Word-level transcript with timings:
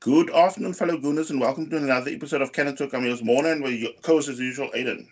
Good 0.00 0.30
afternoon, 0.30 0.74
fellow 0.74 0.96
Gooners, 0.96 1.30
and 1.30 1.40
welcome 1.40 1.68
to 1.70 1.76
another 1.76 2.12
episode 2.12 2.40
of 2.40 2.52
Cannon 2.52 2.76
Talk. 2.76 2.94
I'm 2.94 3.04
and 3.04 3.62
with 3.64 3.72
your 3.72 3.90
co-host 4.00 4.28
as 4.28 4.38
usual, 4.38 4.70
Aiden. 4.70 5.08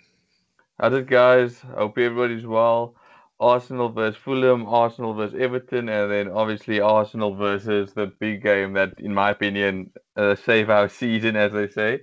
How's 0.78 0.92
it, 0.92 1.08
guys? 1.08 1.58
Hope 1.58 1.98
everybody's 1.98 2.46
well. 2.46 2.94
Arsenal 3.40 3.88
versus 3.88 4.16
Fulham, 4.16 4.64
Arsenal 4.64 5.12
versus 5.12 5.40
Everton, 5.40 5.88
and 5.88 6.12
then 6.12 6.28
obviously 6.28 6.78
Arsenal 6.78 7.34
versus 7.34 7.94
the 7.94 8.12
big 8.20 8.44
game 8.44 8.74
that, 8.74 8.94
in 8.98 9.12
my 9.12 9.30
opinion, 9.30 9.90
uh, 10.16 10.36
save 10.36 10.70
our 10.70 10.88
season, 11.00 11.34
as 11.34 11.50
they 11.50 11.66
say. 11.66 11.98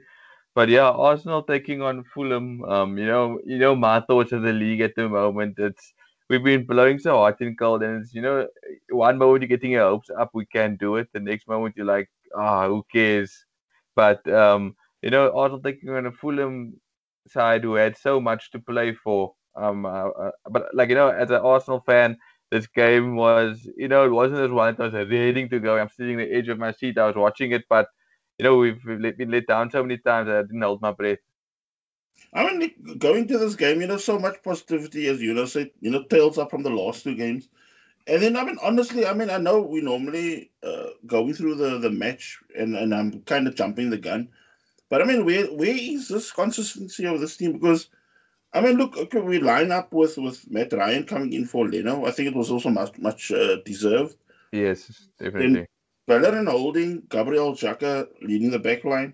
But 0.54 0.68
yeah, 0.68 0.90
Arsenal 0.90 1.41
taking 1.41 1.81
on 1.81 2.04
Fulham. 2.13 2.66
Um, 2.66 2.98
you 2.98 3.05
know, 3.05 3.40
you 3.45 3.59
know 3.59 3.77
my 3.77 4.02
thoughts 4.02 4.34
of 4.34 4.41
the 4.41 4.52
league 4.52 4.81
at 4.81 4.95
the 4.98 5.08
moment. 5.08 5.58
It's 5.58 5.94
we've 6.30 6.44
been 6.44 6.66
blowing 6.66 7.00
so 7.00 7.16
hot 7.16 7.40
and 7.40 7.58
cold, 7.58 7.81
and 7.81 8.04
it's 8.04 8.13
you 8.13 8.22
know, 8.22 8.45
one 8.90 9.18
moment 9.18 9.44
you're 9.44 9.58
getting 9.58 9.72
your 9.72 9.88
hopes 9.88 10.09
up, 10.09 10.31
we 10.34 10.45
can 10.45 10.76
do 10.76 10.98
it. 10.98 11.08
The 11.13 11.22
next 11.22 11.48
moment 11.48 11.76
you're 11.77 11.86
like, 11.86 12.09
ah, 12.36 12.68
who 12.68 12.84
cares? 12.92 13.46
But 13.96 14.28
um, 14.32 14.76
you 15.02 15.10
know, 15.10 15.32
Arsenal 15.36 15.62
thinking 15.62 15.90
on 15.90 16.05
a 16.05 16.12
Fulham 16.12 16.80
side 17.28 17.64
who 17.64 17.76
had 17.76 17.98
so 17.98 18.20
much 18.20 18.52
to 18.52 18.60
play 18.60 18.94
for. 18.94 19.34
Um, 19.55 19.86
uh, 19.86 20.10
uh, 20.10 20.32
but 20.50 20.74
like 20.74 20.90
you 20.90 20.96
know, 20.96 21.10
as 21.10 21.30
an 21.30 21.41
Arsenal 21.41 21.84
fan, 21.86 22.18
this 22.52 22.68
game 22.68 23.16
was, 23.16 23.68
you 23.77 23.88
know, 23.88 24.05
it 24.05 24.12
wasn't 24.12 24.41
as 24.41 24.52
one 24.52 24.76
that 24.76 24.84
I 24.84 24.86
was 24.86 25.10
ready 25.10 25.48
to 25.48 25.60
go. 25.60 25.77
I'm 25.77 25.90
sitting 25.90 26.18
the 26.18 26.32
edge 26.32 26.50
of 26.50 26.60
my 26.60 26.72
seat. 26.72 26.98
I 26.98 27.08
was 27.08 27.16
watching 27.16 27.52
it, 27.52 27.64
but 27.70 27.88
you 28.40 28.44
know, 28.44 28.58
we've, 28.58 28.80
we've 28.86 29.18
been 29.18 29.32
let 29.32 29.48
down 29.48 29.70
so 29.72 29.84
many 29.84 29.98
times 29.98 30.27
that 30.27 30.38
I 30.38 30.41
didn't 30.41 30.62
hold 30.62 30.82
my 30.82 30.91
breath. 30.91 31.20
I 32.34 32.52
mean, 32.52 32.98
going 32.98 33.27
to 33.27 33.38
this 33.38 33.55
game, 33.55 33.82
you 33.82 33.88
know, 33.88 33.98
so 33.98 34.18
much 34.18 34.41
positivity, 34.44 35.08
as 35.08 35.22
you 35.22 35.34
know, 35.34 35.46
say, 35.46 35.72
you 35.82 35.91
know, 35.91 36.04
tails 36.04 36.38
up 36.38 36.50
from 36.50 36.63
the 36.63 36.70
last 36.70 37.04
two 37.04 37.16
games. 37.16 37.50
And 38.05 38.21
then, 38.21 38.35
I 38.35 38.43
mean, 38.43 38.57
honestly, 38.62 39.05
I 39.05 39.13
mean, 39.13 39.30
I 39.30 39.38
know 39.38 39.62
we 39.62 39.82
normally 39.82 40.51
uh, 40.62 40.87
going 41.05 41.34
through 41.34 41.55
the, 41.55 41.79
the 41.79 41.90
match 41.90 42.40
and, 42.57 42.76
and 42.76 42.93
I'm 42.93 43.21
kind 43.21 43.48
of 43.48 43.55
jumping 43.55 43.90
the 43.90 43.98
gun. 43.98 44.29
But 44.90 45.01
I 45.01 45.05
mean, 45.05 45.26
where 45.26 45.48
where 45.48 45.76
is 45.76 46.07
this 46.07 46.32
consistency 46.32 47.07
of 47.07 47.20
this 47.20 47.37
team? 47.37 47.54
Because 47.54 47.90
I 48.54 48.62
mean, 48.62 48.77
look, 48.77 48.95
okay, 48.95 49.20
we 49.20 49.40
line 49.40 49.71
up 49.71 49.91
with 49.91 50.18
with 50.18 50.49
Matt 50.51 50.73
Ryan 50.73 51.05
coming 51.05 51.34
in 51.34 51.45
for 51.45 51.68
Leno. 51.68 52.05
I 52.05 52.12
think 52.12 52.27
it 52.27 52.35
was 52.35 52.51
also 52.51 52.70
much 52.70 52.98
much 52.99 53.32
uh, 53.32 53.57
deserved. 53.65 54.15
Yes, 54.51 55.07
definitely. 55.17 55.65
Bellerin 56.05 56.45
holding, 56.45 57.01
Gabriel 57.10 57.54
Xhaka 57.54 58.07
leading 58.21 58.51
the 58.51 58.60
back 58.60 58.84
line, 58.84 59.13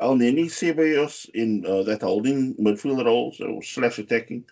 Elneny 0.00 0.46
Ceballos 0.46 1.28
in 1.30 1.64
uh, 1.66 1.82
that 1.84 2.02
holding 2.02 2.56
midfield 2.56 3.04
role, 3.04 3.32
so 3.32 3.60
slash 3.62 3.98
attacking. 3.98 4.44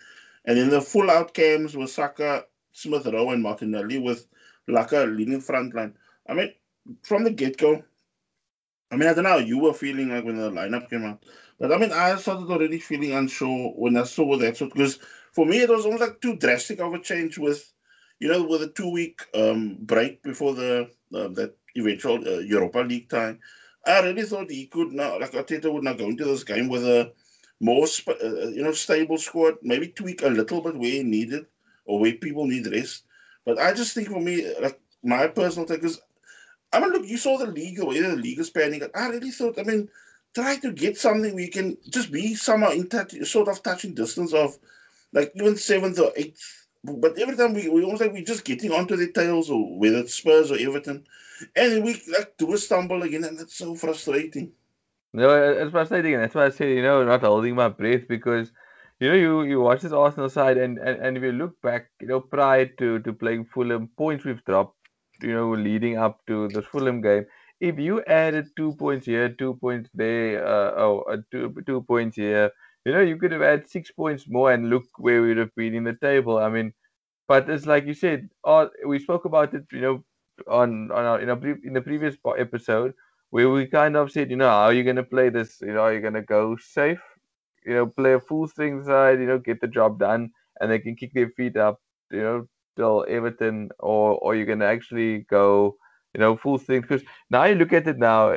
And 0.45 0.58
then 0.58 0.70
the 0.70 0.80
full 0.80 1.11
out 1.11 1.34
cams 1.34 1.77
with 1.77 1.91
Saka, 1.91 2.45
Smith 2.79 3.07
Rowe, 3.07 3.31
and 3.31 3.43
Martinelli 3.43 3.98
with 3.98 4.27
Laca 4.69 5.05
leading 5.17 5.41
front 5.41 5.75
line. 5.75 5.95
I 6.29 6.34
mean, 6.34 6.53
from 7.03 7.25
the 7.25 7.31
get 7.31 7.57
go, 7.59 7.83
I 8.91 8.97
mean, 8.97 9.09
I 9.09 9.15
don't 9.15 9.25
know 9.25 9.31
how 9.31 9.39
you 9.39 9.59
were 9.59 9.75
feeling 9.75 10.09
like 10.09 10.25
when 10.25 10.37
the 10.37 10.51
lineup 10.51 10.89
came 10.89 11.05
out. 11.05 11.23
But 11.59 11.73
I 11.73 11.79
mean, 11.79 11.93
I 11.93 12.17
started 12.17 12.51
already 12.51 12.79
feeling 12.79 13.12
unsure 13.12 13.73
when 13.77 13.97
I 13.97 14.05
saw 14.05 14.37
that. 14.39 14.57
So, 14.57 14.67
because 14.67 14.98
for 15.33 15.45
me, 15.45 15.61
it 15.61 15.69
was 15.69 15.85
almost 15.85 16.03
like 16.03 16.20
too 16.20 16.37
drastic 16.37 16.81
of 16.81 16.95
a 16.95 16.98
change 17.01 17.37
with, 17.39 17.73
you 18.20 18.29
know, 18.29 18.43
with 18.45 18.62
a 18.62 18.69
two 18.69 18.91
week 18.91 19.20
um, 19.35 19.77
break 19.81 20.23
before 20.23 20.55
the 20.55 20.89
uh, 21.15 21.29
that 21.29 21.57
eventual 21.77 22.17
uh, 22.27 22.39
Europa 22.39 22.81
League 22.81 23.09
time. 23.11 23.41
I 23.87 24.01
really 24.01 24.23
thought 24.23 24.51
he 24.51 24.67
could 24.67 24.92
not, 24.92 25.20
like 25.20 25.33
Arteta 25.33 25.73
would 25.73 25.85
not 25.85 25.98
go 25.98 26.07
into 26.07 26.25
this 26.25 26.45
game 26.45 26.69
with 26.69 26.85
a 26.85 27.13
more, 27.61 27.87
sp- 27.89 28.20
uh, 28.23 28.27
uh, 28.27 28.48
you 28.48 28.63
know, 28.63 28.73
stable 28.73 29.19
squad, 29.19 29.55
maybe 29.63 29.89
tweak 29.89 30.23
a 30.23 30.29
little 30.29 30.61
bit 30.63 30.77
where 30.77 30.91
he 30.91 31.03
needed 31.03 31.47
or 31.89 31.98
where 31.98 32.12
people 32.12 32.47
need 32.47 32.67
rest. 32.67 33.05
But 33.44 33.58
I 33.58 33.72
just 33.72 33.94
think 33.94 34.08
for 34.08 34.20
me, 34.20 34.55
like 34.61 34.78
my 35.03 35.27
personal 35.27 35.67
take 35.67 35.83
is, 35.83 36.00
I 36.72 36.80
mean, 36.80 36.91
look, 36.92 37.06
you 37.06 37.17
saw 37.17 37.39
the 37.39 37.47
league, 37.47 37.83
way 37.83 38.00
the 38.00 38.14
league 38.14 38.39
is 38.39 38.50
panning. 38.50 38.83
I 38.95 39.08
really 39.08 39.30
thought, 39.30 39.58
I 39.58 39.63
mean, 39.63 39.89
try 40.35 40.57
to 40.57 40.70
get 40.70 40.98
something 40.98 41.35
where 41.35 41.45
you 41.45 41.51
can 41.51 41.79
just 41.89 42.13
be 42.13 42.35
somehow 42.35 42.70
in 42.70 42.89
touch, 42.89 43.14
sort 43.24 43.48
of 43.48 43.63
touching 43.63 43.95
distance 43.95 44.35
of, 44.35 44.58
like 45.13 45.33
even 45.35 45.57
seventh 45.57 45.98
or 45.98 46.13
eighth. 46.14 46.67
But 46.85 47.18
every 47.18 47.36
time 47.36 47.55
we, 47.55 47.68
we 47.68 47.83
almost 47.83 48.02
like 48.02 48.13
we're 48.13 48.23
just 48.23 48.45
getting 48.45 48.70
onto 48.70 48.96
the 48.96 49.11
tails, 49.11 49.51
or 49.51 49.79
whether 49.79 49.98
it's 49.98 50.14
Spurs 50.14 50.52
or 50.52 50.58
Everton, 50.58 51.07
and 51.57 51.83
we 51.83 52.01
like 52.17 52.36
do 52.36 52.52
a 52.52 52.58
stumble 52.58 53.02
again, 53.02 53.24
and 53.24 53.40
it's 53.40 53.57
so 53.57 53.74
frustrating. 53.74 54.52
No, 55.14 55.30
it's 55.52 55.73
frustrating, 55.73 56.14
and 56.14 56.23
that's 56.23 56.34
why 56.34 56.46
I 56.46 56.51
say 56.51 56.74
you 56.74 56.83
know 56.83 57.02
not 57.02 57.23
holding 57.23 57.55
my 57.55 57.68
breath 57.68 58.07
because 58.07 58.52
you 59.01 59.09
know 59.09 59.14
you 59.14 59.42
you 59.42 59.61
watch 59.61 59.83
this 59.83 59.92
Arsenal 59.92 60.29
side, 60.29 60.57
and 60.59 60.79
and, 60.79 61.01
and 61.03 61.17
if 61.17 61.23
you 61.23 61.33
look 61.33 61.61
back, 61.63 61.89
you 62.01 62.09
know 62.09 62.20
prior 62.20 62.67
to 62.81 62.98
to 63.01 63.13
playing 63.13 63.45
Fulham, 63.47 63.89
points 63.97 64.25
we've 64.25 64.45
dropped, 64.45 64.77
you 65.23 65.33
know 65.35 65.51
leading 65.53 65.97
up 65.98 66.20
to 66.27 66.48
the 66.48 66.63
Fulham 66.63 67.01
game. 67.01 67.27
If 67.61 67.79
you 67.79 68.03
added 68.05 68.47
two 68.57 68.75
points 68.75 69.07
here, 69.07 69.29
two 69.31 69.55
points 69.57 69.91
there, 69.95 70.45
uh, 70.47 70.73
oh, 70.87 71.01
uh, 71.11 71.19
two 71.33 71.55
two 71.67 71.83
points 71.83 72.17
here, 72.17 72.51
you 72.85 72.92
know 72.92 73.01
you 73.01 73.17
could 73.17 73.33
have 73.33 73.42
had 73.42 73.69
six 73.69 73.91
points 73.92 74.27
more, 74.29 74.53
and 74.53 74.70
look 74.70 74.85
where 74.98 75.23
we'd 75.23 75.39
have 75.39 75.55
been 75.57 75.75
in 75.75 75.85
the 75.85 75.97
table. 76.03 76.39
I 76.39 76.48
mean, 76.48 76.73
but 77.29 77.48
it's 77.51 77.67
like 77.67 77.87
you 77.87 77.95
said, 77.95 78.29
all, 78.45 78.70
we 78.87 78.98
spoke 78.98 79.25
about 79.25 79.55
it, 79.55 79.64
you 79.73 79.81
know, 79.81 80.05
on 80.48 80.91
on 80.92 81.05
our, 81.05 81.20
in 81.20 81.31
a 81.31 81.37
in 81.69 81.73
the 81.75 81.83
previous 81.83 82.17
episode 82.39 82.95
where 83.31 83.51
we 83.51 83.67
kind 83.67 83.97
of 83.97 84.11
said, 84.11 84.31
you 84.31 84.37
know, 84.37 84.48
how 84.48 84.64
are 84.64 84.73
you 84.73 84.85
going 84.85 84.97
to 84.97 85.05
play 85.05 85.29
this? 85.31 85.61
You 85.61 85.75
know, 85.75 85.81
are 85.81 85.95
you 85.95 86.01
going 86.01 86.14
to 86.14 86.23
go 86.23 86.57
safe? 86.57 87.01
You 87.68 87.74
know, 87.74 87.86
play 87.86 88.14
a 88.14 88.20
full 88.20 88.48
string 88.48 88.83
side. 88.84 89.20
You 89.20 89.27
know, 89.27 89.39
get 89.39 89.61
the 89.61 89.68
job 89.68 89.98
done, 89.98 90.30
and 90.61 90.70
they 90.70 90.79
can 90.79 90.96
kick 90.96 91.12
their 91.14 91.30
feet 91.30 91.56
up. 91.56 91.80
You 92.11 92.23
know, 92.23 92.48
till 92.77 93.05
Everton, 93.08 93.70
or 93.79 94.18
or 94.18 94.34
you're 94.34 94.46
going 94.46 94.61
to 94.61 94.67
actually 94.67 95.27
go, 95.30 95.77
you 96.14 96.20
know, 96.20 96.36
full 96.36 96.58
string. 96.58 96.80
Because 96.80 97.02
now 97.30 97.45
you 97.45 97.55
look 97.55 97.73
at 97.73 97.86
it 97.86 97.98
now, 97.98 98.36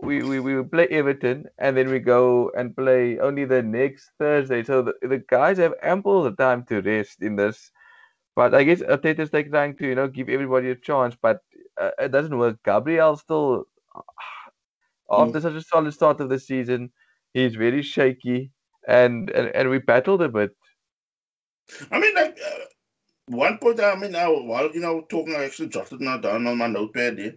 we, 0.00 0.22
we, 0.22 0.40
we 0.40 0.62
play 0.62 0.86
Everton 0.88 1.46
and 1.58 1.76
then 1.76 1.88
we 1.88 1.98
go 1.98 2.50
and 2.56 2.76
play 2.76 3.18
only 3.18 3.44
the 3.44 3.62
next 3.62 4.10
Thursday. 4.18 4.62
So 4.62 4.82
the, 4.82 4.94
the 5.02 5.18
guys 5.28 5.58
have 5.58 5.74
ample 5.82 6.30
time 6.36 6.64
to 6.66 6.80
rest 6.82 7.22
in 7.22 7.36
this 7.36 7.72
but 8.38 8.54
I 8.54 8.62
guess 8.62 8.82
Arteta's 8.82 9.32
like 9.32 9.50
trying 9.50 9.76
to 9.78 9.86
you 9.88 9.96
know 9.96 10.06
give 10.06 10.28
everybody 10.28 10.70
a 10.70 10.76
chance, 10.76 11.16
but 11.20 11.40
uh, 11.76 11.90
it 11.98 12.12
doesn't 12.12 12.38
work. 12.38 12.58
Gabriel 12.64 13.16
still 13.16 13.64
after 15.10 15.40
mm. 15.40 15.42
such 15.42 15.54
a 15.54 15.60
solid 15.60 15.92
start 15.92 16.20
of 16.20 16.28
the 16.28 16.38
season, 16.38 16.92
he's 17.32 17.56
very 17.56 17.82
shaky, 17.82 18.52
and 18.88 19.30
and, 19.30 19.54
and 19.54 19.70
we 19.70 19.78
battled 19.78 20.22
a 20.22 20.28
bit. 20.28 20.50
I 21.92 22.00
mean, 22.00 22.14
like 22.14 22.38
uh, 22.44 22.64
one 23.26 23.58
point. 23.58 23.80
I 23.80 23.94
mean, 23.94 24.16
I, 24.16 24.26
while 24.26 24.70
you 24.72 24.80
know 24.80 25.02
talking, 25.02 25.36
I 25.36 25.44
actually 25.44 25.68
jotted 25.68 26.00
now 26.00 26.16
down 26.16 26.46
on 26.46 26.58
my 26.58 26.66
notepad 26.66 27.18
here. 27.18 27.36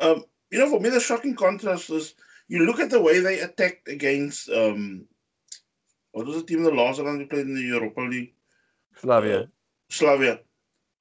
Um, 0.00 0.24
you 0.50 0.58
know, 0.58 0.68
for 0.68 0.80
me, 0.80 0.90
the 0.90 1.00
shocking 1.00 1.36
contrast 1.36 1.88
is 1.90 2.14
you 2.48 2.66
look 2.66 2.80
at 2.80 2.90
the 2.90 3.00
way 3.00 3.20
they 3.20 3.40
attacked 3.40 3.88
against 3.88 4.50
um, 4.50 5.06
what 6.12 6.26
was 6.26 6.36
the 6.36 6.42
team 6.42 6.62
the 6.62 6.70
last 6.70 7.00
round 7.00 7.18
we 7.18 7.24
played 7.26 7.46
in 7.46 7.54
the 7.54 7.62
Europa 7.62 8.00
League? 8.00 8.34
Slavia. 8.96 9.40
Uh, 9.40 9.46
Slavia. 9.90 10.40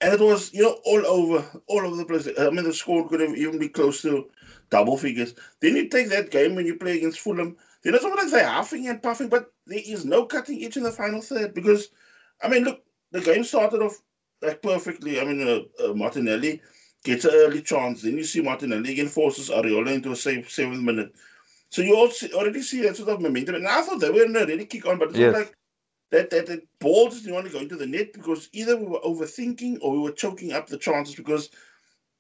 And 0.02 0.14
it 0.14 0.20
was, 0.20 0.54
you 0.54 0.64
know, 0.64 0.80
all 0.86 1.06
over, 1.06 1.62
all 1.68 1.86
over 1.86 1.96
the 1.96 2.06
place. 2.06 2.28
I 2.40 2.50
mean, 2.52 2.64
the 2.64 2.74
score 2.74 3.08
could 3.10 3.20
have 3.20 3.36
even 3.36 3.60
be 3.60 3.68
close 3.68 4.02
to 4.04 4.30
double 4.70 4.98
figures. 4.98 5.34
Then 5.60 5.76
you 5.76 5.90
take 5.90 6.10
that 6.10 6.32
game 6.32 6.56
when 6.56 6.66
you 6.66 6.76
play 6.76 6.98
against 6.98 7.20
Fulham. 7.20 7.58
Then 7.84 7.95
it's 7.95 8.03
almost 8.03 8.23
like 8.23 8.31
they're 8.31 8.50
huffing 8.50 8.88
and 8.88 9.01
puffing, 9.01 9.29
but 9.29 9.51
there 9.66 9.81
is 9.84 10.06
no 10.06 10.25
cutting 10.25 10.63
edge 10.63 10.78
in 10.78 10.84
the 10.84 10.91
final 10.91 11.22
third 11.22 11.53
because, 11.53 11.90
I 12.44 12.50
mean, 12.50 12.63
look, 12.63 12.81
the 13.12 13.22
game 13.22 13.44
started 13.44 13.81
off 13.81 14.01
like 14.41 14.62
perfectly. 14.62 15.19
I 15.19 15.25
mean, 15.25 15.47
uh, 15.47 15.84
uh, 15.84 15.94
Martinelli 15.94 16.62
gets 17.03 17.25
an 17.25 17.31
early 17.34 17.62
chance. 17.62 18.01
Then 18.01 18.17
you 18.17 18.23
see 18.23 18.41
Martinelli 18.41 18.91
again 18.91 19.07
forces 19.07 19.50
Areola 19.50 19.94
into 19.94 20.12
a 20.12 20.16
safe 20.16 20.51
seventh 20.51 20.81
minute. 20.81 21.13
So 21.69 21.81
you 21.81 21.95
also 21.95 22.28
already 22.29 22.62
see 22.62 22.81
that 22.81 22.97
sort 22.97 23.09
of 23.09 23.22
momentum. 23.22 23.56
And 23.56 23.67
I 23.67 23.81
thought 23.81 24.00
they 24.00 24.09
were 24.09 24.25
in 24.25 24.35
a 24.35 24.46
really 24.46 24.66
kick 24.66 24.85
on, 24.85 24.97
but 24.97 25.09
it's 25.09 25.19
yes. 25.19 25.34
like 25.34 25.53
that, 26.11 26.29
that, 26.31 26.47
that 26.47 26.67
ball 26.79 27.09
just 27.09 27.23
didn't 27.23 27.35
want 27.35 27.47
to 27.47 27.53
go 27.53 27.59
into 27.59 27.75
the 27.75 27.85
net 27.85 28.11
because 28.13 28.50
either 28.53 28.75
we 28.75 28.88
were 28.88 29.00
overthinking 29.00 29.78
or 29.82 29.91
we 29.91 29.99
were 29.99 30.11
choking 30.11 30.52
up 30.52 30.67
the 30.67 30.78
chances. 30.78 31.16
Because 31.16 31.49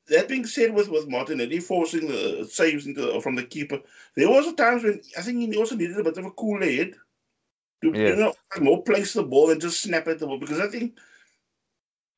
that 0.09 0.27
being 0.27 0.45
said, 0.45 0.73
with 0.73 0.89
with 0.89 1.07
Martinelli 1.07 1.59
forcing 1.59 2.07
the 2.07 2.41
uh, 2.41 2.45
saves 2.45 2.85
into 2.85 3.13
uh, 3.13 3.19
from 3.19 3.35
the 3.35 3.43
keeper, 3.43 3.79
there 4.15 4.29
was 4.29 4.53
times 4.55 4.83
when 4.83 5.01
I 5.17 5.21
think 5.21 5.39
he 5.39 5.57
also 5.57 5.75
needed 5.75 5.99
a 5.99 6.03
bit 6.03 6.17
of 6.17 6.25
a 6.25 6.31
cool 6.31 6.61
head 6.61 6.93
to 7.81 7.91
yeah. 7.93 8.09
you 8.09 8.15
know 8.15 8.33
more 8.59 8.83
place 8.83 9.13
the 9.13 9.23
ball 9.23 9.51
and 9.51 9.61
just 9.61 9.81
snap 9.81 10.07
at 10.07 10.19
the 10.19 10.27
ball. 10.27 10.39
Because 10.39 10.59
I 10.59 10.67
think, 10.67 10.97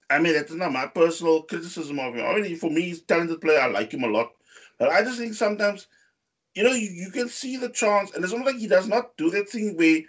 I 0.10 0.20
mean, 0.20 0.34
that's 0.34 0.52
not 0.52 0.72
my 0.72 0.88
personal 0.88 1.44
criticism 1.44 2.00
of 2.00 2.16
him. 2.16 2.26
I 2.26 2.40
mean, 2.40 2.56
for 2.56 2.70
me, 2.70 2.82
he's 2.82 3.02
a 3.02 3.06
talented 3.06 3.42
player. 3.42 3.60
I 3.60 3.68
like 3.68 3.94
him 3.94 4.04
a 4.04 4.08
lot, 4.08 4.32
but 4.80 4.90
I 4.90 5.04
just 5.04 5.20
think 5.20 5.34
sometimes. 5.34 5.88
You 6.54 6.66
know, 6.66 6.74
you, 6.74 6.90
you 6.90 7.12
can 7.12 7.30
see 7.30 7.56
the 7.56 7.70
chance, 7.70 8.14
and 8.14 8.22
it's 8.22 8.34
almost 8.34 8.52
like 8.52 8.60
he 8.60 8.68
does 8.68 8.86
not 8.86 9.16
do 9.16 9.30
that 9.30 9.48
thing 9.48 9.78
where 9.78 10.02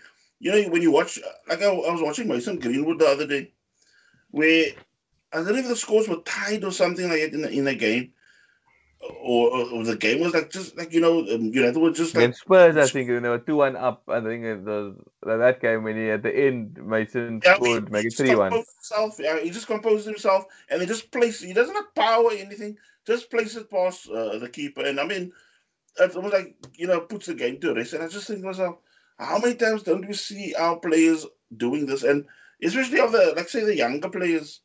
you 0.43 0.50
know, 0.50 0.70
when 0.70 0.82
you 0.82 0.90
watch, 0.90 1.20
uh, 1.20 1.31
like 1.49 1.62
I, 1.62 1.67
I 1.67 1.93
was 1.93 2.02
watching 2.02 2.26
Mason 2.26 2.58
Greenwood 2.58 2.99
the 2.99 3.06
other 3.06 3.28
day, 3.28 3.52
where 4.32 4.73
I 5.32 5.38
don't 5.38 5.52
know 5.52 5.58
if 5.58 5.69
the 5.69 5.76
scores 5.76 6.08
were 6.08 6.23
tied 6.25 6.64
or 6.64 6.73
something 6.73 7.08
like 7.08 7.20
that 7.20 7.34
in 7.34 7.43
the, 7.43 7.50
in 7.50 7.64
the 7.64 7.75
game, 7.75 8.12
or, 9.00 9.50
or, 9.73 9.84
the 9.84 9.96
game 9.96 10.20
was 10.20 10.34
like 10.34 10.50
just 10.50 10.76
like 10.76 10.93
you 10.93 11.00
know, 11.00 11.20
um, 11.20 11.46
United 11.52 11.76
were 11.76 11.90
just 11.90 12.14
like 12.14 12.25
Against 12.25 12.43
Spurs. 12.43 12.76
I 12.76 12.87
think 12.87 13.08
they 13.08 13.29
were 13.29 13.38
two 13.38 13.56
one 13.56 13.76
up. 13.76 14.05
I 14.08 14.20
think 14.20 14.44
it 14.44 14.62
was 14.62 14.94
that 15.23 15.61
game 15.61 15.82
when 15.82 15.96
he 15.96 16.11
at 16.11 16.23
the 16.23 16.34
end 16.34 16.79
Mason 16.84 17.40
yeah, 17.44 17.56
scored, 17.56 17.90
make 17.90 18.06
it 18.06 18.14
three 18.14 18.34
one. 18.34 18.52
Himself, 18.52 19.17
yeah, 19.19 19.40
he 19.40 19.50
just 19.50 19.67
composed 19.67 20.06
himself 20.06 20.44
and 20.70 20.81
he 20.81 20.87
just 20.87 21.11
placed. 21.11 21.43
He 21.43 21.52
doesn't 21.52 21.75
have 21.75 21.94
power 21.94 22.25
or 22.25 22.32
anything. 22.32 22.76
Just 23.06 23.31
place 23.31 23.56
it 23.56 23.70
past 23.70 24.08
uh, 24.08 24.38
the 24.38 24.49
keeper, 24.49 24.85
and 24.85 25.00
I 25.00 25.05
mean 25.05 25.32
it's 25.99 26.17
almost 26.17 26.35
like 26.35 26.55
you 26.76 26.87
know 26.87 27.00
puts 27.00 27.26
the 27.26 27.35
game 27.35 27.58
to 27.61 27.75
rest. 27.75 27.93
And 27.93 28.02
I 28.02 28.08
just 28.08 28.26
think 28.26 28.40
to 28.40 28.46
myself, 28.46 28.76
how 29.19 29.38
many 29.38 29.55
times 29.55 29.82
don't 29.82 30.06
we 30.06 30.14
see 30.14 30.55
our 30.55 30.76
players 30.76 31.26
doing 31.56 31.87
this? 31.87 32.02
And 32.02 32.26
especially 32.62 33.00
of 33.00 33.12
the 33.12 33.35
like 33.37 33.49
say 33.49 33.64
the 33.64 33.76
younger 33.76 34.08
players, 34.08 34.61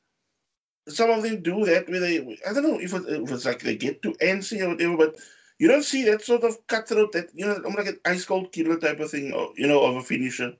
some 0.87 1.09
of 1.09 1.23
them 1.23 1.41
do 1.41 1.65
that 1.65 1.89
where 1.89 1.99
they 1.99 2.19
I 2.47 2.53
don't 2.53 2.63
know 2.63 2.79
if, 2.79 2.93
it, 2.93 3.03
if 3.07 3.31
it's 3.31 3.45
like 3.45 3.61
they 3.61 3.75
get 3.75 4.01
to 4.03 4.13
NC 4.13 4.61
or 4.61 4.69
whatever, 4.69 4.97
but 4.97 5.15
you 5.59 5.67
don't 5.67 5.83
see 5.83 6.03
that 6.05 6.21
sort 6.21 6.43
of 6.43 6.65
cutthroat 6.67 7.11
that 7.13 7.29
you 7.33 7.45
know 7.45 7.55
almost 7.55 7.77
like 7.77 7.87
an 7.87 7.99
ice 8.05 8.25
cold 8.25 8.51
killer 8.51 8.79
type 8.79 8.99
of 8.99 9.11
thing, 9.11 9.33
or, 9.33 9.51
you 9.55 9.67
know, 9.67 9.83
of 9.83 9.95
a 9.95 10.01
finisher. 10.01 10.53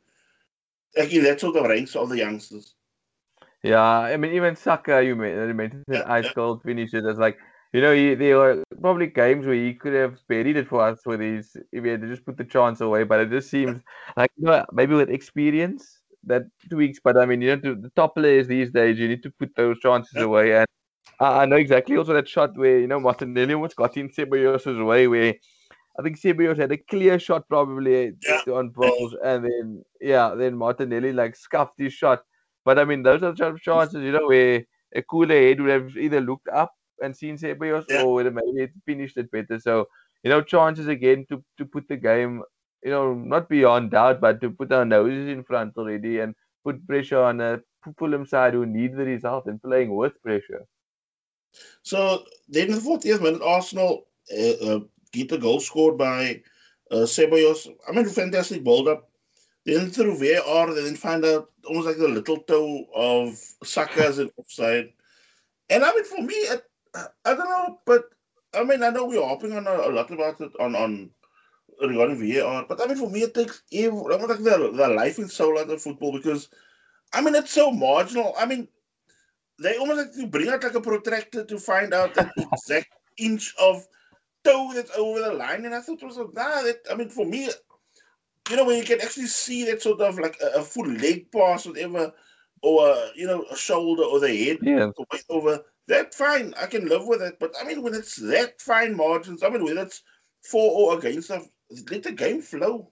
Like 0.98 1.14
in 1.14 1.24
that 1.26 1.40
sort 1.40 1.58
of 1.58 1.66
ranks 1.66 1.96
of 1.96 2.10
the 2.10 2.18
youngsters. 2.18 2.74
Yeah, 3.62 3.82
I 3.82 4.18
mean, 4.18 4.34
even 4.34 4.56
Saka, 4.56 5.04
you 5.04 5.16
mentioned 5.16 5.84
yeah, 5.88 6.04
ice 6.06 6.32
cold 6.32 6.62
yeah. 6.66 6.74
It's 6.78 7.20
like 7.20 7.38
you 7.74 7.82
know, 7.82 7.94
he, 7.94 8.16
there 8.16 8.38
were 8.38 8.64
probably 8.82 9.08
games 9.08 9.46
where 9.46 9.56
he 9.56 9.74
could 9.74 9.94
have 9.94 10.18
buried 10.28 10.58
it 10.58 10.68
for 10.68 10.82
us 10.82 11.06
with 11.06 11.20
his 11.20 11.56
if 11.72 11.84
he 11.84 11.90
had 11.90 12.02
to 12.02 12.08
just 12.08 12.26
put 12.26 12.38
the 12.38 12.46
chance 12.46 12.82
away. 12.82 13.04
But 13.04 13.20
it 13.20 13.30
just 13.30 13.50
seems 13.50 13.82
like 14.16 14.32
you 14.38 14.46
know, 14.46 14.66
maybe 14.72 14.96
with 14.96 15.10
experience 15.10 15.97
that 16.28 16.44
tweaks. 16.70 17.00
But 17.04 17.18
I 17.18 17.26
mean, 17.26 17.42
you 17.42 17.56
know, 17.56 17.62
to 17.62 17.76
the 17.76 17.90
top 17.90 18.16
players 18.16 18.48
these 18.48 18.72
days, 18.72 19.00
you 19.00 19.08
need 19.08 19.24
to 19.24 19.32
put 19.32 19.56
those 19.56 19.80
chances 19.80 20.22
away. 20.22 20.56
And 20.56 20.68
I, 21.20 21.42
I 21.42 21.46
know 21.46 21.56
exactly 21.56 21.98
also 21.98 22.14
that 22.14 22.28
shot 22.28 22.58
where 22.58 22.80
you 22.80 22.88
know 22.88 23.00
Martinelli 23.00 23.54
almost 23.54 23.76
got 23.76 23.98
in 23.98 24.10
Ceballos' 24.10 24.86
way, 24.86 25.08
where 25.08 25.36
I 26.00 26.04
think 26.04 26.20
Ceballos 26.20 26.58
had 26.58 26.72
a 26.72 26.78
clear 26.78 27.20
shot 27.20 27.48
probably 27.50 28.14
yeah. 28.24 28.54
on 28.54 28.70
balls, 28.70 29.16
and 29.24 29.44
then 29.44 29.84
yeah, 30.00 30.36
then 30.36 30.56
Martinelli 30.58 31.14
like 31.14 31.36
scuffed 31.36 31.80
his 31.80 31.94
shot. 31.94 32.24
But 32.66 32.78
I 32.78 32.86
mean, 32.86 33.02
those 33.02 33.24
are 33.24 33.32
the 33.32 33.60
chances, 33.60 34.04
you 34.04 34.12
know, 34.12 34.28
where 34.28 34.64
a 34.94 35.02
cooler 35.02 35.36
head 35.36 35.62
would 35.62 35.70
have 35.70 35.98
either 35.98 36.22
looked 36.22 36.50
up 36.50 36.74
and 37.02 37.16
seen 37.16 37.38
Ceballos 37.38 37.86
yeah. 37.90 38.04
or 38.04 38.24
maybe 38.24 38.64
it 38.64 38.72
finished 38.86 39.18
it 39.18 39.32
better. 39.32 39.60
So, 39.60 39.88
you 40.24 40.30
know, 40.30 40.42
chances 40.42 40.88
again 40.88 41.26
to, 41.30 41.44
to 41.58 41.66
put 41.66 41.88
the 41.88 41.98
game, 41.98 42.44
you 42.84 42.92
know, 42.92 43.14
not 43.14 43.50
beyond 43.50 43.92
doubt, 43.92 44.22
but 44.22 44.42
to 44.42 44.50
put 44.50 44.72
our 44.72 44.86
noses 44.86 45.30
in 45.30 45.44
front 45.44 45.78
already 45.78 46.20
and 46.20 46.36
put 46.64 46.86
pressure 46.88 47.20
on 47.20 47.42
a 47.42 47.60
Fulham 47.98 48.26
side 48.26 48.54
who 48.54 48.66
need 48.66 48.96
the 48.96 49.06
result 49.06 49.46
and 49.46 49.62
playing 49.62 49.96
with 49.96 50.22
pressure. 50.22 50.66
So 51.84 52.24
then 52.48 52.68
in 52.68 52.76
the 52.76 52.82
40th 52.82 53.22
minute, 53.22 53.42
Arsenal 53.42 54.08
uh, 54.38 54.66
uh, 54.66 54.80
get 55.12 55.30
the 55.30 55.38
goal 55.38 55.60
scored 55.60 55.98
by 55.98 56.42
uh. 56.92 57.06
I 57.06 57.92
mean, 57.92 58.06
fantastic 58.06 58.64
build 58.64 58.88
up. 58.88 59.10
Then 59.66 59.90
through 59.90 60.18
VAR, 60.18 60.74
they 60.74 60.84
then 60.84 60.96
find 60.96 61.26
out 61.26 61.50
almost 61.66 61.88
like 61.88 61.98
the 61.98 62.08
little 62.08 62.38
toe 62.38 62.86
of 62.96 63.38
Saka 63.64 64.06
as 64.06 64.18
an 64.20 64.30
offside. 64.38 64.94
And 65.70 65.84
I 65.84 65.94
mean, 65.94 66.06
for 66.06 66.22
me, 66.22 66.36
it, 66.36 66.64
I 66.96 67.34
don't 67.34 67.40
know, 67.40 67.80
but 67.86 68.06
I 68.54 68.64
mean, 68.64 68.82
I 68.82 68.90
know 68.90 69.06
we're 69.06 69.22
hopping 69.22 69.54
on 69.54 69.68
a, 69.68 69.72
a 69.72 69.92
lot 69.92 70.10
about 70.10 70.40
it 70.40 70.52
on 70.60 70.74
on 70.76 71.10
regarding 71.82 72.18
VAR, 72.18 72.66
but 72.68 72.82
I 72.82 72.88
mean, 72.88 72.98
for 72.98 73.10
me, 73.10 73.22
it 73.22 73.34
takes 73.34 73.62
every, 73.74 73.92
like 73.92 74.20
the, 74.40 74.72
the 74.74 74.88
life 74.88 75.18
and 75.18 75.30
soul 75.30 75.60
out 75.60 75.70
of 75.70 75.82
football 75.82 76.12
because, 76.12 76.50
I 77.14 77.22
mean, 77.22 77.36
it's 77.36 77.52
so 77.54 77.72
marginal. 77.72 78.34
I 78.38 78.46
mean, 78.46 78.68
they 79.62 79.78
almost 79.78 79.98
like 79.98 80.14
to 80.14 80.28
bring 80.28 80.50
out 80.50 80.64
like 80.64 80.76
a 80.76 80.82
protractor 80.82 81.44
to 81.46 81.58
find 81.60 81.94
out 81.94 82.14
that 82.16 82.32
exact 82.54 82.94
inch 83.18 83.54
of 83.60 83.86
toe 84.44 84.72
that's 84.74 84.96
over 84.98 85.20
the 85.20 85.34
line, 85.34 85.66
and 85.66 85.76
I 85.76 85.82
thought 85.82 86.02
it 86.02 86.06
was 86.06 86.18
like, 86.18 86.34
nah. 86.34 86.62
That 86.62 86.78
I 86.92 86.96
mean, 86.96 87.10
for 87.10 87.26
me, 87.26 87.50
you 88.50 88.56
know, 88.56 88.66
when 88.66 88.78
you 88.78 88.84
can 88.84 89.02
actually 89.02 89.28
see 89.28 89.66
that 89.66 89.82
sort 89.82 90.02
of 90.02 90.20
like 90.20 90.38
a, 90.42 90.60
a 90.60 90.62
full 90.62 90.88
leg 90.88 91.32
pass, 91.32 91.66
whatever, 91.66 92.14
or 92.62 92.90
a, 92.90 93.10
you 93.16 93.28
know, 93.28 93.46
a 93.52 93.56
shoulder 93.56 94.04
or 94.04 94.20
the 94.20 94.46
head 94.46 94.60
yeah. 94.62 94.90
over 95.30 95.64
that 95.88 96.14
fine. 96.14 96.54
I 96.62 96.66
can 96.66 96.88
live 96.88 97.06
with 97.06 97.22
it. 97.22 97.38
But 97.40 97.54
I 97.60 97.66
mean, 97.66 97.82
when 97.82 97.94
it's 97.94 98.16
that 98.18 98.62
fine 98.62 98.96
margins, 98.96 99.44
I 99.44 99.50
mean, 99.50 99.64
when 99.64 99.78
it's 99.78 100.04
for 100.42 100.94
or 100.94 100.98
against 100.98 101.30
let 101.70 102.04
the 102.04 102.12
game 102.12 102.42
flow. 102.42 102.92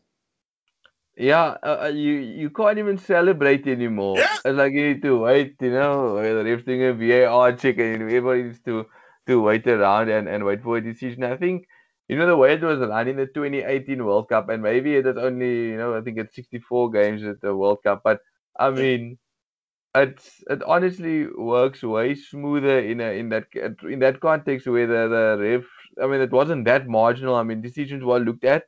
Yeah, 1.18 1.56
uh, 1.64 1.84
uh, 1.84 1.88
you 1.88 2.14
you 2.14 2.50
can't 2.50 2.78
even 2.78 2.98
celebrate 2.98 3.68
anymore. 3.68 4.18
Yeah. 4.18 4.36
It's 4.44 4.58
like 4.58 4.74
you 4.74 4.94
need 4.94 5.02
to 5.04 5.18
wait, 5.20 5.56
you 5.62 5.72
know, 5.72 6.22
the 6.22 6.44
ref's 6.44 6.66
doing 6.66 6.84
a 6.84 6.94
VAR 6.94 7.54
check 7.54 7.78
and 7.78 8.02
everybody 8.02 8.44
needs 8.44 8.60
to, 8.64 8.86
to 9.28 9.42
wait 9.42 9.66
around 9.66 10.10
and, 10.10 10.28
and 10.28 10.44
wait 10.44 10.62
for 10.62 10.78
a 10.78 10.82
decision. 10.82 11.24
I 11.24 11.38
think, 11.38 11.68
you 12.10 12.18
know, 12.18 12.28
the 12.28 12.36
way 12.36 12.54
it 12.54 12.62
was 12.62 12.80
run 12.80 13.08
in 13.08 13.16
the 13.16 13.28
2018 13.28 14.04
World 14.04 14.28
Cup, 14.28 14.50
and 14.50 14.62
maybe 14.62 14.96
it 14.96 15.08
is 15.08 15.16
only, 15.18 15.70
you 15.70 15.78
know, 15.78 15.96
I 15.96 16.02
think 16.02 16.18
it's 16.18 16.36
64 16.36 16.92
games 16.92 17.24
at 17.24 17.40
the 17.42 17.56
World 17.56 17.80
Cup, 17.84 18.02
but 18.04 18.20
I 18.60 18.72
mean, 18.72 19.18
it's 19.96 20.44
it 20.50 20.62
honestly 20.64 21.28
works 21.28 21.82
way 21.82 22.16
smoother 22.16 22.80
in 22.80 23.00
a 23.00 23.12
in 23.18 23.30
that 23.30 23.46
in 23.84 24.00
that 24.00 24.20
context 24.20 24.68
where 24.68 24.88
the, 24.88 25.08
the 25.08 25.38
ref 25.40 25.64
I 26.02 26.08
mean 26.08 26.22
it 26.22 26.32
wasn't 26.32 26.66
that 26.66 26.88
marginal. 26.88 27.36
I 27.36 27.44
mean 27.44 27.62
decisions 27.62 28.04
were 28.04 28.20
looked 28.20 28.46
at, 28.46 28.64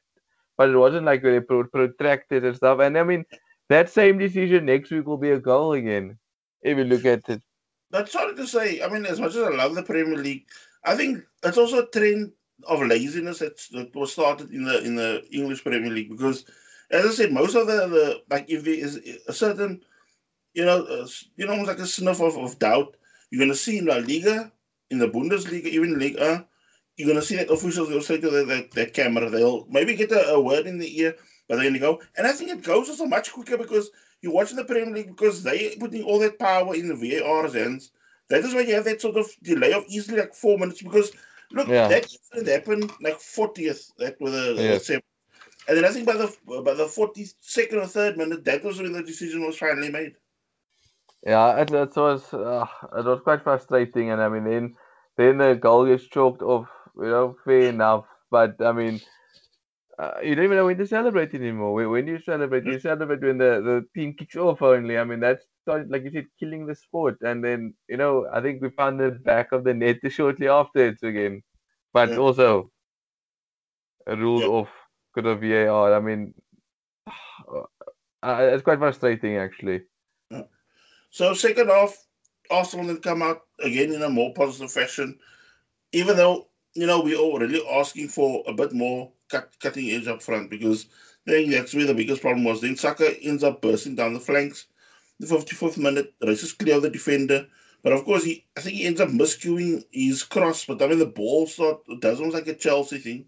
but 0.57 0.69
it 0.69 0.77
wasn't 0.77 1.05
like 1.05 1.21
they 1.21 1.39
protracted 1.39 2.45
and 2.45 2.55
stuff. 2.55 2.79
And 2.79 2.97
I 2.97 3.03
mean 3.03 3.25
that 3.69 3.89
same 3.89 4.17
decision 4.17 4.65
next 4.65 4.91
week 4.91 5.05
will 5.05 5.17
be 5.17 5.31
a 5.31 5.39
goal 5.39 5.73
again 5.73 6.17
if 6.61 6.77
you 6.77 6.83
look 6.83 7.05
at 7.05 7.27
it. 7.29 7.41
That's 7.91 8.11
sorry 8.11 8.35
to 8.35 8.47
say. 8.47 8.81
I 8.81 8.89
mean, 8.89 9.05
as 9.05 9.19
much 9.19 9.35
as 9.35 9.43
I 9.43 9.49
love 9.49 9.75
the 9.75 9.83
Premier 9.83 10.17
League, 10.17 10.45
I 10.83 10.95
think 10.95 11.23
it's 11.43 11.57
also 11.57 11.83
a 11.83 11.89
trend 11.89 12.31
of 12.67 12.81
laziness 12.81 13.39
that 13.39 13.91
was 13.93 14.13
started 14.13 14.51
in 14.51 14.65
the 14.65 14.83
in 14.83 14.95
the 14.95 15.23
English 15.31 15.63
Premier 15.63 15.91
League 15.91 16.09
because, 16.09 16.45
as 16.91 17.05
I 17.05 17.11
said, 17.11 17.31
most 17.31 17.55
of 17.55 17.67
the, 17.67 17.87
the 17.87 18.21
like 18.29 18.49
if 18.49 18.63
there 18.63 18.73
is 18.73 18.99
a 19.27 19.33
certain 19.33 19.81
you 20.57 20.65
know, 20.65 20.83
uh, 20.85 21.07
you 21.35 21.45
know, 21.45 21.51
almost 21.51 21.67
like 21.67 21.79
a 21.79 21.85
sniff 21.85 22.19
of, 22.19 22.35
of 22.35 22.57
doubt. 22.57 22.97
You're 23.29 23.39
going 23.39 23.51
to 23.51 23.55
see 23.55 23.77
in 23.77 23.85
La 23.85 23.97
Liga, 23.97 24.51
in 24.89 24.97
the 24.97 25.07
Bundesliga, 25.07 25.67
even 25.67 25.99
Liga, 25.99 26.47
you're 26.97 27.07
going 27.07 27.19
to 27.19 27.25
see 27.25 27.35
that 27.35 27.51
officials 27.51 27.89
will 27.89 28.01
say 28.01 28.19
to 28.19 28.29
the, 28.29 28.43
that, 28.43 28.71
that 28.71 28.93
camera, 28.93 29.29
they'll 29.29 29.65
maybe 29.69 29.95
get 29.95 30.11
a, 30.11 30.33
a 30.33 30.41
word 30.41 30.65
in 30.65 30.79
the 30.79 30.99
ear, 30.99 31.15
but 31.47 31.57
then 31.57 31.73
you 31.73 31.79
go. 31.79 32.01
And 32.17 32.27
I 32.27 32.31
think 32.31 32.49
it 32.49 32.63
goes 32.63 32.89
also 32.89 33.05
much 33.05 33.31
quicker 33.31 33.57
because 33.57 33.91
you're 34.21 34.33
watching 34.33 34.57
the 34.57 34.65
Premier 34.65 34.93
League 34.93 35.15
because 35.15 35.43
they 35.43 35.75
putting 35.75 36.03
all 36.03 36.19
that 36.19 36.39
power 36.39 36.75
in 36.75 36.87
the 36.87 36.95
VAR's 36.95 37.53
hands. 37.53 37.91
That 38.29 38.43
is 38.43 38.53
why 38.53 38.61
you 38.61 38.75
have 38.75 38.85
that 38.85 38.99
sort 38.99 39.15
of 39.15 39.29
delay 39.43 39.73
of 39.73 39.85
easily 39.87 40.19
like 40.19 40.33
four 40.33 40.57
minutes 40.57 40.81
because 40.81 41.11
look, 41.51 41.67
yeah. 41.67 41.87
that 41.87 42.07
happened 42.45 42.91
like 43.01 43.19
40th, 43.19 43.91
that 43.99 44.19
with 44.19 44.33
a, 44.33 44.55
yeah. 44.55 44.99
and 45.67 45.77
then 45.77 45.85
I 45.85 45.89
think 45.89 46.05
by 46.05 46.13
the 46.13 46.35
by 46.45 46.73
the 46.73 46.85
42nd 46.85 47.73
or 47.73 47.87
third 47.87 48.17
minute, 48.17 48.43
that 48.45 48.63
was 48.63 48.81
when 48.81 48.91
the 48.91 49.03
decision 49.03 49.45
was 49.45 49.57
finally 49.57 49.91
made. 49.91 50.15
Yeah, 51.25 51.57
it, 51.61 51.71
it 51.71 51.95
was 51.95 52.33
uh, 52.33 52.65
it 52.97 53.05
was 53.05 53.21
quite 53.23 53.43
frustrating, 53.43 54.11
and 54.11 54.21
I 54.21 54.29
mean, 54.29 54.43
then 54.43 54.75
then 55.17 55.37
the 55.37 55.55
goal 55.55 55.85
gets 55.85 56.07
choked 56.07 56.41
off. 56.41 56.67
You 56.99 57.09
know, 57.09 57.35
fair 57.45 57.69
enough, 57.69 58.05
but 58.31 58.61
I 58.61 58.71
mean, 58.71 58.99
uh, 59.99 60.13
you 60.23 60.35
don't 60.35 60.45
even 60.45 60.57
know 60.57 60.65
when 60.65 60.77
to 60.77 60.87
celebrate 60.87 61.33
anymore. 61.33 61.73
When, 61.73 61.89
when 61.89 62.07
you 62.07 62.19
celebrate, 62.19 62.65
you 62.65 62.79
celebrate 62.79 63.21
when 63.21 63.37
the, 63.37 63.61
the 63.61 63.85
team 63.95 64.13
kicks 64.13 64.35
off 64.35 64.61
only. 64.61 64.97
I 64.97 65.03
mean, 65.03 65.19
that's 65.19 65.45
like 65.65 66.03
you 66.03 66.11
said, 66.11 66.27
killing 66.39 66.65
the 66.65 66.75
sport. 66.75 67.17
And 67.21 67.43
then 67.43 67.73
you 67.89 67.97
know, 67.97 68.27
I 68.33 68.41
think 68.41 68.61
we 68.61 68.69
found 68.69 68.99
the 68.99 69.11
back 69.11 69.51
of 69.51 69.63
the 69.63 69.73
net 69.73 69.97
shortly 70.09 70.47
after 70.47 70.87
it 70.87 70.97
again, 71.03 71.43
but 71.93 72.09
yeah. 72.09 72.17
also 72.17 72.71
ruled 74.07 74.41
yeah. 74.41 74.47
off 74.47 74.69
because 75.13 75.31
of 75.31 75.41
VAR. 75.41 75.93
I 75.93 75.99
mean, 75.99 76.33
uh, 78.23 78.49
it's 78.53 78.63
quite 78.63 78.79
frustrating 78.79 79.37
actually. 79.37 79.81
So 81.09 81.33
second 81.33 81.69
half, 81.69 81.95
Arsenal 82.51 82.87
then 82.87 82.97
come 82.97 83.21
out 83.21 83.41
again 83.59 83.91
in 83.91 84.03
a 84.03 84.09
more 84.09 84.33
positive 84.33 84.71
fashion, 84.71 85.17
even 85.91 86.17
though 86.17 86.47
you 86.77 86.85
know 86.85 87.01
we're 87.01 87.17
already 87.17 87.65
asking 87.71 88.07
for 88.07 88.43
a 88.47 88.53
bit 88.53 88.71
more 88.71 89.11
cut, 89.29 89.51
cutting 89.59 89.89
edge 89.89 90.07
up 90.07 90.21
front 90.21 90.49
because 90.49 90.85
I 91.27 91.31
think 91.31 91.51
that's 91.51 91.73
where 91.73 91.85
the 91.85 91.93
biggest 91.93 92.21
problem 92.21 92.43
was. 92.43 92.61
Then 92.61 92.75
Saka 92.75 93.19
ends 93.21 93.43
up 93.43 93.61
bursting 93.61 93.95
down 93.95 94.13
the 94.13 94.19
flanks. 94.19 94.67
The 95.19 95.25
55th 95.25 95.79
minute, 95.79 96.13
races 96.21 96.53
clear 96.53 96.75
of 96.75 96.83
the 96.83 96.91
defender. 96.91 97.47
But 97.81 97.93
of 97.93 98.05
course, 98.05 98.23
he 98.23 98.45
I 98.55 98.61
think 98.61 98.75
he 98.75 98.85
ends 98.85 99.01
up 99.01 99.09
miscuing 99.09 99.83
his 99.91 100.21
cross. 100.23 100.65
But 100.65 100.81
I 100.81 100.87
mean, 100.87 100.99
the 100.99 101.07
ball 101.07 101.47
start 101.47 101.79
does 101.99 102.19
almost 102.19 102.35
like 102.35 102.47
a 102.47 102.53
Chelsea 102.53 102.99
thing, 102.99 103.25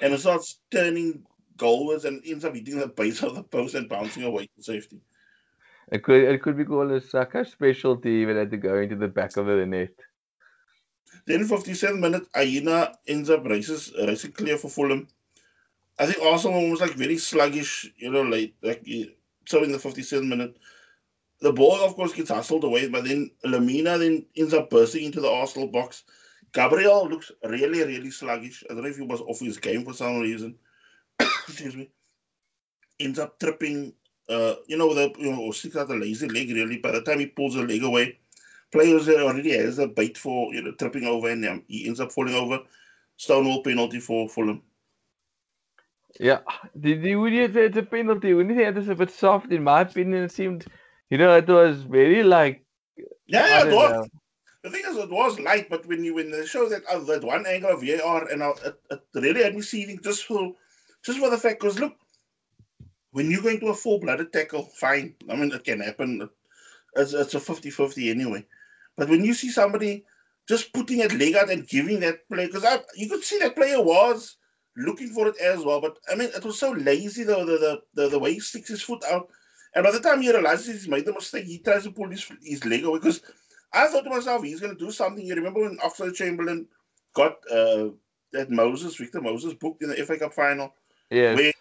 and 0.00 0.14
it 0.14 0.20
starts 0.20 0.60
turning 0.70 1.24
goalwards 1.58 2.04
and 2.06 2.22
ends 2.24 2.44
up 2.44 2.54
hitting 2.54 2.78
the 2.78 2.88
base 2.88 3.22
of 3.22 3.34
the 3.34 3.42
post 3.42 3.74
and 3.74 3.88
bouncing 3.88 4.22
away 4.22 4.46
to 4.56 4.62
safety. 4.62 5.00
It 5.92 6.02
could 6.02 6.22
it 6.22 6.42
could 6.42 6.56
be 6.56 6.64
called 6.64 6.90
a 6.92 7.00
Saka 7.00 7.44
specialty 7.44 8.10
even 8.10 8.36
had 8.36 8.50
to 8.50 8.56
go 8.56 8.78
into 8.78 8.96
the 8.96 9.08
back 9.08 9.36
of 9.36 9.46
the 9.46 9.66
net. 9.66 9.90
Then 11.26 11.46
57 11.46 12.00
minute, 12.00 12.26
Aina 12.36 12.94
ends 13.06 13.30
up 13.30 13.44
races 13.44 13.92
racing 13.98 14.32
clear 14.32 14.56
for 14.56 14.68
Fulham. 14.68 15.08
I 15.98 16.06
think 16.06 16.22
Arsenal 16.22 16.70
was 16.70 16.80
like 16.80 16.92
very 16.92 17.18
sluggish, 17.18 17.90
you 17.96 18.10
know, 18.10 18.22
like 18.22 18.54
like 18.62 18.86
so 19.46 19.62
in 19.62 19.72
the 19.72 19.78
57 19.78 20.28
minute. 20.28 20.56
The 21.40 21.52
ball, 21.52 21.80
of 21.84 21.94
course, 21.94 22.12
gets 22.12 22.30
hustled 22.30 22.64
away, 22.64 22.88
but 22.88 23.04
then 23.04 23.30
Lamina 23.44 23.96
then 23.96 24.26
ends 24.36 24.54
up 24.54 24.70
bursting 24.70 25.04
into 25.04 25.20
the 25.20 25.30
Arsenal 25.30 25.68
box. 25.68 26.02
Gabriel 26.52 27.08
looks 27.08 27.30
really, 27.44 27.84
really 27.84 28.10
sluggish. 28.10 28.64
I 28.68 28.74
don't 28.74 28.82
know 28.82 28.88
if 28.88 28.96
he 28.96 29.02
was 29.02 29.20
off 29.20 29.38
his 29.38 29.58
game 29.58 29.84
for 29.84 29.92
some 29.92 30.18
reason. 30.18 30.56
Excuse 31.20 31.76
me. 31.76 31.90
Ends 32.98 33.20
up 33.20 33.38
tripping 33.38 33.92
uh, 34.28 34.56
you 34.66 34.76
know, 34.76 34.92
the 34.94 35.12
you 35.18 35.32
know, 35.32 35.40
or 35.40 35.54
sticks 35.54 35.76
out 35.76 35.90
a 35.90 35.94
lazy 35.94 36.28
leg 36.28 36.50
really. 36.50 36.78
By 36.78 36.92
the 36.92 37.02
time 37.02 37.18
he 37.18 37.26
pulls 37.26 37.54
the 37.54 37.62
leg 37.62 37.82
away, 37.82 38.18
players 38.72 39.08
already 39.08 39.56
has 39.56 39.78
a 39.78 39.86
bait 39.86 40.16
for 40.18 40.52
you 40.52 40.62
know 40.62 40.72
tripping 40.72 41.04
over, 41.04 41.30
and 41.30 41.44
um, 41.46 41.62
he 41.68 41.86
ends 41.86 42.00
up 42.00 42.12
falling 42.12 42.34
over. 42.34 42.60
Stonewall 43.16 43.62
penalty 43.62 43.98
for 43.98 44.28
Fulham. 44.28 44.62
Yeah, 46.20 46.40
would 46.74 47.32
you 47.32 47.52
say 47.52 47.66
it's 47.66 47.76
a 47.76 47.82
penalty? 47.82 48.32
Wouldn't 48.32 48.54
you 48.54 48.60
say 48.60 48.68
it 48.68 48.74
was 48.74 48.88
a 48.88 48.94
bit 48.94 49.10
soft? 49.10 49.52
In 49.52 49.64
my 49.64 49.82
opinion, 49.82 50.24
it 50.24 50.32
seemed, 50.32 50.66
you 51.10 51.18
know, 51.18 51.36
it 51.36 51.48
was 51.48 51.82
very 51.82 52.22
like. 52.22 52.64
Yeah, 53.26 53.46
yeah, 53.46 53.66
it 53.66 53.74
was. 53.74 53.92
know. 53.92 54.06
The 54.64 54.70
thing 54.70 54.82
is, 54.88 54.96
it 54.96 55.10
was 55.10 55.38
light, 55.38 55.68
but 55.70 55.86
when 55.86 56.02
you 56.04 56.14
when 56.14 56.30
they 56.30 56.44
show 56.46 56.68
that 56.68 56.84
uh, 56.86 56.98
that 57.00 57.24
one 57.24 57.46
angle 57.46 57.70
of 57.70 57.82
VAR, 57.82 58.28
and 58.28 58.42
uh, 58.42 58.54
it, 58.64 58.80
it 58.90 59.00
really 59.14 59.42
had 59.42 59.54
me 59.54 59.62
seething 59.62 60.00
just 60.02 60.24
for 60.24 60.52
just 61.04 61.18
for 61.18 61.30
the 61.30 61.38
fact, 61.38 61.60
because 61.60 61.78
look, 61.78 61.94
when 63.12 63.30
you 63.30 63.42
go 63.42 63.48
into 63.48 63.68
a 63.68 63.74
full 63.74 64.00
blooded 64.00 64.32
tackle, 64.32 64.64
fine. 64.74 65.14
I 65.30 65.36
mean, 65.36 65.52
it 65.52 65.64
can 65.64 65.80
happen. 65.80 66.28
It's, 66.96 67.12
it's 67.12 67.34
a 67.34 67.38
50-50 67.38 68.10
anyway. 68.10 68.44
But 68.98 69.08
when 69.08 69.24
you 69.24 69.32
see 69.32 69.50
somebody 69.50 70.04
just 70.48 70.72
putting 70.74 70.98
that 70.98 71.14
leg 71.14 71.36
out 71.36 71.50
and 71.50 71.66
giving 71.66 72.00
that 72.00 72.28
play, 72.28 72.46
because 72.46 72.64
you 72.96 73.08
could 73.08 73.22
see 73.22 73.38
that 73.38 73.56
player 73.56 73.80
was 73.80 74.36
looking 74.76 75.08
for 75.08 75.28
it 75.28 75.36
as 75.40 75.64
well. 75.64 75.80
But 75.80 75.96
I 76.10 76.16
mean, 76.16 76.30
it 76.34 76.44
was 76.44 76.58
so 76.58 76.72
lazy 76.72 77.22
though 77.22 77.46
the 77.46 77.58
the, 77.58 77.82
the, 77.94 78.08
the 78.10 78.18
way 78.18 78.34
he 78.34 78.40
sticks 78.40 78.68
his 78.68 78.82
foot 78.82 79.02
out. 79.10 79.28
And 79.74 79.84
by 79.84 79.92
the 79.92 80.00
time 80.00 80.20
he 80.20 80.30
realizes 80.30 80.66
he's 80.66 80.88
made 80.88 81.06
the 81.06 81.12
mistake, 81.12 81.44
he 81.44 81.58
tries 81.58 81.84
to 81.84 81.92
pull 81.92 82.10
his, 82.10 82.26
his 82.42 82.64
leg 82.64 82.84
away. 82.84 82.98
Because 82.98 83.22
I 83.72 83.86
thought 83.86 84.02
to 84.04 84.10
myself, 84.10 84.42
he's 84.42 84.60
going 84.60 84.76
to 84.76 84.84
do 84.84 84.90
something. 84.90 85.24
You 85.24 85.34
remember 85.34 85.60
when 85.60 85.76
Oxlade-Chamberlain 85.78 86.66
got 87.14 87.36
uh, 87.52 87.88
that 88.32 88.50
Moses, 88.50 88.96
Victor 88.96 89.20
Moses, 89.20 89.54
booked 89.54 89.82
in 89.82 89.90
the 89.90 89.96
FA 89.96 90.18
Cup 90.18 90.32
final? 90.32 90.72
Where 91.34 91.52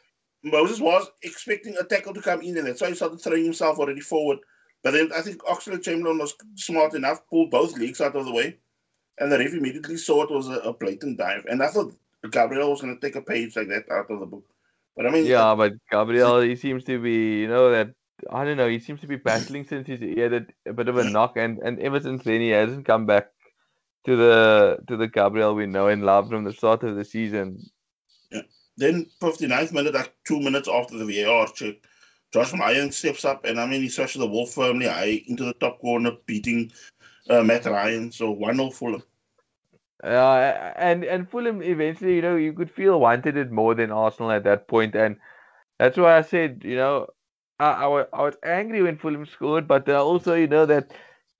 Moses 0.41 0.79
was 0.79 1.08
expecting 1.22 1.75
a 1.77 1.84
tackle 1.84 2.13
to 2.13 2.22
come 2.22 2.41
in, 2.41 2.58
and 2.58 2.65
that's 2.65 2.82
why 2.82 2.89
he 2.89 2.96
started 2.96 3.20
throwing 3.20 3.44
himself 3.44 3.77
already 3.77 4.01
forward. 4.01 4.39
But 4.84 4.91
then 4.91 5.12
I 5.15 5.22
think 5.22 5.43
Oxlade-Chamberlain 5.43 6.19
was 6.19 6.36
smart 6.55 6.93
enough, 6.93 7.27
pulled 7.29 7.51
both 7.51 7.77
legs 7.77 8.01
out 8.01 8.15
of 8.15 8.25
the 8.25 8.34
way, 8.34 8.57
and 9.19 9.31
the 9.31 9.39
ref 9.39 9.53
immediately 9.53 9.98
saw 9.98 10.24
it 10.24 10.31
was 10.31 10.48
a, 10.48 10.60
a 10.60 10.74
blatant 10.74 11.17
dive. 11.17 11.46
And 11.50 11.62
I 11.62 11.67
thought 11.67 11.93
Gabriel 12.31 12.72
was 12.72 12.81
going 12.81 12.96
to 12.96 13.01
take 13.01 13.15
a 13.15 13.22
page 13.22 13.55
like 13.55 13.67
that 13.69 13.91
out 13.91 14.10
of 14.12 14.19
the 14.19 14.25
book. 14.25 14.46
But 14.96 15.07
I 15.07 15.12
mean, 15.12 15.25
Yeah, 15.25 15.51
uh, 15.51 15.55
but 15.55 15.74
Gabriel, 15.91 16.41
he 16.41 16.55
seems 16.55 16.84
to 16.86 17.00
be, 17.00 17.39
you 17.39 17.48
know, 17.48 17.72
that 17.72 17.91
I 18.31 18.46
don't 18.46 18.57
know. 18.57 18.67
He 18.67 18.79
seems 18.79 19.01
to 19.01 19.07
be 19.07 19.15
battling 19.15 19.65
since 19.67 19.86
he's 19.88 20.00
he 20.00 20.19
had 20.19 20.34
a, 20.34 20.46
a 20.67 20.74
bit 20.74 20.88
of 20.88 20.98
a 20.98 21.03
knock, 21.03 21.38
and 21.38 21.60
and 21.60 21.79
ever 21.79 22.00
since 22.00 22.24
then 22.24 22.41
he 22.41 22.50
hasn't 22.50 22.86
come 22.86 23.05
back 23.05 23.27
to 24.05 24.15
the 24.15 24.77
to 24.88 24.98
the 24.98 25.07
Gabriel 25.07 25.53
we 25.53 25.67
know 25.67 25.88
and 25.88 26.03
love 26.03 26.29
from 26.29 26.43
the 26.43 26.53
start 26.53 26.84
of 26.84 26.96
the 26.96 27.05
season. 27.05 27.60
Then 28.79 29.07
59th 29.22 29.74
minute, 29.74 29.96
like 29.96 30.13
two 30.24 30.39
minutes 30.39 30.67
after 30.67 30.98
the 30.98 31.05
VAR 31.05 31.48
check, 31.51 31.75
Josh 32.34 32.53
Maja 32.53 32.91
steps 32.91 33.25
up 33.25 33.46
and 33.46 33.60
I 33.60 33.65
mean 33.65 33.81
he 33.81 33.89
smashes 33.89 34.19
the 34.22 34.27
ball 34.27 34.46
firmly 34.46 34.88
high 34.88 35.24
into 35.27 35.43
the 35.46 35.53
top 35.53 35.79
corner, 35.79 36.12
beating 36.25 36.72
uh, 37.29 37.43
Matt 37.43 37.65
Ryan. 37.65 38.12
So 38.12 38.34
1-0 38.36 38.74
Fulham. 38.74 39.03
Uh, 40.03 40.72
and 40.77 41.03
and 41.03 41.29
Fulham 41.29 41.62
eventually, 41.62 42.15
you 42.15 42.22
know, 42.22 42.36
you 42.36 42.53
could 42.53 42.69
feel 42.72 43.00
wanted 43.00 43.36
it 43.38 43.51
more 43.51 43.74
than 43.75 43.91
Arsenal 43.91 44.31
at 44.31 44.43
that 44.43 44.67
point, 44.67 44.96
and 44.96 45.17
that's 45.79 45.98
why 45.98 46.17
I 46.17 46.22
said, 46.22 46.62
you 46.63 46.75
know, 46.75 47.07
I, 47.60 47.72
I, 47.72 47.88
was, 47.88 48.05
I 48.13 48.22
was 48.24 48.36
angry 48.43 48.81
when 48.84 48.98
Fulham 48.98 49.25
scored, 49.25 49.67
but 49.67 49.89
also, 49.89 50.36
you 50.36 50.48
know, 50.48 50.65
that 50.67 50.91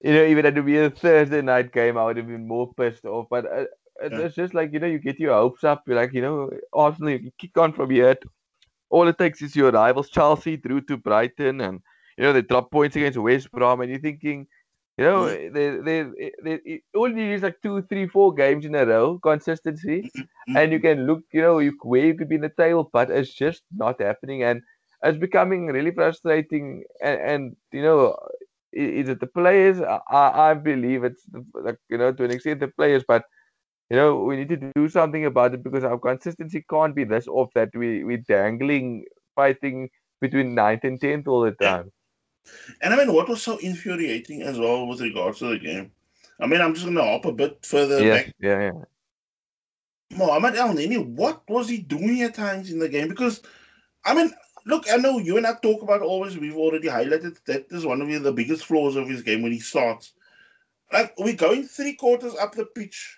you 0.02 0.14
know, 0.14 0.24
even 0.26 0.46
had 0.46 0.56
to 0.56 0.64
be 0.64 0.78
a 0.78 0.90
Thursday 0.90 1.42
night 1.42 1.72
game, 1.72 1.98
I 1.98 2.06
would 2.06 2.18
have 2.18 2.28
been 2.28 2.48
more 2.48 2.74
pissed 2.74 3.06
off. 3.06 3.28
But 3.30 3.46
uh, 3.46 3.66
it- 4.02 4.12
Yeah. 4.12 4.20
it's 4.20 4.36
just 4.36 4.54
like 4.54 4.74
you 4.74 4.80
know, 4.80 4.88
you 4.88 5.00
get 5.00 5.20
your 5.20 5.34
hopes 5.34 5.64
up. 5.64 5.84
You're 5.88 5.96
like, 5.98 6.14
you 6.14 6.22
know, 6.22 6.52
Arsenal, 6.74 7.12
you 7.12 7.32
kick 7.38 7.58
on 7.58 7.74
from 7.74 7.90
here. 7.92 8.18
All 8.90 9.08
it 9.08 9.18
takes 9.18 9.42
is 9.42 9.56
your 9.56 9.72
rivals 9.72 10.10
Chelsea 10.10 10.58
through 10.58 10.82
to 10.82 10.98
Brighton, 10.98 11.62
and 11.62 11.82
you 12.18 12.24
know 12.24 12.34
they 12.34 12.42
drop 12.42 12.72
points 12.72 12.96
against 12.96 13.18
West 13.18 13.52
Brom, 13.52 13.82
and 13.82 13.90
you're 13.90 14.00
thinking. 14.00 14.48
You 14.98 15.06
know, 15.06 15.28
they, 15.28 15.50
they, 15.50 16.04
they, 16.44 16.60
they, 16.60 16.82
all 16.96 17.08
you 17.10 17.16
need 17.16 17.34
is 17.34 17.44
like 17.44 17.62
two, 17.62 17.82
three, 17.84 18.08
four 18.08 18.34
games 18.34 18.66
in 18.66 18.76
a 18.76 18.86
row, 18.86 19.20
consistency, 19.20 20.08
mm-hmm. 20.16 20.56
and 20.56 20.72
you 20.72 20.80
can 20.80 21.06
look, 21.08 21.22
you 21.32 21.42
know, 21.42 21.60
you, 21.60 21.74
where 21.84 22.06
you 22.06 22.16
could 22.16 22.30
be 22.30 22.36
in 22.36 22.42
the 22.42 22.50
table, 22.58 22.90
but 22.92 23.10
it's 23.12 23.34
just 23.34 23.64
not 23.72 24.02
happening, 24.02 24.44
and 24.44 24.62
it's 25.04 25.18
becoming 25.18 25.68
really 25.68 25.92
frustrating. 25.92 26.84
And, 27.02 27.22
and 27.22 27.56
you 27.72 27.82
know, 27.84 28.16
i- 28.76 28.80
is 29.02 29.10
it 29.10 29.20
the 29.20 29.28
players? 29.28 29.80
I, 29.82 30.00
I 30.10 30.52
I 30.52 30.54
believe 30.56 31.04
it's 31.04 31.24
the, 31.26 31.44
like 31.54 31.78
you 31.90 31.98
know 31.98 32.12
to 32.14 32.24
an 32.24 32.32
extent 32.32 32.60
the 32.60 32.68
players, 32.68 33.04
but 33.08 33.24
you 33.90 33.98
know 33.98 34.24
we 34.24 34.38
need 34.38 34.50
to 34.50 34.72
do 34.76 34.90
something 34.90 35.26
about 35.26 35.54
it 35.54 35.64
because 35.64 35.84
our 35.84 35.98
consistency 35.98 36.64
can't 36.70 36.96
be 36.96 37.04
this 37.04 37.28
off 37.28 37.50
that 37.56 37.70
we 37.74 38.04
we 38.04 38.18
dangling, 38.18 39.06
fighting 39.36 39.90
between 40.22 40.56
ninth 40.56 40.84
and 40.84 41.00
tenth 41.00 41.28
all 41.28 41.42
the 41.42 41.52
time. 41.52 41.92
And 42.82 42.94
I 42.94 42.98
mean, 42.98 43.14
what 43.14 43.30
was 43.30 43.44
so 43.44 43.58
infuriating 43.58 44.42
as 44.42 44.58
well 44.60 44.88
with 44.88 45.02
regards 45.02 45.40
to 45.40 45.48
the 45.48 45.60
game? 45.60 45.92
I 46.40 46.48
mean, 46.48 46.62
I'm 46.62 46.74
just 46.74 46.86
going 46.86 46.96
to 46.98 47.04
hop 47.04 47.26
a 47.26 47.32
bit 47.32 47.66
further 47.66 48.04
Yeah, 48.04 48.16
back. 48.16 48.36
yeah, 48.40 48.60
yeah. 48.62 48.72
Mohamed 50.18 50.54
Elneny, 50.54 51.06
what 51.06 51.42
was 51.50 51.68
he 51.68 51.80
doing 51.80 52.22
at 52.22 52.36
times 52.36 52.72
in 52.72 52.80
the 52.80 52.88
game? 52.88 53.08
Because, 53.08 53.42
I 54.06 54.14
mean, 54.14 54.32
look, 54.66 54.86
I 54.92 54.98
know 54.98 55.18
you 55.18 55.38
and 55.38 55.46
I 55.46 55.54
talk 55.56 55.82
about 55.82 56.02
always, 56.02 56.38
we've 56.38 56.56
already 56.56 56.88
highlighted 56.88 57.38
that 57.46 57.66
is 57.72 57.86
one 57.86 58.02
of 58.02 58.24
the 58.24 58.32
biggest 58.32 58.66
flaws 58.66 58.96
of 58.96 59.10
his 59.10 59.22
game 59.22 59.42
when 59.42 59.52
he 59.52 59.60
starts. 59.60 60.14
Like, 60.94 61.14
we're 61.18 61.36
going 61.36 61.64
three 61.64 61.94
quarters 61.94 62.36
up 62.36 62.54
the 62.56 62.66
pitch. 62.66 63.17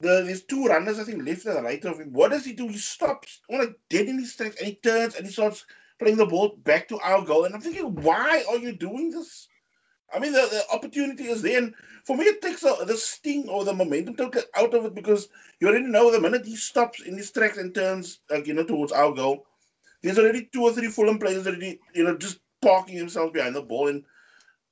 The, 0.00 0.22
there's 0.26 0.42
two 0.44 0.66
runners, 0.66 0.98
I 0.98 1.04
think, 1.04 1.26
left 1.26 1.46
and 1.46 1.64
right 1.64 1.82
of 1.84 1.98
him. 1.98 2.12
What 2.12 2.30
does 2.30 2.44
he 2.44 2.52
do? 2.52 2.68
He 2.68 2.78
stops, 2.78 3.40
like 3.48 3.78
dead 3.88 4.08
in 4.08 4.18
his 4.18 4.36
tracks, 4.36 4.56
and 4.58 4.66
he 4.66 4.74
turns 4.74 5.14
and 5.14 5.26
he 5.26 5.32
starts 5.32 5.64
playing 5.98 6.18
the 6.18 6.26
ball 6.26 6.56
back 6.64 6.88
to 6.88 6.98
our 7.00 7.24
goal. 7.24 7.44
And 7.44 7.54
I'm 7.54 7.60
thinking, 7.62 7.94
why 8.02 8.44
are 8.48 8.58
you 8.58 8.72
doing 8.72 9.10
this? 9.10 9.48
I 10.14 10.18
mean, 10.18 10.32
the, 10.32 10.46
the 10.50 10.76
opportunity 10.76 11.24
is 11.24 11.42
there. 11.42 11.58
And 11.58 11.74
for 12.04 12.16
me, 12.16 12.24
it 12.24 12.42
takes 12.42 12.60
the, 12.60 12.96
sting 12.96 13.48
or 13.48 13.64
the 13.64 13.72
momentum 13.72 14.16
totally 14.16 14.44
out 14.56 14.74
of 14.74 14.84
it 14.84 14.94
because 14.94 15.28
you 15.60 15.68
already 15.68 15.86
know 15.86 16.12
the 16.12 16.20
minute 16.20 16.46
he 16.46 16.56
stops 16.56 17.02
in 17.02 17.16
his 17.16 17.30
tracks 17.30 17.58
and 17.58 17.74
turns, 17.74 18.20
like, 18.30 18.46
you 18.46 18.54
know, 18.54 18.64
towards 18.64 18.92
our 18.92 19.12
goal, 19.12 19.46
there's 20.02 20.18
already 20.18 20.48
two 20.52 20.62
or 20.62 20.72
three 20.72 20.88
Fulham 20.88 21.18
players 21.18 21.46
already, 21.46 21.80
you 21.94 22.04
know, 22.04 22.16
just 22.16 22.38
parking 22.60 22.98
themselves 22.98 23.32
behind 23.32 23.56
the 23.56 23.62
ball. 23.62 23.88
And 23.88 24.04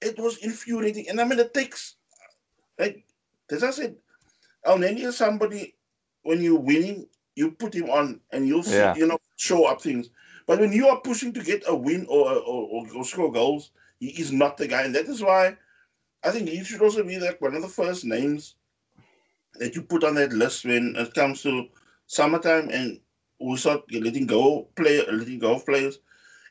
it 0.00 0.18
was 0.18 0.36
infuriating. 0.38 1.08
And 1.08 1.20
I 1.20 1.24
mean, 1.24 1.38
it 1.38 1.54
takes, 1.54 1.96
like, 2.78 3.04
as 3.50 3.64
I 3.64 3.70
said, 3.70 3.96
Elneny 4.66 5.00
is 5.00 5.16
somebody, 5.16 5.74
when 6.22 6.42
you're 6.42 6.58
winning, 6.58 7.06
you 7.36 7.50
put 7.52 7.74
him 7.74 7.90
on 7.90 8.20
and 8.32 8.46
you'll 8.46 8.62
see, 8.62 8.76
Yeah. 8.78 8.94
you 8.96 9.06
know, 9.06 9.18
show 9.36 9.64
up 9.66 9.80
things. 9.82 10.10
But 10.46 10.60
when 10.60 10.72
you 10.72 10.88
are 10.88 11.00
pushing 11.00 11.32
to 11.34 11.42
get 11.42 11.64
a 11.66 11.74
win 11.74 12.06
or, 12.08 12.30
or, 12.30 12.38
or, 12.70 12.86
or 12.96 13.04
score 13.04 13.32
goals, 13.32 13.70
he 13.98 14.08
is 14.10 14.32
not 14.32 14.56
the 14.56 14.68
guy. 14.68 14.82
And 14.82 14.94
that 14.94 15.06
is 15.06 15.22
why 15.22 15.56
I 16.22 16.30
think 16.30 16.48
he 16.48 16.62
should 16.64 16.82
also 16.82 17.02
be 17.04 17.18
like 17.18 17.40
one 17.40 17.54
of 17.54 17.62
the 17.62 17.68
first 17.68 18.04
names 18.04 18.56
that 19.54 19.74
you 19.74 19.82
put 19.82 20.04
on 20.04 20.14
that 20.16 20.32
list 20.32 20.64
when 20.64 20.94
it 20.96 21.14
comes 21.14 21.42
to 21.42 21.68
summertime 22.06 22.68
and 22.70 23.00
we 23.40 23.56
start 23.56 23.82
letting 23.92 24.26
go 24.26 24.68
play 24.76 25.04
letting 25.10 25.38
go 25.38 25.54
of 25.54 25.66
players. 25.66 25.98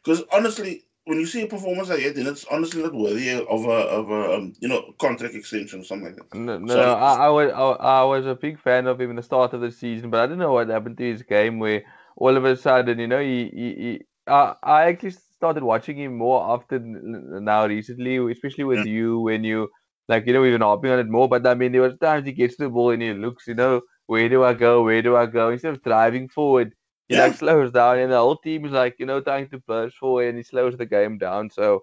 Because 0.03 0.23
honestly, 0.31 0.85
when 1.05 1.19
you 1.19 1.25
see 1.25 1.41
a 1.41 1.47
performance 1.47 1.89
like 1.89 2.03
that, 2.03 2.15
then 2.15 2.27
it's 2.27 2.45
honestly 2.45 2.81
not 2.81 2.93
worthy 2.93 3.31
of 3.31 3.65
a 3.65 3.71
of 3.71 4.09
a 4.09 4.35
um, 4.35 4.53
you 4.59 4.67
know 4.67 4.93
contract 4.99 5.35
extension 5.35 5.81
or 5.81 5.83
something 5.83 6.07
like 6.07 6.15
that. 6.17 6.33
No, 6.33 6.57
no, 6.57 6.75
no, 6.75 6.93
I, 6.93 7.25
I 7.25 7.29
was 7.29 7.51
I, 7.51 7.61
I 7.99 8.03
was 8.03 8.25
a 8.25 8.35
big 8.35 8.59
fan 8.59 8.87
of 8.87 8.99
him 8.99 9.09
in 9.09 9.15
the 9.17 9.23
start 9.23 9.53
of 9.53 9.61
the 9.61 9.71
season, 9.71 10.09
but 10.09 10.21
I 10.21 10.27
don't 10.27 10.39
know 10.39 10.53
what 10.53 10.69
happened 10.69 10.97
to 10.97 11.03
his 11.03 11.23
game 11.23 11.59
where 11.59 11.83
all 12.15 12.35
of 12.35 12.45
a 12.45 12.55
sudden, 12.55 12.99
you 12.99 13.07
know, 13.07 13.19
he, 13.21 13.49
he, 13.53 13.75
he 13.75 14.01
I, 14.27 14.55
I 14.63 14.83
actually 14.85 15.11
started 15.11 15.63
watching 15.63 15.97
him 15.97 16.17
more 16.17 16.41
often 16.41 17.43
now 17.43 17.65
recently, 17.67 18.17
especially 18.31 18.63
with 18.63 18.85
you 18.85 19.19
when 19.19 19.43
you 19.43 19.69
like, 20.07 20.25
you 20.25 20.33
know, 20.33 20.41
we've 20.41 20.53
been 20.53 20.61
harping 20.61 20.91
on 20.91 20.99
it 20.99 21.09
more. 21.09 21.27
But 21.29 21.45
I 21.45 21.53
mean, 21.53 21.71
there 21.71 21.81
was 21.81 21.97
times 21.97 22.25
he 22.25 22.31
gets 22.33 22.57
the 22.57 22.69
ball 22.69 22.91
and 22.91 23.01
he 23.01 23.13
looks, 23.13 23.47
you 23.47 23.55
know, 23.55 23.81
where 24.07 24.29
do 24.29 24.43
I 24.43 24.53
go? 24.53 24.83
Where 24.83 25.01
do 25.01 25.15
I 25.15 25.25
go? 25.25 25.49
Instead 25.49 25.73
of 25.75 25.83
driving 25.83 26.29
forward, 26.29 26.73
he 27.07 27.15
Yeah. 27.15 27.17
like 27.17 27.35
slows 27.35 27.71
down, 27.71 27.99
and 27.99 28.11
the 28.11 28.17
whole 28.17 28.37
team 28.37 28.65
is 28.65 28.71
like, 28.71 28.95
you 28.99 29.05
know, 29.05 29.21
trying 29.21 29.49
to 29.49 29.59
push 29.59 29.95
forward, 29.95 30.27
and 30.29 30.37
he 30.37 30.43
slows 30.43 30.77
the 30.77 30.85
game 30.85 31.17
down. 31.17 31.49
So 31.49 31.81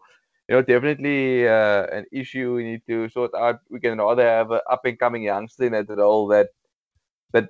you 0.49 0.57
know, 0.57 0.62
definitely 0.62 1.47
uh, 1.49 1.87
an 1.93 2.05
issue 2.12 2.55
we 2.55 2.65
need 2.65 2.83
to 2.89 3.09
sort 3.11 3.33
out. 3.35 3.61
We 3.71 3.81
can 3.81 3.99
rather 3.99 4.25
have 4.25 4.50
an 4.50 4.61
up 4.71 4.85
and 4.85 4.99
coming 4.99 5.23
youngster 5.25 5.65
in 5.65 5.73
that 5.73 5.89
role 5.89 6.27
that 6.29 6.49
that 7.33 7.49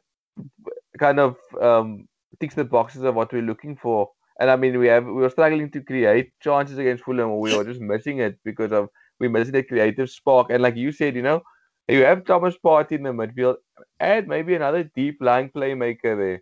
kind 0.99 1.19
of 1.21 1.37
um, 1.61 2.07
ticks 2.41 2.55
the 2.55 2.65
boxes 2.65 3.03
of 3.03 3.15
what 3.15 3.33
we're 3.33 3.43
looking 3.43 3.77
for. 3.77 4.09
And 4.39 4.51
I 4.51 4.57
mean, 4.57 4.79
we 4.79 4.89
have 4.89 5.05
we 5.05 5.13
were 5.13 5.31
struggling 5.31 5.71
to 5.73 5.81
create 5.83 6.33
chances 6.41 6.79
against 6.79 7.05
Fulham, 7.05 7.31
or 7.31 7.41
we 7.41 7.53
were 7.53 7.65
just 7.65 7.81
missing 7.81 8.19
it 8.21 8.39
because 8.45 8.73
of 8.73 8.89
we 9.21 9.29
missing 9.29 9.53
the 9.53 9.63
creative 9.63 10.11
spark. 10.11 10.49
And 10.51 10.63
like 10.63 10.77
you 10.77 10.93
said, 10.93 11.15
you 11.17 11.23
know, 11.23 11.43
you 11.89 12.05
have 12.05 12.25
Thomas 12.25 12.57
Partey 12.65 12.93
in 12.93 13.03
the 13.03 13.11
midfield, 13.11 13.57
add 14.01 14.29
maybe 14.29 14.55
another 14.55 14.85
deep 14.85 15.19
lying 15.21 15.51
playmaker 15.51 16.17
there. 16.17 16.41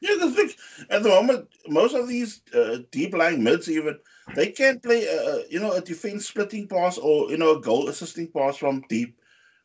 Yeah, 0.00 0.14
because 0.14 0.34
look, 0.36 0.50
at 0.90 1.02
the 1.02 1.08
moment, 1.08 1.48
most 1.68 1.94
of 1.94 2.08
these 2.08 2.42
uh, 2.54 2.78
deep 2.90 3.14
lying 3.14 3.42
mids, 3.42 3.70
even 3.70 3.98
they 4.34 4.50
can't 4.50 4.82
play, 4.82 5.06
uh, 5.08 5.38
you 5.48 5.58
know, 5.60 5.72
a 5.72 5.80
defense 5.80 6.26
splitting 6.28 6.68
pass 6.68 6.98
or 6.98 7.30
you 7.30 7.36
know 7.38 7.56
a 7.56 7.60
goal 7.60 7.88
assisting 7.88 8.28
pass 8.28 8.56
from 8.56 8.82
deep. 8.88 9.18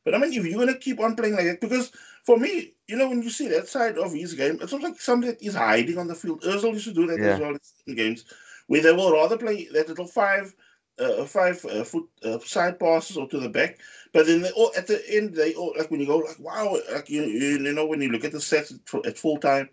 But 0.06 0.16
I 0.16 0.18
mean, 0.20 0.34
if 0.34 0.46
you're 0.46 0.60
gonna 0.60 0.78
keep 0.78 1.00
on 1.00 1.16
playing 1.16 1.36
like 1.36 1.46
that, 1.46 1.62
because 1.62 1.92
for 2.26 2.38
me, 2.38 2.74
you 2.88 2.98
know, 2.98 3.10
when 3.10 3.22
you 3.24 3.30
see 3.30 3.48
that 3.50 3.68
side 3.68 3.98
of 3.98 4.14
his 4.14 4.34
game, 4.34 4.60
it's 4.62 4.74
almost 4.74 4.92
like 4.94 5.02
something 5.02 5.30
that 5.32 5.44
is 5.44 5.56
hiding 5.56 5.98
on 5.98 6.08
the 6.08 6.16
field. 6.16 6.42
Özil 6.44 6.74
used 6.74 6.86
to 6.88 6.94
do 6.94 7.08
that 7.08 7.24
Yeah. 7.24 7.34
as 7.34 7.40
well 7.40 7.56
in 7.88 7.96
games, 7.96 8.26
where 8.68 8.82
they 8.82 8.92
will 8.94 9.12
rather 9.14 9.38
play 9.38 9.68
that 9.74 9.90
little 9.90 10.08
five, 10.08 10.54
uh, 11.00 11.26
five 11.26 11.64
uh, 11.66 11.84
foot 11.84 12.08
uh, 12.24 12.40
side 12.40 12.80
passes 12.80 13.18
or 13.18 13.28
to 13.28 13.40
the 13.40 13.50
back. 13.50 13.80
But 14.14 14.28
then 14.28 14.42
they 14.42 14.52
all 14.52 14.72
at 14.78 14.88
the 14.88 15.02
end, 15.14 15.36
they 15.36 15.54
all 15.54 15.74
like 15.78 15.92
when 15.92 16.00
you 16.00 16.08
go 16.08 16.18
like, 16.18 16.40
wow, 16.40 16.78
like 16.94 17.10
you 17.10 17.24
you, 17.24 17.60
you 17.60 17.74
know 17.74 17.86
when 17.86 18.02
you 18.02 18.10
look 18.10 18.24
at 18.26 18.32
the 18.32 18.42
sets 18.42 18.74
at 19.06 19.18
full 19.18 19.38
time 19.38 19.70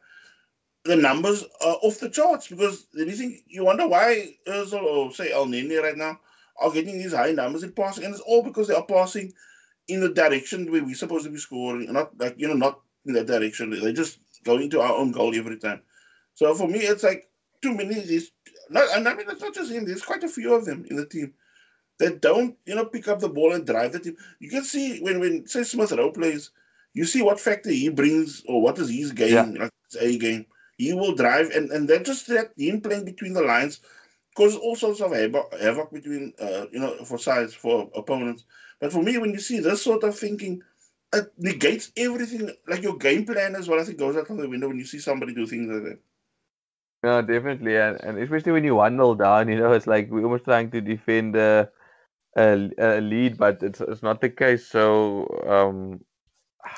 the 0.84 0.96
numbers 0.96 1.44
are 1.60 1.76
off 1.82 2.00
the 2.00 2.08
charts 2.08 2.48
because 2.48 2.86
the 2.92 3.04
reason 3.04 3.38
you 3.46 3.64
wonder 3.64 3.86
why 3.86 4.34
Özil 4.46 4.74
uh, 4.74 4.86
or 4.86 5.12
say 5.12 5.30
Elneny 5.30 5.82
right 5.82 5.96
now 5.96 6.18
are 6.60 6.70
getting 6.70 6.98
these 6.98 7.12
high 7.12 7.32
numbers 7.32 7.62
in 7.62 7.72
passing, 7.72 8.04
and 8.04 8.14
it's 8.14 8.22
all 8.22 8.42
because 8.42 8.68
they 8.68 8.74
are 8.74 8.84
passing 8.84 9.32
in 9.88 10.00
the 10.00 10.08
direction 10.08 10.70
where 10.70 10.84
we're 10.84 10.94
supposed 10.94 11.24
to 11.24 11.30
be 11.30 11.38
scoring, 11.38 11.92
not 11.92 12.18
like 12.18 12.34
you 12.38 12.48
know, 12.48 12.54
not 12.54 12.80
in 13.06 13.14
that 13.14 13.26
direction. 13.26 13.70
They're 13.70 13.92
just 13.92 14.18
going 14.44 14.70
to 14.70 14.80
our 14.80 14.94
own 14.94 15.12
goal 15.12 15.34
every 15.34 15.58
time. 15.58 15.82
So 16.34 16.54
for 16.54 16.68
me, 16.68 16.80
it's 16.80 17.02
like 17.02 17.28
too 17.62 17.74
many 17.74 17.98
of 17.98 18.06
these. 18.06 18.30
Not, 18.70 18.84
and 18.94 19.08
I 19.08 19.14
mean, 19.14 19.26
it's 19.28 19.40
not 19.40 19.54
just 19.54 19.72
him. 19.72 19.86
There's 19.86 20.04
quite 20.04 20.24
a 20.24 20.28
few 20.28 20.54
of 20.54 20.64
them 20.64 20.84
in 20.90 20.96
the 20.96 21.06
team 21.06 21.32
that 21.98 22.20
don't, 22.20 22.56
you 22.66 22.74
know, 22.74 22.84
pick 22.84 23.08
up 23.08 23.18
the 23.18 23.28
ball 23.28 23.54
and 23.54 23.66
drive 23.66 23.92
the 23.92 24.00
team. 24.00 24.16
You 24.40 24.50
can 24.50 24.64
see 24.64 25.00
when 25.00 25.20
when 25.20 25.46
say 25.46 25.64
Smith 25.64 25.92
Rowe 25.92 26.12
plays, 26.12 26.50
you 26.94 27.04
see 27.04 27.22
what 27.22 27.40
factor 27.40 27.70
he 27.70 27.88
brings 27.88 28.42
or 28.46 28.62
what 28.62 28.78
is 28.78 28.90
his 28.90 29.12
game, 29.12 29.54
yeah. 29.54 29.62
like 29.62 29.72
his 29.90 30.02
A 30.02 30.18
game. 30.18 30.46
He 30.78 30.94
will 30.94 31.14
drive, 31.14 31.50
and 31.50 31.70
and 31.70 31.88
then 31.88 32.04
just 32.04 32.28
that 32.28 32.52
him 32.56 32.80
playing 32.80 33.04
between 33.04 33.34
the 33.34 33.42
lines 33.42 33.80
causes 34.36 34.56
all 34.56 34.76
sorts 34.76 35.00
of 35.00 35.12
havoc 35.12 35.92
between, 35.92 36.32
uh, 36.40 36.66
you 36.72 36.78
know, 36.78 37.04
for 37.04 37.18
sides 37.18 37.52
for 37.54 37.90
opponents. 37.94 38.44
But 38.80 38.92
for 38.92 39.02
me, 39.02 39.18
when 39.18 39.32
you 39.32 39.40
see 39.40 39.58
this 39.58 39.82
sort 39.82 40.04
of 40.04 40.16
thinking, 40.16 40.62
it 41.12 41.32
negates 41.36 41.90
everything. 41.96 42.50
Like 42.68 42.82
your 42.82 42.96
game 42.96 43.26
plan 43.26 43.56
as 43.56 43.68
well. 43.68 43.80
I 43.80 43.84
think 43.84 43.98
goes 43.98 44.16
out 44.16 44.30
of 44.30 44.36
the 44.36 44.48
window 44.48 44.68
when 44.68 44.78
you 44.78 44.84
see 44.84 45.00
somebody 45.00 45.34
do 45.34 45.46
things 45.46 45.68
like 45.68 45.82
that. 45.84 45.98
No, 47.02 47.22
definitely, 47.22 47.76
and, 47.76 48.00
and 48.02 48.18
especially 48.18 48.52
when 48.52 48.64
you 48.64 48.74
one 48.74 48.96
down, 48.96 49.48
you 49.48 49.56
know, 49.56 49.72
it's 49.72 49.86
like 49.86 50.10
we're 50.10 50.24
almost 50.24 50.44
trying 50.44 50.70
to 50.72 50.80
defend 50.80 51.36
a, 51.36 51.70
a, 52.36 52.70
a 52.78 53.00
lead, 53.00 53.38
but 53.38 53.62
it's 53.62 53.80
it's 53.80 54.02
not 54.02 54.20
the 54.20 54.30
case. 54.30 54.66
So, 54.66 55.26
um, 55.46 56.04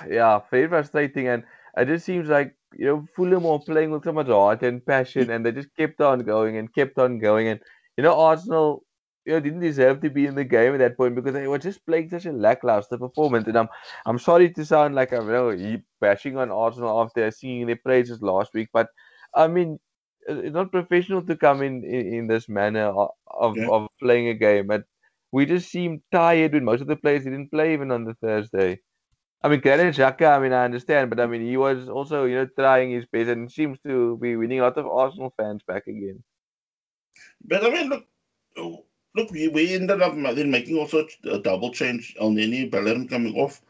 yeah, 0.08 0.40
very 0.50 0.68
frustrating, 0.68 1.28
and 1.28 1.44
it 1.76 1.86
just 1.86 2.06
seems 2.06 2.28
like 2.28 2.54
you 2.76 2.86
know 2.86 3.06
Fulham 3.16 3.46
are 3.46 3.60
playing 3.60 3.90
with 3.90 4.04
so 4.04 4.12
much 4.12 4.26
heart 4.28 4.62
and 4.62 4.84
passion, 4.84 5.30
and 5.30 5.44
they 5.44 5.52
just 5.52 5.74
kept 5.76 6.00
on 6.00 6.20
going 6.20 6.56
and 6.56 6.72
kept 6.74 6.98
on 6.98 7.18
going, 7.18 7.48
and 7.48 7.60
you 7.96 8.04
know 8.04 8.18
Arsenal, 8.18 8.84
you 9.24 9.32
know, 9.32 9.40
didn't 9.40 9.60
deserve 9.60 10.00
to 10.02 10.10
be 10.10 10.26
in 10.26 10.34
the 10.34 10.44
game 10.44 10.74
at 10.74 10.78
that 10.78 10.96
point 10.96 11.14
because 11.14 11.34
they 11.34 11.46
were 11.48 11.58
just 11.58 11.84
playing 11.86 12.08
such 12.10 12.26
a 12.26 12.32
lackluster 12.32 12.98
performance, 12.98 13.46
and 13.48 13.58
I'm 13.58 13.68
I'm 14.06 14.18
sorry 14.18 14.50
to 14.52 14.64
sound 14.64 14.94
like 14.94 15.12
I'm 15.12 15.26
you 15.26 15.32
know 15.32 15.78
bashing 16.00 16.36
on 16.36 16.50
Arsenal 16.50 17.00
after 17.00 17.30
singing 17.30 17.66
their 17.66 17.76
praises 17.84 18.22
last 18.22 18.54
week, 18.54 18.68
but 18.72 18.88
I 19.34 19.48
mean 19.48 19.78
uh, 20.28 20.36
it's 20.38 20.54
not 20.54 20.72
professional 20.72 21.22
to 21.26 21.36
come 21.36 21.62
in 21.62 21.84
in, 21.84 22.14
in 22.14 22.26
this 22.28 22.48
manner 22.48 22.86
of 22.86 23.10
of, 23.28 23.56
yeah. 23.56 23.68
of 23.70 23.88
playing 24.02 24.28
a 24.28 24.34
game, 24.34 24.70
And 24.70 24.84
we 25.32 25.46
just 25.46 25.70
seemed 25.70 26.02
tired 26.12 26.52
when 26.54 26.64
most 26.64 26.80
of 26.82 26.88
the 26.88 26.96
players 26.96 27.24
didn't 27.24 27.50
play 27.50 27.72
even 27.74 27.90
on 27.90 28.04
the 28.04 28.14
Thursday. 28.14 28.80
I 29.42 29.48
mean, 29.48 29.60
Granit 29.60 29.94
Xhaka, 29.94 30.36
I 30.36 30.38
mean, 30.38 30.52
I 30.52 30.64
understand, 30.64 31.08
but 31.08 31.18
I 31.18 31.26
mean, 31.26 31.40
he 31.40 31.56
was 31.56 31.88
also, 31.88 32.24
you 32.24 32.36
know, 32.36 32.46
trying 32.46 32.90
his 32.90 33.06
best 33.06 33.30
and 33.30 33.50
seems 33.50 33.78
to 33.86 34.18
be 34.18 34.36
winning 34.36 34.60
a 34.60 34.64
lot 34.64 34.76
of 34.76 34.86
Arsenal 34.86 35.32
fans 35.36 35.62
back 35.62 35.86
again. 35.86 36.22
But 37.44 37.64
I 37.64 37.70
mean, 37.70 37.88
look, 37.88 38.04
look, 39.16 39.30
we, 39.30 39.48
we 39.48 39.74
ended 39.74 40.02
up 40.02 40.14
making 40.14 40.78
also 40.78 41.06
a 41.24 41.38
double 41.38 41.72
change. 41.72 42.14
Elneny, 42.20 42.70
Bellerin 42.70 43.08
coming 43.08 43.34
off, 43.36 43.62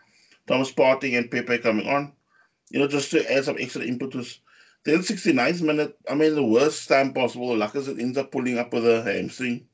Thomas 0.48 0.72
Partey 0.72 1.16
and 1.16 1.30
Pepe 1.30 1.58
coming 1.58 1.86
on, 1.88 2.12
you 2.70 2.80
know, 2.80 2.88
just 2.88 3.12
to 3.12 3.32
add 3.32 3.44
some 3.44 3.56
extra 3.60 3.82
impetus. 3.82 4.40
Then 4.84 4.98
69th 5.00 5.62
minute, 5.62 5.96
I 6.10 6.14
mean, 6.14 6.34
the 6.34 6.42
worst 6.42 6.88
time 6.88 7.12
possible, 7.12 7.50
Lacazette 7.50 8.00
ends 8.00 8.18
up 8.18 8.32
pulling 8.32 8.58
up 8.58 8.72
with 8.72 8.86
a 8.86 9.02
hamstring. 9.02 9.66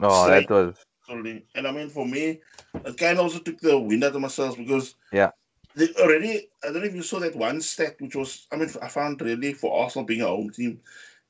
Oh, 0.00 0.28
that 0.28 0.50
was 0.50 0.74
and 1.08 1.66
I 1.66 1.70
mean, 1.70 1.88
for 1.88 2.06
me, 2.06 2.40
it 2.84 2.96
kind 2.96 3.18
of 3.18 3.24
also 3.24 3.38
took 3.38 3.58
the 3.60 3.78
wind 3.78 4.04
out 4.04 4.14
of 4.14 4.20
myself 4.20 4.56
because 4.56 4.94
yeah, 5.12 5.30
they 5.74 5.88
already. 6.00 6.48
I 6.62 6.68
don't 6.68 6.80
know 6.80 6.88
if 6.88 6.94
you 6.94 7.02
saw 7.02 7.20
that 7.20 7.36
one 7.36 7.60
stat, 7.60 7.96
which 8.00 8.16
was 8.16 8.46
I 8.52 8.56
mean, 8.56 8.68
I 8.82 8.88
found 8.88 9.20
really 9.20 9.52
for 9.52 9.82
Arsenal 9.82 10.06
being 10.06 10.22
a 10.22 10.26
home 10.26 10.50
team 10.50 10.80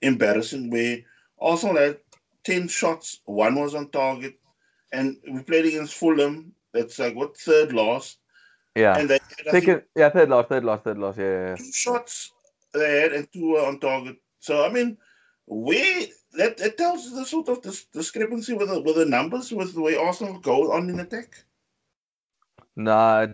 embarrassing, 0.02 0.70
where 0.70 0.98
Arsenal 1.40 1.76
had 1.76 1.98
ten 2.44 2.68
shots, 2.68 3.20
one 3.24 3.54
was 3.54 3.74
on 3.74 3.90
target, 3.90 4.38
and 4.92 5.16
we 5.30 5.42
played 5.42 5.66
against 5.66 5.94
Fulham. 5.94 6.52
That's 6.72 6.98
like 6.98 7.14
what 7.14 7.36
third 7.36 7.72
last. 7.72 8.18
Yeah. 8.74 8.96
And 8.96 9.08
they 9.10 9.18
had, 9.44 9.64
think, 9.64 9.84
yeah, 9.96 10.10
third 10.10 10.28
last, 10.28 10.48
third 10.50 10.64
last, 10.64 10.84
third 10.84 10.98
last. 10.98 11.18
Yeah, 11.18 11.24
yeah, 11.24 11.48
yeah. 11.48 11.56
Two 11.56 11.72
shots 11.72 12.32
they 12.72 13.00
had 13.00 13.12
and 13.12 13.32
two 13.32 13.52
were 13.52 13.66
on 13.66 13.80
target. 13.80 14.16
So 14.40 14.64
I 14.64 14.72
mean, 14.72 14.96
we 15.46 16.12
that, 16.32 16.56
that 16.58 16.76
tells 16.76 17.12
the 17.12 17.24
sort 17.24 17.48
of 17.48 17.62
dis- 17.62 17.86
discrepancy 17.86 18.54
with 18.54 18.68
the, 18.68 18.80
with 18.80 18.96
the 18.96 19.04
numbers 19.04 19.52
with 19.52 19.74
the 19.74 19.80
way 19.80 19.96
Arsenal 19.96 20.38
go 20.38 20.72
on 20.72 20.90
in 20.90 21.00
attack. 21.00 21.44
Nah, 22.76 23.26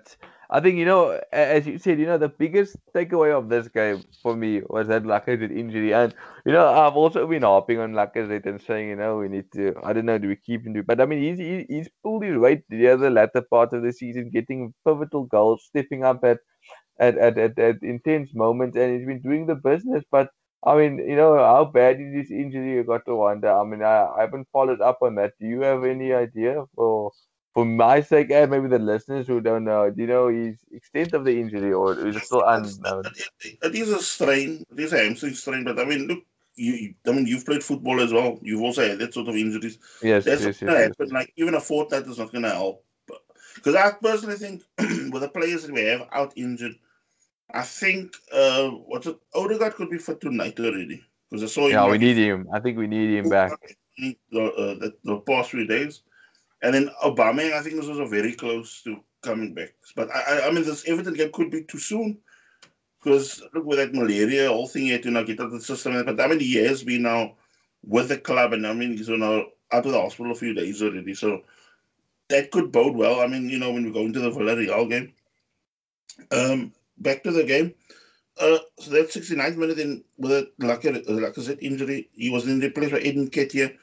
I 0.50 0.60
think 0.60 0.76
you 0.76 0.84
know, 0.84 1.20
as 1.32 1.66
you 1.66 1.78
said, 1.78 1.98
you 1.98 2.06
know, 2.06 2.18
the 2.18 2.28
biggest 2.28 2.76
takeaway 2.94 3.36
of 3.36 3.48
this 3.48 3.68
game 3.68 4.04
for 4.22 4.36
me 4.36 4.62
was 4.68 4.88
that 4.88 5.02
Lacazette 5.02 5.56
injury, 5.56 5.92
and 5.92 6.14
you 6.46 6.52
know, 6.52 6.66
I've 6.66 6.96
also 6.96 7.26
been 7.26 7.42
harping 7.42 7.78
on 7.78 7.92
Lacazette 7.92 8.46
and 8.46 8.60
saying, 8.60 8.88
you 8.88 8.96
know, 8.96 9.18
we 9.18 9.28
need 9.28 9.50
to, 9.52 9.74
I 9.82 9.92
don't 9.92 10.06
know, 10.06 10.18
do 10.18 10.28
we 10.28 10.36
keep 10.36 10.66
him? 10.66 10.80
But 10.86 11.00
I 11.00 11.06
mean, 11.06 11.22
he's 11.22 11.66
he's 11.68 11.88
pulled 12.02 12.24
his 12.24 12.36
weight 12.36 12.62
the 12.68 12.88
other 12.88 13.10
latter 13.10 13.42
part 13.42 13.72
of 13.72 13.82
the 13.82 13.92
season, 13.92 14.30
getting 14.30 14.72
pivotal 14.86 15.24
goals, 15.24 15.64
stepping 15.64 16.04
up 16.04 16.24
at 16.24 16.38
at, 16.98 17.18
at, 17.18 17.36
at, 17.38 17.58
at 17.58 17.82
intense 17.82 18.34
moments, 18.34 18.76
and 18.76 18.96
he's 18.96 19.06
been 19.06 19.22
doing 19.22 19.46
the 19.46 19.56
business, 19.56 20.04
but 20.10 20.30
I 20.66 20.76
mean, 20.76 20.98
you 20.98 21.16
know, 21.16 21.36
how 21.36 21.66
bad 21.66 22.00
is 22.00 22.12
this 22.14 22.30
injury? 22.30 22.74
You 22.74 22.84
got 22.84 23.04
to 23.06 23.14
wonder. 23.14 23.50
I 23.52 23.64
mean, 23.64 23.82
I, 23.82 24.06
I 24.16 24.20
haven't 24.22 24.48
followed 24.50 24.80
up 24.80 24.98
on 25.02 25.16
that. 25.16 25.38
Do 25.38 25.46
you 25.46 25.60
have 25.60 25.84
any 25.84 26.12
idea 26.12 26.64
for 26.74 27.12
for 27.52 27.64
my 27.64 28.00
sake 28.00 28.30
and 28.30 28.50
maybe 28.50 28.68
the 28.68 28.78
listeners 28.78 29.26
who 29.26 29.40
don't 29.40 29.64
know? 29.64 29.90
Do 29.90 30.00
you 30.00 30.08
know 30.08 30.28
his 30.28 30.56
extent 30.72 31.12
of 31.12 31.24
the 31.24 31.38
injury, 31.38 31.72
or 31.72 32.06
is 32.06 32.16
it 32.16 32.24
still 32.24 32.42
unknown? 32.46 33.04
It 33.42 33.74
is 33.74 33.90
a 33.90 34.02
strain. 34.02 34.64
It 34.72 34.80
is 34.80 34.92
a 34.92 34.98
hamstring 34.98 35.34
strain. 35.34 35.64
But 35.64 35.78
I 35.78 35.84
mean, 35.84 36.06
look, 36.06 36.24
you. 36.56 36.94
I 37.06 37.12
mean, 37.12 37.26
you've 37.26 37.44
played 37.44 37.62
football 37.62 38.00
as 38.00 38.12
well. 38.12 38.38
You've 38.40 38.62
also 38.62 38.88
had 38.88 38.98
that 39.00 39.12
sort 39.12 39.28
of 39.28 39.36
injuries. 39.36 39.78
Yes, 40.02 40.24
That's 40.24 40.42
yes, 40.42 40.62
yes, 40.62 40.94
yes. 40.98 41.12
Like 41.12 41.32
even 41.36 41.54
a 41.54 41.60
fortnight 41.60 42.06
is 42.06 42.18
not 42.18 42.32
going 42.32 42.44
to 42.44 42.50
help. 42.50 42.82
Because 43.54 43.76
I 43.76 43.92
personally 44.02 44.36
think 44.36 44.62
with 45.12 45.22
the 45.22 45.28
players 45.28 45.62
that 45.62 45.72
we 45.72 45.82
have 45.82 46.08
out 46.12 46.32
injured 46.36 46.74
I 47.52 47.62
think 47.62 48.14
uh, 48.32 48.68
what's 48.70 49.06
it? 49.06 49.16
Odegaard 49.34 49.74
could 49.74 49.90
be 49.90 49.98
for 49.98 50.14
tonight 50.14 50.58
already 50.58 51.02
because 51.30 51.44
I 51.44 51.46
saw 51.46 51.66
him. 51.66 51.72
Yeah, 51.72 51.90
we 51.90 51.98
need 51.98 52.16
him. 52.16 52.48
I 52.52 52.60
think 52.60 52.78
we 52.78 52.86
need 52.86 53.18
him 53.18 53.28
back. 53.28 53.52
The, 53.98 54.16
uh, 54.32 54.74
the, 54.74 54.94
the 55.04 55.18
past 55.20 55.50
three 55.50 55.66
days, 55.66 56.02
and 56.62 56.74
then 56.74 56.90
Auba, 57.04 57.52
I 57.52 57.62
think 57.62 57.76
was 57.76 57.88
also 57.88 58.06
very 58.06 58.32
close 58.32 58.82
to 58.82 58.96
coming 59.22 59.54
back. 59.54 59.74
But 59.94 60.10
I, 60.10 60.48
I, 60.48 60.50
mean, 60.50 60.64
this 60.64 60.88
Everton 60.88 61.14
game 61.14 61.30
could 61.32 61.50
be 61.50 61.62
too 61.62 61.78
soon 61.78 62.18
because 63.02 63.42
look 63.54 63.64
with 63.64 63.78
that 63.78 63.94
malaria 63.94 64.48
whole 64.48 64.66
thing, 64.66 64.82
he 64.82 64.90
had 64.90 65.02
to 65.04 65.10
now 65.10 65.22
get 65.22 65.38
out 65.38 65.46
of 65.46 65.52
the 65.52 65.60
system. 65.60 66.04
But 66.04 66.20
I 66.20 66.26
mean, 66.26 66.40
he 66.40 66.54
has 66.56 66.82
been 66.82 67.02
now 67.02 67.34
with 67.84 68.08
the 68.08 68.18
club, 68.18 68.52
and 68.52 68.66
I 68.66 68.72
mean, 68.72 68.96
he's 68.96 69.08
now 69.08 69.44
out 69.72 69.86
of 69.86 69.92
the 69.92 70.00
hospital 70.00 70.32
a 70.32 70.34
few 70.34 70.54
days 70.54 70.82
already. 70.82 71.14
So 71.14 71.42
that 72.28 72.50
could 72.50 72.72
bode 72.72 72.96
well. 72.96 73.20
I 73.20 73.26
mean, 73.26 73.48
you 73.48 73.58
know, 73.58 73.72
when 73.72 73.84
we 73.84 73.92
go 73.92 74.00
into 74.00 74.20
the 74.20 74.30
Villarreal 74.30 74.88
game. 74.88 75.12
Um, 76.30 76.72
back 76.98 77.22
to 77.24 77.32
the 77.32 77.44
game. 77.44 77.74
Uh, 78.40 78.58
so 78.78 78.90
that 78.90 79.10
69th 79.10 79.56
minute 79.56 79.78
in 79.78 80.02
with 80.18 80.32
a 80.32 80.50
Lacazette 80.60 81.58
injury, 81.62 82.08
he 82.12 82.30
was 82.30 82.48
in 82.48 82.58
replaced 82.58 82.92
by 82.92 82.98
Eddie 82.98 83.28
Nketiah. 83.28 83.76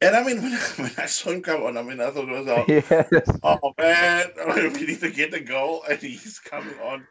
And 0.00 0.16
I 0.16 0.22
mean, 0.24 0.36
when 0.42 0.52
I, 0.52 0.58
when 0.76 0.92
I, 0.98 1.06
saw 1.06 1.30
him 1.30 1.42
come 1.42 1.62
on, 1.62 1.76
I 1.76 1.82
mean, 1.82 2.00
I 2.00 2.10
thought 2.10 2.28
it 2.28 2.30
was, 2.30 2.48
oh, 2.48 2.64
yes. 2.68 3.38
oh 3.42 3.74
man, 3.78 4.26
I 4.48 4.56
mean, 4.56 4.72
we 4.72 4.86
need 4.86 5.00
to 5.00 5.10
get 5.10 5.34
a 5.34 5.40
goal, 5.40 5.84
and 5.88 5.98
he's 5.98 6.38
coming 6.38 6.78
on. 6.80 7.06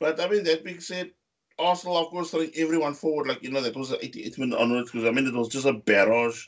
But 0.00 0.20
I 0.20 0.28
mean, 0.28 0.44
that 0.44 0.64
being 0.64 0.80
said, 0.80 1.10
Arsenal, 1.58 1.98
of 1.98 2.10
course, 2.10 2.30
throwing 2.30 2.52
everyone 2.56 2.94
forward, 2.94 3.26
like, 3.26 3.42
you 3.42 3.50
know, 3.50 3.60
that 3.60 3.76
was 3.76 3.90
the 3.90 3.96
88th 3.96 4.38
minute 4.38 4.58
onwards, 4.58 4.90
because 4.90 5.08
I 5.08 5.12
mean, 5.12 5.26
it 5.26 5.34
was 5.34 5.48
just 5.48 5.66
a 5.66 5.72
barrage. 5.72 6.44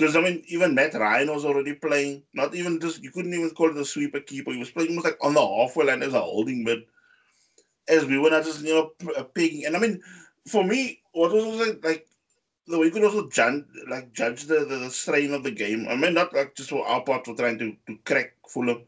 Because 0.00 0.16
I 0.16 0.22
mean, 0.22 0.42
even 0.48 0.74
Matt 0.74 0.94
Ryan 0.94 1.30
was 1.30 1.44
already 1.44 1.74
playing. 1.74 2.22
Not 2.32 2.54
even 2.54 2.80
just 2.80 3.02
you 3.02 3.10
couldn't 3.10 3.34
even 3.34 3.50
call 3.50 3.68
it 3.68 3.76
a 3.76 3.84
sweeper 3.84 4.20
keeper. 4.20 4.50
He 4.50 4.58
was 4.58 4.70
playing 4.70 4.88
almost 4.88 5.04
like 5.04 5.18
on 5.22 5.34
the 5.34 5.46
halfway 5.46 5.84
line 5.84 6.02
as 6.02 6.14
a 6.14 6.20
holding 6.20 6.64
mid. 6.64 6.84
As 7.86 8.06
we 8.06 8.18
were 8.18 8.30
not 8.30 8.44
just 8.44 8.62
you 8.64 8.72
know 8.72 8.92
uh, 9.14 9.24
pegging. 9.24 9.66
And 9.66 9.76
I 9.76 9.78
mean, 9.78 10.00
for 10.48 10.64
me, 10.64 11.02
what 11.12 11.32
was 11.32 11.44
like, 11.68 11.84
like 11.84 12.06
the 12.66 12.78
way 12.78 12.86
you 12.86 12.92
could 12.92 13.04
also 13.04 13.28
judge 13.28 13.62
like 13.88 14.10
judge 14.14 14.44
the, 14.44 14.60
the, 14.64 14.76
the, 14.76 14.90
strain 14.90 15.34
of 15.34 15.42
the 15.42 15.50
game. 15.50 15.86
I 15.86 15.96
mean, 15.96 16.14
not 16.14 16.32
like 16.32 16.54
just 16.54 16.70
for 16.70 16.86
our 16.86 17.02
part 17.02 17.26
for 17.26 17.34
trying 17.34 17.58
to, 17.58 17.76
to 17.86 17.98
crack 18.06 18.32
Fulham, 18.48 18.80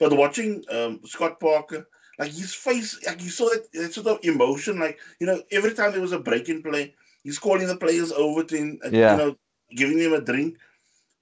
but 0.00 0.16
watching 0.16 0.64
um, 0.72 0.98
Scott 1.04 1.38
Parker, 1.38 1.86
like 2.18 2.32
his 2.32 2.52
face, 2.52 2.98
like 3.06 3.22
you 3.22 3.30
saw 3.30 3.48
that, 3.50 3.70
that 3.72 3.94
sort 3.94 4.08
of 4.08 4.18
emotion. 4.24 4.80
Like 4.80 4.98
you 5.20 5.28
know, 5.28 5.40
every 5.52 5.74
time 5.74 5.92
there 5.92 6.00
was 6.00 6.10
a 6.10 6.18
break 6.18 6.48
in 6.48 6.60
play, 6.60 6.92
he's 7.22 7.38
calling 7.38 7.68
the 7.68 7.76
players 7.76 8.10
over 8.10 8.42
to 8.42 8.56
him. 8.56 8.80
Yeah. 8.90 9.12
You 9.12 9.18
know, 9.18 9.36
giving 9.74 9.98
him 9.98 10.12
a 10.12 10.20
drink, 10.20 10.58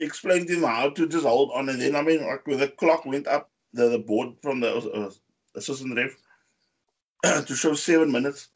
explained 0.00 0.48
to 0.48 0.54
him 0.54 0.62
how 0.62 0.90
to 0.90 1.08
just 1.08 1.26
hold 1.26 1.50
on. 1.54 1.68
And 1.68 1.80
then, 1.80 1.96
I 1.96 2.02
mean, 2.02 2.26
like 2.26 2.46
when 2.46 2.58
the 2.58 2.68
clock 2.68 3.04
went 3.04 3.26
up, 3.26 3.50
the, 3.72 3.88
the 3.88 3.98
board 3.98 4.34
from 4.42 4.60
the 4.60 4.74
uh, 4.74 5.10
assistant 5.54 5.96
ref 5.96 6.16
to 7.46 7.54
show 7.54 7.74
seven 7.74 8.10
minutes. 8.10 8.48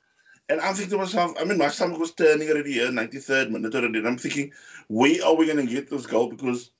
And 0.48 0.60
I'm 0.60 0.74
thinking 0.74 0.90
to 0.92 0.98
myself, 0.98 1.32
I 1.40 1.44
mean, 1.44 1.58
my 1.58 1.68
stomach 1.68 1.98
was 1.98 2.12
turning 2.12 2.48
already 2.50 2.72
here, 2.72 2.88
93rd 2.88 3.50
minute 3.50 3.74
already. 3.74 3.98
And 3.98 4.08
I'm 4.08 4.18
thinking, 4.18 4.52
where 4.88 5.24
are 5.24 5.34
we 5.34 5.46
going 5.46 5.64
to 5.64 5.72
get 5.72 5.88
this 5.88 6.06
goal? 6.06 6.30
Because 6.30 6.70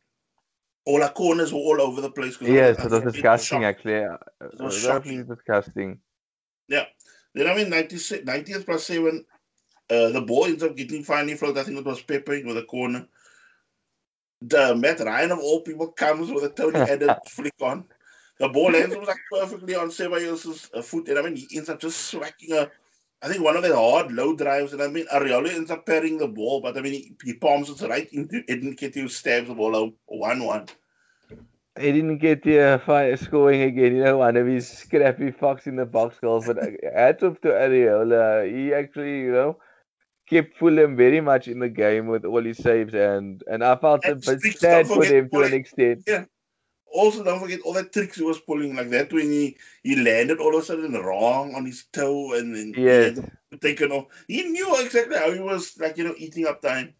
all 0.85 1.03
our 1.03 1.13
corners 1.13 1.53
were 1.53 1.61
all 1.61 1.81
over 1.81 2.01
the 2.01 2.11
place. 2.11 2.37
Yes, 2.41 2.79
I, 2.79 2.87
it 2.87 2.91
was 2.91 3.13
disgusting, 3.13 3.65
actually. 3.65 3.95
It 3.95 4.19
was, 4.59 4.79
shocking. 4.79 5.25
disgusting. 5.25 5.99
Yeah. 6.69 6.87
Then 7.35 7.47
I 7.47 7.55
mean, 7.55 7.71
90th 7.71 8.67
plus 8.67 8.87
7, 8.87 9.25
uh, 9.93 10.09
the 10.11 10.23
ball 10.23 10.47
ends 10.47 10.63
up 10.63 10.77
getting 10.77 11.03
finally 11.05 11.35
floated. 11.35 11.61
I 11.61 11.65
think 11.65 11.79
it 11.79 11.85
was 11.85 12.03
Pepe 12.03 12.45
with 12.45 12.57
a 12.57 12.63
corner. 12.63 13.07
The 14.41 14.75
Matt 14.75 15.01
Ryan 15.01 15.33
of 15.33 15.39
all 15.39 15.61
people 15.61 15.89
comes 15.89 16.31
with 16.31 16.45
a 16.45 16.49
Tony 16.49 16.81
Adams 16.95 17.19
flick 17.29 17.55
on. 17.61 17.85
The 18.39 18.49
ball 18.49 18.75
ends 18.75 18.97
up 18.97 19.07
like 19.07 19.21
perfectly 19.31 19.75
on 19.75 19.89
Ceballos' 19.91 20.85
foot, 20.85 21.09
and 21.09 21.19
I 21.19 21.23
mean 21.23 21.37
he 21.37 21.57
ends 21.57 21.69
up 21.69 21.81
just 21.81 22.07
swacking 22.07 22.53
a. 22.53 22.71
I 23.25 23.29
think 23.29 23.45
one 23.45 23.57
of 23.57 23.63
the 23.63 23.77
hard 23.77 24.11
low 24.11 24.35
drives, 24.35 24.73
and 24.73 24.83
I 24.83 24.89
mean 24.89 25.07
Areola 25.13 25.55
ends 25.55 25.71
up 25.71 25.87
parrying 25.87 26.19
the 26.19 26.27
ball, 26.27 26.61
but 26.61 26.77
I 26.77 26.81
mean 26.81 26.95
he, 26.95 27.15
he 27.23 27.35
palms 27.35 27.71
it 27.71 27.87
right 27.87 28.13
into 28.13 28.43
Edin 28.49 28.75
Edenketiah, 28.75 29.11
stabs 29.11 29.49
the 29.49 29.55
ball 29.55 29.77
out 29.77 29.93
one 30.07 30.43
one. 30.45 30.67
He 31.79 31.93
didn't 31.93 32.19
get 32.19 32.43
the 32.43 32.83
uh, 32.87 33.17
scoring 33.17 33.63
again. 33.63 33.97
You 33.97 34.05
know, 34.05 34.19
one 34.19 34.37
of 34.37 34.47
his 34.47 34.69
scrappy 34.69 35.31
fox 35.31 35.67
in 35.67 35.77
the 35.77 35.87
box 35.87 36.19
goals. 36.19 36.47
But 36.47 36.59
uh, 36.59 36.67
hats 36.95 37.23
off 37.23 37.41
to 37.43 37.49
Areola. 37.49 38.51
He 38.51 38.75
actually, 38.75 39.21
you 39.21 39.33
know, 39.33 39.57
kept 40.33 40.57
Fulham 40.57 40.97
very 40.97 41.21
much 41.21 41.49
in 41.49 41.59
the 41.59 41.69
game 41.69 42.07
with 42.07 42.25
all 42.25 42.43
his 42.43 42.59
saves, 42.59 42.95
and 42.95 43.43
and 43.51 43.63
I 43.63 43.77
felt 43.77 44.05
and 44.05 44.27
a 44.27 44.37
bit 44.37 44.59
sad 44.59 44.87
for 44.87 45.05
them 45.05 45.29
to 45.29 45.43
an 45.43 45.53
extent. 45.53 46.05
Yeah, 46.07 46.25
also 46.93 47.23
don't 47.23 47.41
forget 47.41 47.61
all 47.65 47.75
the 47.75 47.85
tricks 47.85 48.17
he 48.17 48.25
was 48.25 48.41
pulling 48.41 48.75
like 48.75 48.91
that 48.91 49.13
when 49.13 49.31
he, 49.31 49.57
he 49.83 49.97
landed 49.97 50.39
all 50.39 50.57
of 50.57 50.63
a 50.63 50.65
sudden 50.65 50.93
wrong 50.93 51.55
on 51.55 51.67
his 51.67 51.85
toe 51.93 52.35
and 52.35 52.57
then 52.57 52.75
yeah 52.77 53.11
taken 53.61 53.93
off. 53.93 54.07
He 54.27 54.43
knew 54.45 54.69
exactly 54.81 55.19
how 55.19 55.33
he 55.33 55.41
was 55.41 55.79
like 55.79 55.99
you 55.99 56.05
know 56.05 56.15
eating 56.17 56.47
up 56.47 56.63
time. 56.63 56.95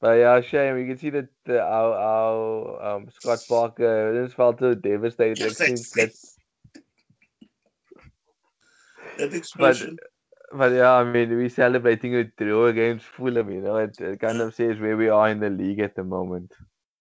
But 0.00 0.18
yeah, 0.18 0.40
shame. 0.40 0.78
You 0.78 0.86
can 0.86 0.98
see 0.98 1.10
that 1.10 1.28
the, 1.46 1.62
our, 1.62 1.94
our 1.94 2.96
um, 2.96 3.08
Scott 3.18 3.38
Parker 3.48 4.22
just 4.22 4.36
felt 4.36 4.58
so 4.58 4.74
devastated. 4.74 5.38
Yes, 5.38 5.56
that's, 5.56 6.36
that 9.16 9.32
expression. 9.32 9.96
But, 9.98 10.10
but 10.52 10.72
yeah, 10.72 10.92
I 10.92 11.04
mean, 11.04 11.30
we're 11.30 11.48
celebrating 11.48 12.14
a 12.14 12.24
draw 12.24 12.66
against 12.66 13.06
Fulham. 13.06 13.50
You 13.50 13.60
know, 13.60 13.76
it, 13.76 14.00
it 14.00 14.20
kind 14.20 14.40
of 14.40 14.54
says 14.54 14.78
where 14.78 14.96
we 14.96 15.08
are 15.08 15.28
in 15.28 15.40
the 15.40 15.50
league 15.50 15.80
at 15.80 15.96
the 15.96 16.04
moment. 16.04 16.52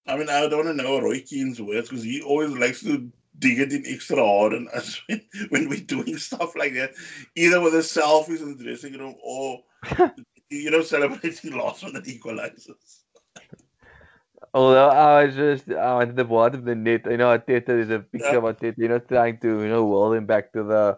I 0.08 0.18
mean, 0.18 0.30
I 0.30 0.48
don't 0.48 0.66
want 0.66 0.78
to 0.78 0.84
know 0.84 1.00
Roy 1.02 1.22
Keane's 1.22 1.62
words 1.62 1.90
because 1.90 2.04
he 2.04 2.22
always 2.22 2.52
likes 2.52 2.82
to 2.82 3.12
dig 3.40 3.60
it 3.60 3.74
in 3.74 3.84
extra 3.88 4.18
hard 4.18 4.54
on 4.54 4.68
us 4.74 5.02
when, 5.08 5.22
when 5.50 5.70
we're 5.70 5.80
doing 5.80 6.18
stuff 6.18 6.56
like 6.56 6.74
that, 6.74 6.92
either 7.36 7.60
with 7.62 7.74
the 7.74 7.80
selfies 7.80 8.42
in 8.42 8.58
the 8.58 8.64
dressing 8.64 8.94
room 8.94 9.16
or, 9.24 9.64
you 10.50 10.72
know, 10.72 10.82
celebrating 10.82 11.52
loss 11.58 11.84
when 11.84 11.96
it 11.96 12.08
equalizes. 12.08 13.02
Although 14.54 14.90
I 14.90 15.26
was 15.26 15.36
just 15.36 15.70
I 15.70 15.98
went 15.98 16.12
to 16.12 16.16
the 16.16 16.24
bottom 16.24 16.62
of 16.62 16.66
the 16.66 16.76
net, 16.76 17.06
you 17.10 17.18
know, 17.18 17.38
Arteta 17.38 17.78
is 17.78 17.90
a 17.90 18.00
picture 18.00 18.32
yeah. 18.32 18.38
of 18.38 18.44
Arteta, 18.44 18.78
you 18.78 18.88
know, 18.88 19.00
trying 19.00 19.38
to, 19.40 19.62
you 19.62 19.68
know, 19.68 19.84
whirl 19.84 20.14
him 20.14 20.26
back 20.26 20.54
to 20.54 20.64
the 20.64 20.98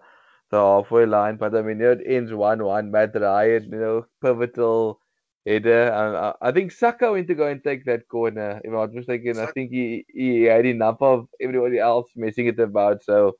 the 0.51 0.57
halfway 0.59 1.05
line. 1.05 1.37
But 1.37 1.55
I 1.55 1.61
mean, 1.61 1.81
it 1.81 2.01
ends 2.05 2.33
1 2.33 2.63
1. 2.63 2.91
Matt 2.91 3.15
Ryan, 3.15 3.63
you 3.71 3.79
know, 3.79 4.05
pivotal 4.21 4.99
header. 5.45 5.91
Uh, 5.91 6.33
I 6.41 6.51
think 6.51 6.71
Saka 6.71 7.11
went 7.11 7.27
to 7.27 7.35
go 7.35 7.47
and 7.47 7.63
take 7.63 7.85
that 7.85 8.07
corner. 8.07 8.61
If 8.63 8.67
I'm 8.69 8.73
not 8.73 8.93
mistaken, 8.93 9.39
I 9.39 9.47
think 9.47 9.71
he, 9.71 10.05
he 10.09 10.43
had 10.43 10.65
enough 10.65 10.97
of 11.01 11.27
everybody 11.41 11.79
else 11.79 12.09
messing 12.15 12.47
it 12.47 12.59
about. 12.59 13.03
So, 13.03 13.35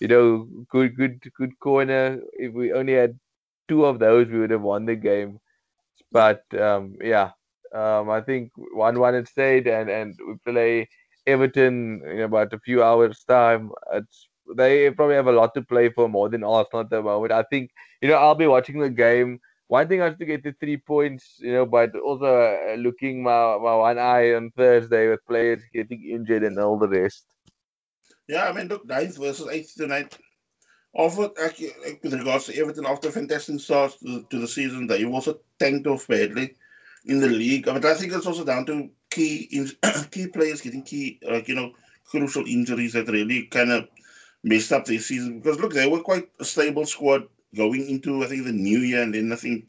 you 0.00 0.08
know, 0.08 0.48
good, 0.70 0.96
good, 0.96 1.22
good 1.36 1.58
corner. 1.60 2.20
If 2.34 2.52
we 2.54 2.72
only 2.72 2.94
had 2.94 3.18
two 3.68 3.84
of 3.84 3.98
those, 3.98 4.28
we 4.28 4.40
would 4.40 4.50
have 4.50 4.62
won 4.62 4.86
the 4.86 4.96
game. 4.96 5.38
But 6.10 6.42
um, 6.58 6.96
yeah, 7.00 7.30
um, 7.74 8.10
I 8.10 8.20
think 8.20 8.52
one-one 8.56 9.14
it 9.14 9.28
stayed, 9.28 9.66
and 9.66 9.88
and 9.90 10.18
we 10.26 10.34
play 10.52 10.88
Everton 11.26 12.02
in 12.06 12.20
about 12.20 12.52
a 12.52 12.58
few 12.60 12.82
hours' 12.82 13.24
time. 13.24 13.70
It's 13.92 14.28
they 14.56 14.90
probably 14.90 15.16
have 15.16 15.28
a 15.28 15.32
lot 15.32 15.54
to 15.54 15.62
play 15.62 15.88
for 15.88 16.08
more 16.08 16.28
than 16.28 16.44
Arsenal 16.44 16.80
at 16.80 16.90
the 16.90 17.02
moment. 17.02 17.32
I 17.32 17.42
think 17.44 17.70
you 18.00 18.08
know 18.08 18.16
I'll 18.16 18.34
be 18.34 18.46
watching 18.46 18.80
the 18.80 18.90
game 18.90 19.40
one 19.72 19.88
thing 19.88 20.02
I 20.02 20.04
have 20.04 20.18
to 20.18 20.26
get 20.26 20.44
the 20.44 20.52
three 20.60 20.76
points, 20.76 21.36
you 21.38 21.50
know, 21.50 21.64
but 21.64 21.96
also 21.96 22.26
uh, 22.26 22.74
looking 22.74 23.22
my, 23.22 23.56
my 23.56 23.74
one 23.74 23.98
eye 23.98 24.34
on 24.34 24.50
Thursday 24.50 25.08
with 25.08 25.24
players 25.26 25.62
getting 25.72 26.04
injured 26.04 26.44
and 26.44 26.58
all 26.58 26.78
the 26.78 26.88
rest. 26.88 27.24
Yeah, 28.28 28.50
I 28.50 28.52
mean, 28.52 28.68
look, 28.68 28.84
ninth 28.84 29.16
versus 29.16 29.48
eighth 29.48 29.74
tonight. 29.74 30.18
Offered 30.94 31.30
with 32.02 32.12
regards 32.12 32.44
to 32.44 32.58
Everton 32.58 32.84
after 32.84 33.08
a 33.08 33.12
fantastic 33.12 33.60
start 33.60 33.94
to, 34.04 34.22
to 34.28 34.40
the 34.40 34.46
season, 34.46 34.86
they 34.86 35.06
also 35.06 35.40
tanked 35.58 35.86
off 35.86 36.06
badly 36.06 36.54
in 37.06 37.20
the 37.20 37.28
league. 37.28 37.66
I 37.66 37.72
mean, 37.72 37.86
I 37.86 37.94
think 37.94 38.12
it's 38.12 38.26
also 38.26 38.44
down 38.44 38.66
to 38.66 38.90
key 39.08 39.48
in, 39.52 39.70
key 40.10 40.26
players 40.26 40.60
getting 40.60 40.82
key, 40.82 41.18
like 41.22 41.48
you 41.48 41.54
know, 41.54 41.72
crucial 42.04 42.44
injuries 42.46 42.92
that 42.92 43.08
really 43.08 43.44
kind 43.46 43.72
of 43.72 43.88
messed 44.42 44.72
up 44.72 44.84
their 44.84 44.98
season. 45.00 45.40
Because 45.40 45.60
look, 45.60 45.72
they 45.72 45.88
were 45.88 46.00
quite 46.00 46.28
a 46.40 46.44
stable 46.44 46.86
squad 46.86 47.26
going 47.54 47.88
into 47.88 48.24
I 48.24 48.26
think 48.26 48.44
the 48.44 48.52
new 48.52 48.78
year, 48.78 49.02
and 49.02 49.14
then 49.14 49.32
I 49.32 49.36
think 49.36 49.68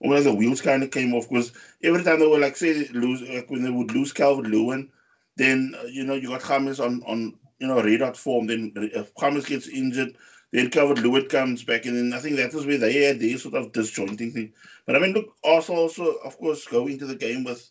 almost 0.00 0.24
the 0.24 0.34
wheels 0.34 0.60
kind 0.60 0.82
of 0.82 0.90
came 0.90 1.14
off 1.14 1.28
because 1.28 1.52
every 1.82 2.02
time 2.02 2.20
they 2.20 2.26
were 2.26 2.38
like 2.38 2.56
say 2.56 2.86
lose 2.88 3.22
like 3.22 3.50
when 3.50 3.62
they 3.62 3.70
would 3.70 3.92
lose 3.92 4.12
Calvert 4.12 4.46
Lewin, 4.46 4.90
then 5.36 5.74
uh, 5.78 5.86
you 5.86 6.04
know 6.04 6.14
you 6.14 6.28
got 6.28 6.46
James 6.46 6.80
on 6.80 7.02
on 7.06 7.34
you 7.58 7.66
know 7.66 7.82
red 7.82 8.00
hot 8.00 8.16
form. 8.16 8.46
Then 8.46 8.72
if 8.76 9.14
James 9.18 9.46
gets 9.46 9.68
injured, 9.68 10.16
then 10.52 10.70
Calvert 10.70 10.98
Lewin 10.98 11.28
comes 11.28 11.64
back, 11.64 11.86
and 11.86 11.96
then 11.96 12.16
I 12.16 12.20
think 12.20 12.36
that 12.36 12.54
was 12.54 12.66
where 12.66 12.78
they 12.78 13.04
had 13.04 13.20
their 13.20 13.38
sort 13.38 13.54
of 13.54 13.72
disjointing 13.72 14.32
thing. 14.32 14.52
But 14.86 14.96
I 14.96 14.98
mean, 15.00 15.12
look, 15.12 15.34
Arsenal 15.44 15.82
also 15.82 16.12
of 16.24 16.36
course 16.38 16.66
go 16.66 16.86
into 16.86 17.06
the 17.06 17.16
game 17.16 17.44
with 17.44 17.68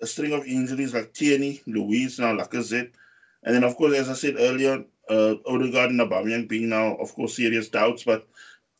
a 0.00 0.06
string 0.06 0.32
of 0.32 0.44
injuries 0.44 0.94
like 0.94 1.12
Tierney, 1.12 1.62
Luiz, 1.66 2.18
now 2.18 2.36
Lacazette, 2.36 2.90
and 3.44 3.54
then 3.54 3.64
of 3.64 3.76
course 3.76 3.94
as 3.94 4.08
I 4.08 4.14
said 4.14 4.36
earlier, 4.38 4.84
uh, 5.08 5.34
Odegaard 5.46 5.90
and 5.90 6.00
Aubameyang 6.00 6.48
being 6.48 6.68
now 6.68 6.96
of 6.96 7.14
course 7.14 7.36
serious 7.36 7.68
doubts, 7.68 8.04
but 8.04 8.26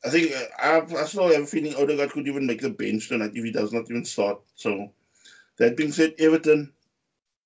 I 0.05 0.11
think 0.11 0.33
uh, 0.33 0.44
I, 0.59 1.00
I 1.00 1.05
still 1.07 1.33
have 1.33 1.42
a 1.42 1.46
feeling 1.46 1.74
Odegaard 1.74 2.11
could 2.11 2.29
even 2.29 2.46
make 2.46 2.61
the 2.61 2.70
bench 2.70 3.09
tonight 3.09 3.33
if 3.35 3.44
he 3.44 3.50
does 3.50 3.72
not 3.72 3.90
even 3.90 4.05
start. 4.05 4.40
So, 4.55 4.90
that 5.59 5.77
being 5.77 5.92
said, 5.92 6.14
Everton, 6.18 6.72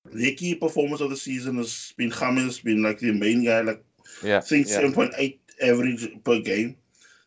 their 0.05 0.35
key 0.35 0.55
performance 0.55 1.01
of 1.01 1.09
the 1.09 1.17
season 1.17 1.57
has 1.57 1.93
been 1.95 2.11
James, 2.11 2.59
been 2.59 2.83
like 2.83 2.99
the 2.99 3.13
main 3.13 3.45
guy, 3.45 3.61
like 3.61 3.83
yeah, 4.23 4.37
I 4.37 4.41
think 4.41 4.67
yeah. 4.67 4.81
7.8 4.81 5.39
average 5.61 6.23
per 6.23 6.39
game. 6.39 6.75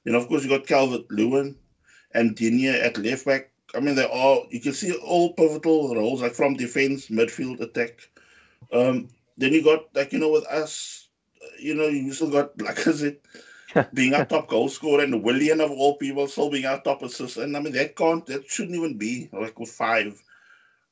Then, 0.04 0.14
of 0.16 0.28
course, 0.28 0.42
you 0.42 0.50
got 0.50 0.66
Calvert 0.66 1.10
Lewin 1.10 1.56
and 2.14 2.36
Digne 2.36 2.68
at 2.68 2.98
left 2.98 3.24
back. 3.24 3.50
I 3.74 3.80
mean, 3.80 3.94
they 3.94 4.04
are, 4.04 4.40
you 4.50 4.60
can 4.60 4.72
see 4.72 4.92
all 4.92 5.32
pivotal 5.32 5.94
roles, 5.94 6.20
like 6.20 6.32
from 6.32 6.54
defense, 6.54 7.08
midfield, 7.08 7.60
attack. 7.60 8.00
Um, 8.72 9.08
then 9.36 9.52
you 9.52 9.62
got, 9.62 9.94
like, 9.94 10.12
you 10.12 10.18
know, 10.18 10.30
with 10.30 10.46
us, 10.46 11.08
you 11.58 11.74
know, 11.74 11.86
you 11.86 12.12
still 12.12 12.30
got, 12.30 12.60
like 12.60 12.78
I 12.86 12.92
said, 12.92 13.16
being 13.94 14.14
our 14.14 14.24
top 14.24 14.48
goal 14.48 14.68
scorer 14.68 15.02
and 15.02 15.22
Willian 15.22 15.60
of 15.60 15.70
all 15.70 15.96
people 15.96 16.26
still 16.28 16.50
being 16.50 16.66
our 16.66 16.80
top 16.82 17.02
assist. 17.02 17.36
And 17.36 17.56
I 17.56 17.60
mean 17.60 17.72
that 17.72 17.96
can't 17.96 18.24
that 18.26 18.48
shouldn't 18.48 18.76
even 18.76 18.98
be 18.98 19.28
like 19.32 19.58
with 19.58 19.70
five. 19.70 20.22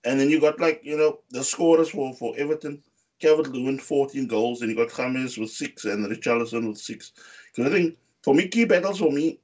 And 0.05 0.19
then 0.19 0.31
you 0.31 0.41
got 0.41 0.61
like, 0.61 0.81
you 0.83 0.97
know, 0.97 1.21
the 1.31 1.45
scorers 1.45 1.91
for, 1.91 2.15
for 2.15 2.35
Everton, 2.39 2.83
Calvert 3.21 3.49
Lewin, 3.49 3.79
14 3.79 4.27
goals, 4.27 4.63
and 4.63 4.71
you 4.71 4.77
got 4.77 4.95
James 4.95 5.37
with 5.37 5.51
six 5.51 5.85
and 5.85 6.07
Richarlison 6.07 6.69
with 6.69 6.79
six. 6.79 7.13
Because 7.55 7.71
I 7.71 7.75
think 7.75 7.99
for 8.23 8.35
me, 8.35 8.49
key 8.49 8.65
battles 8.65 8.99
for 8.99 9.13
me, 9.13 9.41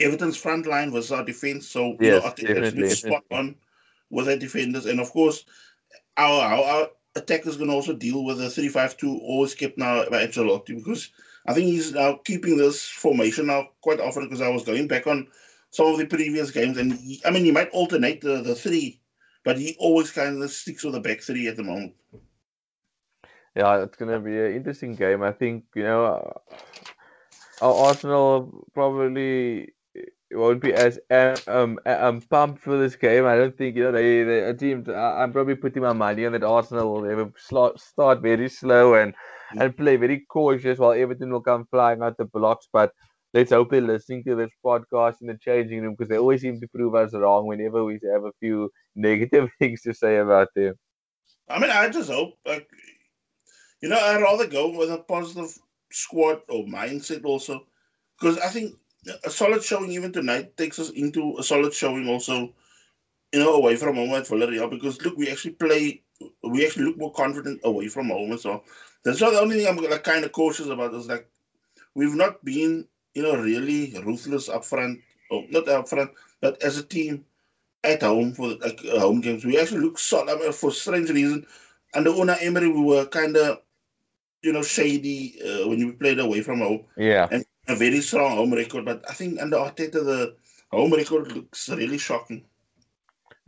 Everton's 0.00 0.36
front 0.36 0.66
line 0.66 0.92
was 0.92 1.10
our 1.10 1.24
defense. 1.24 1.66
So 1.66 1.96
yes, 1.98 2.00
you 2.00 2.10
know, 2.10 2.26
I 2.26 2.30
think 2.30 2.74
that's 2.74 3.00
spot 3.00 3.24
on 3.30 3.56
with 4.10 4.28
our 4.28 4.36
defenders. 4.36 4.84
And 4.84 5.00
of 5.00 5.10
course, 5.10 5.44
our 6.18 6.42
our, 6.42 6.64
our 6.64 6.88
attackers 7.18 7.56
can 7.56 7.70
also 7.70 7.94
deal 7.94 8.24
with 8.24 8.38
the 8.38 8.44
3-5-2 8.44 9.20
always 9.20 9.54
kept 9.54 9.78
now 9.78 10.08
by 10.08 10.26
Ancelotti 10.26 10.76
because 10.76 11.10
I 11.46 11.54
think 11.54 11.66
he's 11.66 11.92
now 11.92 12.20
keeping 12.24 12.56
this 12.56 12.86
formation 12.86 13.46
now 13.46 13.68
quite 13.80 14.00
often 14.00 14.24
because 14.24 14.40
I 14.40 14.48
was 14.48 14.64
going 14.64 14.88
back 14.88 15.06
on 15.06 15.28
some 15.70 15.86
of 15.86 15.98
the 15.98 16.06
previous 16.06 16.50
games, 16.50 16.78
and 16.78 16.92
he, 16.94 17.20
I 17.24 17.30
mean, 17.30 17.44
he 17.44 17.52
might 17.52 17.70
alternate 17.70 18.20
the, 18.20 18.42
the 18.42 18.54
three, 18.54 19.00
but 19.44 19.58
he 19.58 19.76
always 19.78 20.10
kind 20.10 20.42
of 20.42 20.50
sticks 20.50 20.84
with 20.84 20.94
the 20.94 21.00
back 21.00 21.20
three 21.20 21.48
at 21.48 21.56
the 21.56 21.62
moment. 21.62 21.94
Yeah, 23.54 23.82
it's 23.82 23.96
going 23.96 24.10
to 24.10 24.20
be 24.20 24.38
an 24.38 24.54
interesting 24.54 24.94
game. 24.94 25.22
I 25.22 25.32
think, 25.32 25.64
you 25.74 25.82
know, 25.82 26.32
uh, 27.60 27.82
Arsenal 27.84 28.66
probably 28.72 29.72
won't 30.32 30.60
be 30.60 30.74
as 30.74 30.98
um, 31.46 31.78
um 31.86 32.20
pumped 32.20 32.62
for 32.62 32.76
this 32.78 32.96
game. 32.96 33.24
I 33.26 33.36
don't 33.36 33.56
think 33.56 33.76
you 33.76 33.84
know 33.84 33.92
they 33.92 34.22
they 34.22 34.40
a 34.40 34.54
team. 34.54 34.84
I'm 34.94 35.32
probably 35.32 35.54
putting 35.54 35.82
my 35.82 35.92
money 35.92 36.26
on 36.26 36.32
that 36.32 36.44
Arsenal 36.44 37.00
will 37.00 37.32
start 37.76 38.20
very 38.20 38.48
slow 38.48 38.94
and 38.94 39.14
and 39.58 39.76
play 39.76 39.96
very 39.96 40.26
cautious 40.28 40.78
while 40.78 40.92
Everton 40.92 41.32
will 41.32 41.40
come 41.40 41.66
flying 41.70 42.02
out 42.02 42.18
the 42.18 42.26
blocks. 42.26 42.68
But 42.72 42.92
let's 43.32 43.52
hope 43.52 43.70
they're 43.70 43.80
listening 43.80 44.24
to 44.24 44.34
this 44.34 44.50
podcast 44.64 45.16
in 45.20 45.28
the 45.28 45.38
changing 45.40 45.82
room 45.82 45.94
because 45.94 46.10
they 46.10 46.18
always 46.18 46.42
seem 46.42 46.60
to 46.60 46.68
prove 46.68 46.94
us 46.94 47.14
wrong 47.14 47.46
whenever 47.46 47.84
we 47.84 47.98
have 48.12 48.24
a 48.24 48.32
few 48.40 48.70
negative 48.94 49.48
things 49.58 49.82
to 49.82 49.94
say 49.94 50.16
about 50.18 50.48
them. 50.54 50.74
I 51.48 51.58
mean, 51.58 51.70
I 51.70 51.88
just 51.88 52.10
hope, 52.10 52.34
like, 52.44 52.68
you 53.80 53.88
know, 53.88 53.98
I'd 53.98 54.20
rather 54.20 54.46
go 54.46 54.76
with 54.76 54.90
a 54.90 54.98
positive 54.98 55.56
squad 55.90 56.40
or 56.50 56.64
mindset 56.64 57.24
also 57.24 57.64
because 58.18 58.38
I 58.38 58.48
think 58.48 58.74
a 59.24 59.30
solid 59.30 59.62
showing 59.62 59.92
even 59.92 60.12
tonight 60.12 60.56
takes 60.56 60.78
us 60.78 60.90
into 60.90 61.36
a 61.38 61.42
solid 61.42 61.72
showing 61.72 62.08
also, 62.08 62.52
you 63.32 63.40
know, 63.40 63.54
away 63.54 63.76
from 63.76 63.96
home 63.96 64.10
at 64.10 64.24
Villarreal 64.24 64.70
because 64.70 65.00
look, 65.02 65.16
we 65.16 65.30
actually 65.30 65.52
play, 65.52 66.02
we 66.42 66.66
actually 66.66 66.86
look 66.86 66.98
more 66.98 67.12
confident 67.12 67.60
away 67.64 67.88
from 67.88 68.08
home. 68.08 68.36
So 68.38 68.64
that's 69.04 69.20
not 69.20 69.32
the 69.32 69.40
only 69.40 69.56
thing 69.56 69.68
I'm 69.68 69.76
like 69.76 70.04
kind 70.04 70.24
of 70.24 70.32
cautious 70.32 70.66
about 70.66 70.94
is 70.94 71.06
like 71.06 71.28
we've 71.94 72.14
not 72.14 72.44
been, 72.44 72.86
you 73.14 73.22
know, 73.22 73.36
really 73.36 73.94
ruthless 74.04 74.48
up 74.48 74.64
front 74.64 75.00
oh, 75.30 75.44
not 75.50 75.68
up 75.68 75.88
front, 75.88 76.10
but 76.40 76.62
as 76.62 76.78
a 76.78 76.82
team 76.82 77.24
at 77.84 78.02
home 78.02 78.32
for 78.32 78.48
like 78.48 78.80
uh, 78.92 79.00
home 79.00 79.20
games, 79.20 79.44
we 79.44 79.58
actually 79.58 79.80
look 79.80 79.98
solid. 79.98 80.30
I 80.30 80.38
mean, 80.38 80.52
for 80.52 80.70
strange 80.70 81.10
reason, 81.10 81.46
under 81.94 82.10
Unai 82.10 82.38
Emery, 82.42 82.68
we 82.68 82.82
were 82.82 83.06
kind 83.06 83.36
of, 83.36 83.60
you 84.42 84.52
know, 84.52 84.62
shady 84.62 85.40
uh, 85.42 85.68
when 85.68 85.78
we 85.78 85.92
played 85.92 86.18
away 86.18 86.42
from 86.42 86.60
home. 86.60 86.84
Yeah. 86.96 87.28
And 87.30 87.44
a 87.68 87.76
very 87.76 88.00
strong 88.00 88.36
home 88.36 88.52
record, 88.52 88.84
but 88.84 89.04
I 89.08 89.12
think 89.12 89.40
under 89.40 89.56
Arteta, 89.56 90.04
the 90.04 90.36
home 90.72 90.92
record 90.92 91.32
looks 91.32 91.68
really 91.68 91.98
shocking. 91.98 92.44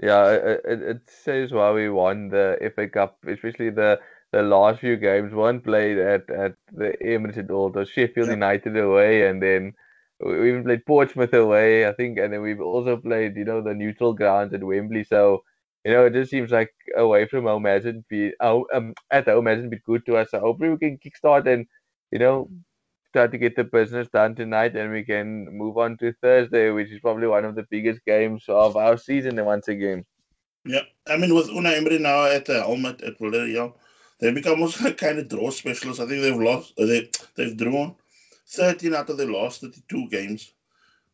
Yeah, 0.03 0.31
it, 0.31 0.61
it 0.65 1.01
says 1.07 1.53
why 1.53 1.73
we 1.73 1.91
won 1.91 2.29
the 2.29 2.73
FA 2.75 2.89
Cup, 2.89 3.19
especially 3.27 3.71
the 3.71 4.01
the 4.33 4.43
last 4.43 4.81
few 4.81 4.97
games 4.97 5.35
weren't 5.35 5.65
played 5.65 5.99
at, 5.99 6.31
at 6.31 6.55
the 6.73 6.95
Emirates 7.05 7.39
at 7.39 7.51
all. 7.51 7.77
It 7.77 7.89
Sheffield 7.89 8.29
yeah. 8.29 8.35
United 8.35 8.77
away, 8.77 9.29
and 9.29 9.43
then 9.43 9.75
we 10.21 10.51
even 10.51 10.65
played 10.65 10.87
Portsmouth 10.87 11.33
away, 11.33 11.87
I 11.87 11.93
think, 11.93 12.19
and 12.19 12.33
then 12.33 12.43
we've 12.43 12.61
also 12.61 12.97
played, 12.97 13.37
you 13.37 13.45
know, 13.45 13.61
the 13.61 13.75
neutral 13.75 14.13
grounds 14.13 14.55
at 14.55 14.63
Wembley. 14.63 15.05
So, 15.05 15.43
you 15.85 15.93
know, 15.93 16.07
it 16.07 16.13
just 16.13 16.31
seems 16.31 16.51
like 16.51 16.73
away 16.97 17.27
from 17.27 17.45
home 17.45 17.65
hasn't 17.65 18.07
been, 18.09 18.33
oh, 18.41 18.67
um, 18.73 18.95
at 19.11 19.27
home 19.27 19.47
hasn't 19.47 19.71
been 19.71 19.83
good 19.85 20.05
to 20.07 20.17
us. 20.19 20.31
So 20.31 20.41
hopefully 20.41 20.71
we 20.71 20.79
can 20.79 20.99
kickstart 20.99 21.47
and, 21.53 21.67
you 22.13 22.19
know, 22.19 22.49
try 23.13 23.27
to 23.27 23.39
get 23.39 23.57
the 23.57 23.65
business 23.65 24.09
done 24.09 24.35
tonight, 24.35 24.77
and 24.77 24.93
we 24.93 25.03
can 25.05 25.47
move 25.57 25.79
on 25.79 25.97
to 25.99 26.13
Thursday, 26.21 26.71
which 26.71 26.91
is 26.91 27.01
probably 27.01 27.27
one 27.27 27.45
of 27.45 27.55
the 27.55 27.67
biggest 27.71 28.05
games 28.05 28.45
of 28.49 28.77
our 28.77 28.97
season 28.97 29.45
once 29.45 29.69
again. 29.69 30.05
Yeah, 30.65 30.83
I 31.09 31.17
mean, 31.17 31.35
with 31.35 31.49
Unai 31.49 31.79
Emery 31.79 31.99
now 31.99 32.25
at 32.27 32.45
the 32.45 32.61
helm 32.61 32.85
at, 32.87 32.99
Villarreal, 32.99 33.75
they've 34.19 34.35
become 34.35 34.55
almost 34.55 34.81
a 34.85 34.93
kind 34.93 35.19
of 35.19 35.29
draw 35.29 35.51
specialists. 35.51 36.03
I 36.03 36.07
think 36.07 36.23
they've 36.23 36.37
lost, 36.37 36.75
uh, 36.79 36.87
they, 36.87 37.11
they've 37.37 37.57
drawn 37.57 37.97
13 38.49 38.95
out 38.95 39.11
of 39.11 39.17
their 39.17 39.31
last 39.31 39.63
32 39.63 40.09
games. 40.09 40.53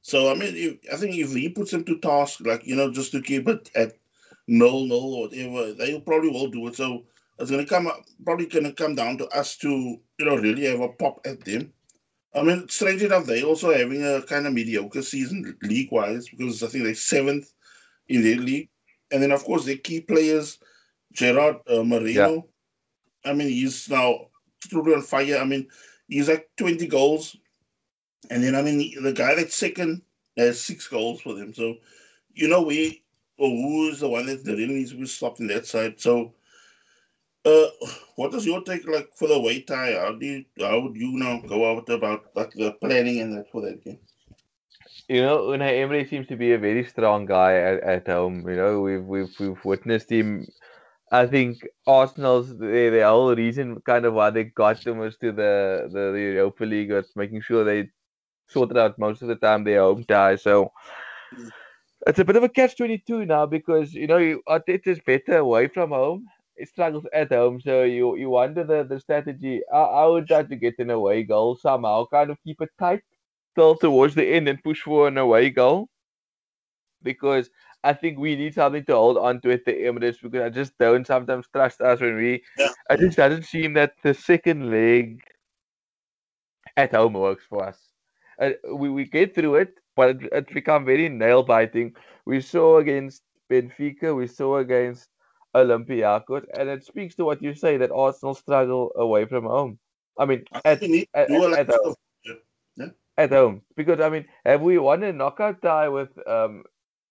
So, 0.02 0.30
I 0.30 0.34
mean, 0.34 0.54
if, 0.54 0.92
I 0.92 0.96
think 0.96 1.16
if 1.16 1.32
he 1.32 1.48
puts 1.48 1.70
them 1.70 1.84
to 1.84 1.98
task, 1.98 2.40
like, 2.44 2.66
you 2.66 2.76
know, 2.76 2.92
just 2.92 3.12
to 3.12 3.22
keep 3.22 3.48
it 3.48 3.70
at 3.74 3.92
null, 4.46 4.86
null, 4.86 5.14
or 5.14 5.22
whatever, 5.28 5.72
they 5.72 5.98
probably 6.00 6.30
will 6.30 6.48
do 6.48 6.66
it. 6.68 6.76
So, 6.76 7.04
it's 7.38 7.50
going 7.50 7.62
to 7.62 7.68
come, 7.68 7.86
up, 7.86 8.04
probably 8.24 8.46
going 8.46 8.64
to 8.64 8.72
come 8.72 8.94
down 8.94 9.18
to 9.18 9.28
us 9.28 9.56
to, 9.58 9.68
you 9.68 10.24
know, 10.24 10.36
really 10.36 10.64
have 10.64 10.80
a 10.80 10.88
pop 10.88 11.20
at 11.26 11.44
them. 11.44 11.72
I 12.36 12.42
mean, 12.42 12.68
strange 12.68 13.02
enough, 13.02 13.24
they 13.24 13.42
also 13.42 13.72
having 13.72 14.04
a 14.04 14.20
kind 14.22 14.46
of 14.46 14.52
mediocre 14.52 15.02
season 15.02 15.56
league 15.62 15.90
wise 15.90 16.28
because 16.28 16.62
I 16.62 16.66
think 16.66 16.84
they're 16.84 16.94
seventh 16.94 17.52
in 18.08 18.22
their 18.22 18.36
league. 18.36 18.68
And 19.10 19.22
then, 19.22 19.32
of 19.32 19.42
course, 19.42 19.64
their 19.64 19.78
key 19.78 20.00
players, 20.02 20.58
Gerard 21.12 21.56
uh, 21.68 21.82
Moreno. 21.82 22.34
Yeah. 23.24 23.30
I 23.30 23.32
mean, 23.32 23.48
he's 23.48 23.88
now 23.88 24.26
truly 24.68 24.94
on 24.94 25.02
fire. 25.02 25.38
I 25.38 25.44
mean, 25.44 25.66
he's 26.08 26.28
like 26.28 26.50
20 26.58 26.86
goals. 26.88 27.36
And 28.30 28.44
then, 28.44 28.54
I 28.54 28.62
mean, 28.62 29.02
the 29.02 29.12
guy 29.12 29.34
that's 29.34 29.56
second 29.56 30.02
has 30.36 30.60
six 30.60 30.86
goals 30.88 31.22
for 31.22 31.34
them. 31.34 31.54
So, 31.54 31.76
you 32.34 32.48
know, 32.48 32.62
we, 32.62 33.02
or 33.38 33.48
who 33.48 33.88
is 33.88 34.00
the 34.00 34.08
one 34.08 34.26
that 34.26 34.44
really 34.44 34.66
needs 34.66 34.90
to 34.90 34.98
be 34.98 35.06
stopped 35.06 35.40
in 35.40 35.46
that 35.46 35.66
side. 35.66 36.00
So, 36.00 36.34
uh, 37.46 37.68
what 38.16 38.34
is 38.34 38.44
your 38.44 38.62
take 38.62 38.86
like 38.88 39.08
for 39.14 39.28
the 39.28 39.38
weight 39.38 39.66
tie? 39.66 39.92
How 39.92 40.12
do 40.12 40.26
you, 40.26 40.44
how 40.60 40.80
would 40.80 40.96
you 40.96 41.12
now 41.12 41.40
go 41.46 41.70
out 41.70 41.88
about 41.88 42.24
like 42.34 42.52
the 42.52 42.72
planning 42.72 43.20
and 43.20 43.36
that 43.36 43.50
for 43.50 43.62
that 43.62 43.84
game? 43.84 43.98
You 45.08 45.22
know, 45.22 45.38
Unai 45.46 45.82
Emery 45.82 46.04
seems 46.04 46.26
to 46.26 46.36
be 46.36 46.52
a 46.52 46.58
very 46.58 46.84
strong 46.84 47.26
guy 47.26 47.54
at, 47.56 47.80
at 47.84 48.08
home. 48.08 48.48
You 48.48 48.56
know, 48.56 48.80
we've 48.80 49.04
we've 49.04 49.34
we've 49.38 49.64
witnessed 49.64 50.10
him. 50.10 50.46
I 51.12 51.26
think 51.26 51.64
Arsenal's 51.86 52.48
the, 52.48 52.90
the 52.92 53.04
whole 53.06 53.32
reason 53.34 53.80
kind 53.82 54.04
of 54.04 54.14
why 54.14 54.30
they 54.30 54.44
got 54.44 54.82
them 54.82 54.98
was 54.98 55.16
to 55.18 55.30
the, 55.30 55.88
the, 55.92 56.10
the 56.10 56.18
Europa 56.18 56.64
League 56.64 56.90
was 56.90 57.12
making 57.14 57.42
sure 57.42 57.62
they 57.62 57.88
sorted 58.48 58.76
out 58.76 58.98
most 58.98 59.22
of 59.22 59.28
the 59.28 59.36
time 59.36 59.62
their 59.62 59.82
home 59.82 60.02
ties. 60.02 60.42
So 60.42 60.72
mm. 61.32 61.48
it's 62.08 62.18
a 62.18 62.24
bit 62.24 62.34
of 62.34 62.42
a 62.42 62.48
catch 62.48 62.76
twenty 62.76 62.98
two 62.98 63.24
now 63.24 63.46
because 63.46 63.94
you 63.94 64.08
know 64.08 64.40
Arteta's 64.48 64.98
better 65.06 65.38
away 65.38 65.68
from 65.68 65.90
home 65.90 66.26
struggles 66.64 67.06
at 67.12 67.32
home. 67.32 67.60
So 67.60 67.82
you 67.82 68.16
you 68.16 68.30
wonder 68.30 68.64
the, 68.64 68.84
the 68.84 69.00
strategy. 69.00 69.62
I, 69.72 69.78
I 69.78 70.06
would 70.06 70.26
try 70.26 70.42
to 70.42 70.56
get 70.56 70.78
an 70.78 70.90
away 70.90 71.22
goal 71.24 71.56
somehow, 71.56 72.06
kind 72.06 72.30
of 72.30 72.38
keep 72.44 72.60
it 72.60 72.70
tight 72.78 73.02
till 73.54 73.76
towards 73.76 74.14
the 74.14 74.26
end 74.26 74.48
and 74.48 74.62
push 74.62 74.82
for 74.82 75.08
an 75.08 75.18
away 75.18 75.50
goal. 75.50 75.88
Because 77.02 77.50
I 77.84 77.92
think 77.92 78.18
we 78.18 78.34
need 78.36 78.54
something 78.54 78.84
to 78.86 78.94
hold 78.94 79.18
on 79.18 79.40
to 79.42 79.52
at 79.52 79.64
the 79.64 79.72
Emirates 79.72 80.20
because 80.20 80.42
I 80.42 80.50
just 80.50 80.76
don't 80.78 81.06
sometimes 81.06 81.46
trust 81.52 81.80
us 81.80 82.00
when 82.00 82.16
we. 82.16 82.42
Yeah. 82.58 82.68
It 82.90 83.00
just 83.00 83.16
doesn't 83.16 83.44
seem 83.44 83.74
that 83.74 83.92
the 84.02 84.14
second 84.14 84.70
leg 84.70 85.22
at 86.76 86.94
home 86.94 87.14
works 87.14 87.44
for 87.48 87.66
us. 87.68 87.78
Uh, 88.40 88.50
we, 88.74 88.90
we 88.90 89.04
get 89.04 89.34
through 89.34 89.56
it, 89.56 89.74
but 89.94 90.10
it, 90.10 90.28
it's 90.32 90.52
become 90.52 90.84
very 90.84 91.08
nail 91.08 91.42
biting. 91.42 91.94
We 92.26 92.40
saw 92.40 92.78
against 92.78 93.22
Benfica, 93.50 94.14
we 94.14 94.26
saw 94.26 94.58
against 94.58 95.08
Olympiacos, 95.56 96.44
and 96.58 96.68
it 96.68 96.84
speaks 96.84 97.14
to 97.16 97.24
what 97.24 97.42
you 97.42 97.54
say 97.54 97.76
that 97.76 97.90
Arsenal 97.90 98.34
struggle 98.34 98.92
away 98.96 99.24
from 99.26 99.44
home. 99.44 99.78
I 100.18 100.24
mean, 100.24 100.44
at, 100.64 100.82
at, 100.82 100.82
at, 101.14 101.70
home. 101.70 101.94
Yeah. 102.76 102.86
At 103.16 103.30
home, 103.30 103.62
because 103.76 104.00
I 104.00 104.08
mean, 104.08 104.26
have 104.44 104.62
we 104.62 104.78
won 104.78 105.02
a 105.02 105.12
knockout 105.12 105.62
tie 105.62 105.88
with? 105.88 106.10
um 106.28 106.64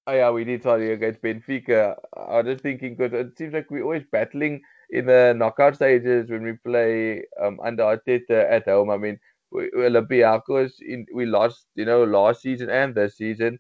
Oh 0.08 0.14
yeah, 0.14 0.30
we 0.30 0.44
did 0.44 0.62
sorry 0.62 0.94
against 0.94 1.22
Benfica. 1.22 1.96
I 2.16 2.42
was 2.42 2.46
just 2.46 2.62
thinking 2.62 2.96
because 2.96 3.14
it 3.14 3.36
seems 3.38 3.54
like 3.54 3.72
we're 3.72 3.84
always 3.84 4.06
battling 4.12 4.62
in 4.92 5.08
the 5.08 5.34
knockout 5.36 5.76
stages 5.76 6.30
when 6.30 6.44
we 6.44 6.54
play 6.64 7.24
um 7.42 7.60
under 7.64 7.84
Arteta 7.84 8.46
at 8.52 8.66
home. 8.66 8.92
I 8.92 8.98
mean, 8.98 9.20
Olympiacos 9.54 10.74
in 10.82 11.08
we 11.14 11.26
lost, 11.26 11.66
you 11.76 11.86
know, 11.86 12.04
last 12.04 12.42
season 12.42 12.70
and 12.70 12.94
this 12.94 13.18
season. 13.18 13.60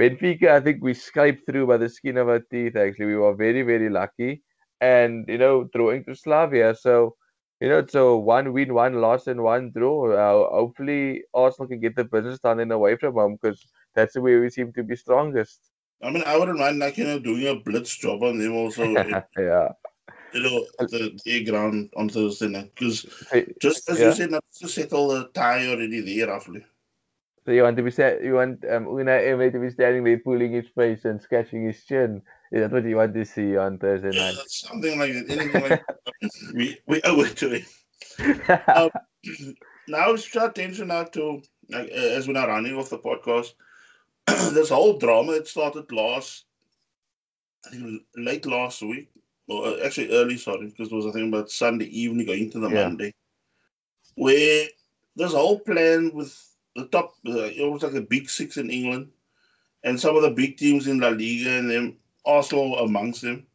Benfica, 0.00 0.50
I 0.50 0.60
think 0.60 0.82
we 0.82 0.94
scraped 0.94 1.46
through 1.46 1.66
by 1.68 1.76
the 1.76 1.88
skin 1.88 2.16
of 2.16 2.28
our 2.28 2.40
teeth. 2.40 2.76
Actually, 2.76 3.06
we 3.06 3.16
were 3.16 3.34
very, 3.34 3.62
very 3.62 3.88
lucky, 3.88 4.42
and 4.80 5.24
you 5.28 5.38
know, 5.38 5.68
throwing 5.72 6.04
to 6.04 6.16
Slavia. 6.16 6.74
So, 6.74 7.14
you 7.60 7.68
know, 7.68 7.86
so 7.86 8.16
one 8.16 8.52
win, 8.52 8.74
one 8.74 9.00
loss, 9.00 9.28
and 9.28 9.42
one 9.42 9.70
draw. 9.70 10.12
Uh, 10.12 10.50
hopefully, 10.50 11.22
Arsenal 11.32 11.68
can 11.68 11.80
get 11.80 11.94
the 11.94 12.04
business 12.04 12.40
done 12.40 12.58
and 12.58 12.72
away 12.72 12.96
from 12.96 13.14
home 13.14 13.38
because 13.40 13.64
that's 13.94 14.14
the 14.14 14.20
way 14.20 14.36
we 14.36 14.50
seem 14.50 14.72
to 14.72 14.82
be 14.82 14.96
strongest. 14.96 15.60
I 16.02 16.10
mean, 16.10 16.24
I 16.26 16.36
wouldn't 16.36 16.58
mind 16.58 16.80
like 16.80 16.98
you 16.98 17.04
know 17.04 17.20
doing 17.20 17.46
a 17.46 17.54
blitz 17.54 17.96
job 17.96 18.22
on 18.24 18.38
them 18.38 18.54
also. 18.54 18.84
yeah. 19.38 19.68
You 20.32 20.42
know, 20.42 20.66
the 20.80 21.16
air 21.28 21.44
ground 21.44 21.90
on 21.96 22.08
Thursday 22.08 22.48
night 22.48 22.72
because 22.74 23.06
just 23.62 23.88
as 23.88 24.00
yeah. 24.00 24.06
you 24.06 24.12
said, 24.12 24.30
not 24.32 24.44
to 24.58 24.68
settle 24.68 25.06
the 25.06 25.28
tie 25.28 25.68
already 25.68 26.00
there 26.00 26.26
roughly. 26.26 26.64
So 27.44 27.52
you 27.52 27.62
want 27.62 27.76
to 27.76 27.82
be 27.82 27.90
set, 27.90 28.24
you 28.24 28.34
want 28.34 28.64
um, 28.64 28.86
Unai 28.86 29.28
Emery 29.28 29.50
to 29.50 29.58
be 29.58 29.68
standing 29.68 30.02
there 30.02 30.18
pulling 30.18 30.52
his 30.52 30.66
face 30.74 31.04
and 31.04 31.20
scratching 31.20 31.66
his 31.66 31.84
chin. 31.84 32.22
Is 32.50 32.62
that 32.62 32.72
what 32.72 32.84
you 32.84 32.96
want 32.96 33.12
to 33.14 33.24
see 33.24 33.56
on 33.56 33.78
Thursday 33.78 34.08
night? 34.08 34.34
Yeah, 34.34 34.42
something 34.46 34.98
like 34.98 35.12
that. 35.12 35.30
Anything 35.30 35.62
like 35.62 35.68
that. 35.68 35.96
We 36.54 36.78
we 36.86 37.02
owe 37.02 37.20
it 37.20 37.36
to 37.38 37.50
him. 37.50 37.66
um, 38.74 38.90
now 39.88 40.12
it's 40.12 40.34
our 40.36 40.48
attention 40.48 40.88
now 40.88 41.04
to 41.04 41.42
like, 41.68 41.90
uh, 41.90 42.16
as 42.16 42.26
we're 42.26 42.34
now 42.34 42.46
running 42.46 42.76
off 42.76 42.90
the 42.90 42.98
podcast. 42.98 43.52
this 44.26 44.70
whole 44.70 44.98
drama 44.98 45.32
that 45.32 45.48
started 45.48 45.90
last, 45.92 46.46
I 47.66 47.70
think 47.70 48.02
late 48.16 48.46
last 48.46 48.80
week, 48.80 49.10
or 49.48 49.66
uh, 49.66 49.76
actually 49.84 50.12
early, 50.12 50.38
sorry, 50.38 50.68
because 50.68 50.90
it 50.90 50.94
was 50.94 51.06
I 51.06 51.10
think 51.10 51.28
about 51.28 51.50
Sunday 51.50 51.86
evening 51.86 52.26
going 52.26 52.44
into 52.44 52.60
the 52.60 52.70
yeah. 52.70 52.84
Monday, 52.84 53.12
where 54.14 54.66
this 55.16 55.32
whole 55.32 55.58
plan 55.58 56.10
with 56.14 56.53
the 56.76 56.86
top, 56.86 57.14
uh, 57.26 57.48
almost 57.60 57.82
like 57.82 57.92
the 57.92 58.00
big 58.00 58.28
six 58.28 58.56
in 58.56 58.70
England, 58.70 59.08
and 59.82 59.98
some 59.98 60.16
of 60.16 60.22
the 60.22 60.30
big 60.30 60.56
teams 60.56 60.86
in 60.86 61.00
La 61.00 61.08
Liga, 61.08 61.50
and 61.50 61.70
then 61.70 61.96
Arsenal 62.24 62.78
amongst 62.78 63.22
them, 63.22 63.46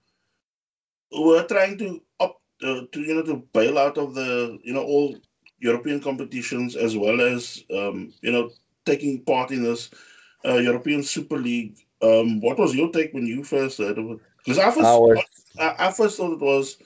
were 1.12 1.46
trying 1.46 1.78
to 1.80 2.02
up 2.20 2.42
uh, 2.64 2.82
to 2.92 3.02
you 3.02 3.16
know 3.16 3.24
to 3.24 3.44
bail 3.54 3.78
out 3.78 3.98
of 3.98 4.14
the 4.14 4.60
you 4.64 4.74
know 4.74 4.84
all 4.84 5.16
European 5.60 6.00
competitions 6.00 6.76
as 6.76 6.96
well 6.96 7.22
as 7.22 7.64
um, 7.76 8.14
you 8.22 8.32
know 8.32 8.50
taking 8.86 9.24
part 9.24 9.52
in 9.52 9.64
this 9.64 9.90
uh, 10.46 10.56
European 10.56 11.04
Super 11.04 11.38
League. 11.38 11.78
Um, 12.02 12.40
what 12.40 12.58
was 12.58 12.74
your 12.74 12.92
take 12.92 13.14
when 13.14 13.26
you 13.26 13.44
first 13.44 13.78
heard 13.78 13.98
of 13.98 14.12
it? 14.12 14.20
Because 14.38 14.58
I 14.58 14.72
first, 14.72 15.28
I, 15.60 15.76
I 15.88 15.92
first 15.92 16.16
thought 16.16 16.32
it 16.32 16.40
was 16.40 16.78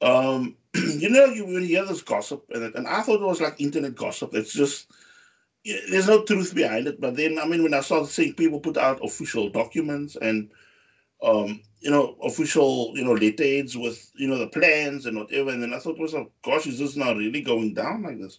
um, 0.00 0.56
you 0.74 1.08
know, 1.08 1.26
you, 1.26 1.46
you 1.48 1.60
hear 1.60 1.84
this 1.84 2.02
gossip, 2.02 2.44
and, 2.50 2.74
and 2.74 2.86
I 2.86 3.02
thought 3.02 3.20
it 3.20 3.26
was 3.26 3.40
like 3.40 3.60
internet 3.60 3.94
gossip. 3.94 4.34
It's 4.34 4.52
just 4.52 4.90
there's 5.64 6.08
no 6.08 6.24
truth 6.24 6.54
behind 6.54 6.86
it. 6.88 7.00
But 7.00 7.16
then, 7.16 7.38
I 7.38 7.46
mean, 7.46 7.62
when 7.62 7.74
I 7.74 7.80
started 7.80 8.08
seeing 8.08 8.34
people 8.34 8.60
put 8.60 8.76
out 8.76 9.04
official 9.04 9.48
documents 9.50 10.16
and, 10.16 10.50
um, 11.22 11.60
you 11.80 11.90
know, 11.90 12.16
official, 12.22 12.92
you 12.94 13.04
know, 13.04 13.12
letterheads 13.12 13.76
with, 13.76 14.10
you 14.14 14.28
know, 14.28 14.38
the 14.38 14.48
plans 14.48 15.06
and 15.06 15.16
whatever, 15.18 15.50
and 15.50 15.62
then 15.62 15.74
I 15.74 15.78
thought, 15.78 15.98
was, 15.98 16.14
oh, 16.14 16.30
gosh, 16.42 16.66
is 16.66 16.78
this 16.78 16.96
not 16.96 17.16
really 17.16 17.42
going 17.42 17.74
down 17.74 18.02
like 18.02 18.18
this? 18.18 18.38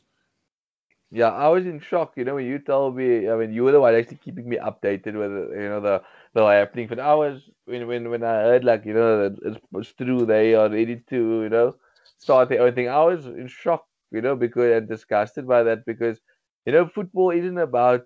Yeah, 1.12 1.30
I 1.32 1.48
was 1.50 1.66
in 1.66 1.80
shock. 1.80 2.14
You 2.18 2.26
know, 2.26 2.36
when 2.36 2.46
you 2.46 2.60
told 2.60 2.96
me, 2.98 3.30
I 3.30 3.36
mean, 3.36 3.54
you 3.54 3.64
were 3.64 3.72
the 3.72 3.80
one 3.80 3.96
actually 3.96 4.18
keeping 4.18 4.50
me 4.50 4.58
updated 4.58 5.14
with, 5.18 5.32
you 5.58 5.70
know, 5.70 5.80
the 5.80 6.02
the 6.34 6.46
happening. 6.46 6.88
But 6.88 7.00
I 7.00 7.14
was 7.16 7.50
when 7.66 7.88
when 7.88 8.10
when 8.10 8.24
I 8.24 8.42
heard 8.44 8.64
like, 8.66 8.86
you 8.86 8.94
know, 8.94 9.30
that 9.30 9.40
it's, 9.44 9.60
it's 9.74 9.94
true 9.94 10.26
they 10.26 10.56
are 10.56 10.70
ready 10.70 10.98
to, 11.10 11.44
you 11.44 11.50
know, 11.50 11.76
start 12.18 12.50
the 12.50 12.58
own 12.58 12.74
thing. 12.76 12.90
I 12.90 13.04
was 13.04 13.26
in 13.28 13.48
shock, 13.48 13.86
you 14.12 14.22
know, 14.22 14.36
because 14.36 14.72
and 14.78 14.88
disgusted 14.90 15.48
by 15.48 15.64
that 15.64 15.86
because 15.86 16.20
you 16.66 16.74
know, 16.74 16.88
football 16.88 17.32
isn't 17.32 17.58
about 17.58 18.02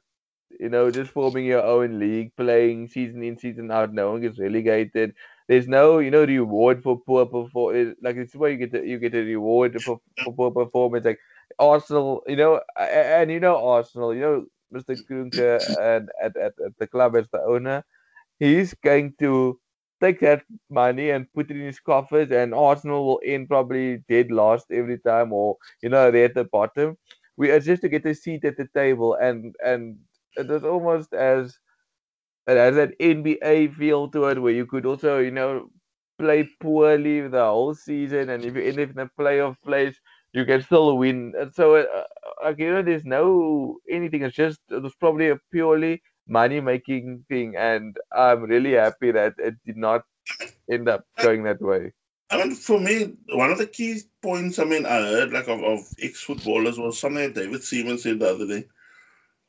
you 0.60 0.70
know, 0.70 0.92
just 0.92 1.12
forming 1.12 1.46
your 1.46 1.64
own 1.64 2.00
league, 2.00 2.36
playing 2.36 2.88
season 2.88 3.24
in, 3.24 3.38
season 3.38 3.72
out. 3.72 3.94
No 3.94 4.12
one 4.12 4.22
gets 4.22 4.40
relegated. 4.40 5.14
There's 5.48 5.68
no, 5.68 6.00
you 6.00 6.12
know, 6.12 6.26
reward 6.26 6.84
for 6.84 7.00
poor 7.00 7.26
performance. 7.26 7.96
Like 8.02 8.16
it's 8.18 8.36
where 8.36 8.52
you 8.52 8.58
get 8.58 8.72
the, 8.72 8.86
you 8.86 9.00
get 9.00 9.16
a 9.16 9.22
reward 9.24 9.82
for, 9.84 10.00
for 10.24 10.34
poor 10.34 10.52
performance. 10.52 11.06
Like 11.06 11.20
Arsenal, 11.60 12.24
you 12.28 12.36
know, 12.36 12.62
and 12.80 13.32
you 13.32 13.40
know 13.40 13.58
Arsenal, 13.68 14.14
you 14.14 14.22
know, 14.22 14.46
Mr. 14.72 14.96
Kroenke 14.96 15.62
and 15.80 16.10
at, 16.22 16.36
at, 16.38 16.54
at 16.66 16.78
the 16.80 16.88
club 16.88 17.16
as 17.16 17.28
the 17.32 17.42
owner, 17.42 17.84
he's 18.40 18.74
going 18.76 19.14
to 19.20 19.60
take 20.02 20.20
that 20.22 20.44
money 20.70 21.10
and 21.12 21.32
put 21.34 21.50
it 21.52 21.58
in 21.58 21.66
his 21.66 21.80
coffers, 21.80 22.32
and 22.32 22.54
Arsenal 22.54 23.06
will 23.06 23.22
end 23.26 23.48
probably 23.50 23.98
dead 24.10 24.32
last 24.32 24.68
every 24.72 24.98
time, 25.00 25.34
or 25.34 25.58
you 25.82 25.90
know, 25.90 26.12
they're 26.12 26.26
at 26.26 26.36
the 26.36 26.46
bottom. 26.46 26.98
We 27.40 27.52
are 27.52 27.62
just 27.62 27.82
to 27.84 27.90
get 27.90 28.06
a 28.08 28.16
seat 28.16 28.46
at 28.46 28.58
the 28.58 28.70
table, 28.76 29.16
and 29.16 29.56
and 29.66 30.00
it 30.38 30.52
is 30.52 30.66
almost 30.66 31.14
as 31.16 31.60
it 32.48 32.58
has 32.58 32.76
that 32.76 32.94
NBA 33.00 33.68
feel 33.70 34.10
to 34.12 34.26
it, 34.26 34.42
where 34.42 34.54
you 34.54 34.66
could 34.66 34.86
also, 34.86 35.20
you 35.20 35.32
know, 35.32 35.70
play 36.18 36.50
poorly 36.62 37.28
the 37.28 37.44
whole 37.46 37.74
season, 37.76 38.30
and 38.30 38.44
if 38.44 38.56
you 38.56 38.64
end 38.64 38.80
up 38.80 38.90
in 38.92 39.00
a 39.00 39.10
playoff 39.20 39.56
place, 39.64 40.00
you 40.34 40.46
can 40.46 40.62
still 40.62 40.98
win. 40.98 41.34
And 41.40 41.54
so, 41.54 41.76
uh, 41.76 42.04
like 42.44 42.60
you 42.60 42.72
know, 42.72 42.82
there's 42.82 43.06
no 43.06 43.78
anything. 43.90 44.24
It's 44.24 44.36
just 44.36 44.60
it 44.70 44.82
was 44.82 44.96
probably 44.96 45.30
a 45.30 45.38
purely 45.52 46.02
money 46.28 46.62
making 46.62 47.26
thing, 47.30 47.56
and 47.58 47.96
I'm 48.16 48.44
really 48.44 48.74
happy 48.74 49.12
that 49.12 49.36
it 49.40 49.56
did 49.66 49.78
not 49.78 50.04
end 50.72 50.90
up 50.90 51.06
going 51.22 51.44
that 51.44 51.62
way. 51.62 51.94
I 52.32 52.38
mean, 52.38 52.54
for 52.54 52.80
me, 52.80 53.14
one 53.30 53.52
of 53.52 53.58
the 53.58 53.66
key 53.66 54.02
points 54.22 54.60
I 54.60 54.64
mean 54.66 54.86
I 54.86 55.02
heard 55.02 55.32
like 55.34 55.48
of, 55.48 55.64
of 55.64 55.80
ex 56.02 56.22
footballers 56.22 56.78
was 56.78 57.00
something 57.00 57.24
that 57.24 57.36
David 57.36 57.64
Seaman 57.64 57.98
said 57.98 58.20
the 58.20 58.30
other 58.30 58.48
day. 58.48 58.68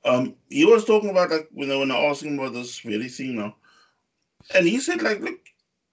Um, 0.05 0.35
he 0.49 0.65
was 0.65 0.85
talking 0.85 1.11
about 1.11 1.31
like 1.31 1.49
you 1.55 1.67
know 1.67 1.81
when 1.81 1.91
I 1.91 1.99
asked 1.99 2.23
him 2.23 2.39
about 2.39 2.55
this 2.55 2.81
very 2.81 3.09
thing 3.09 3.37
now, 3.37 3.57
and 4.55 4.67
he 4.67 4.81
said 4.81 5.03
like 5.03 5.21
look, 5.21 5.39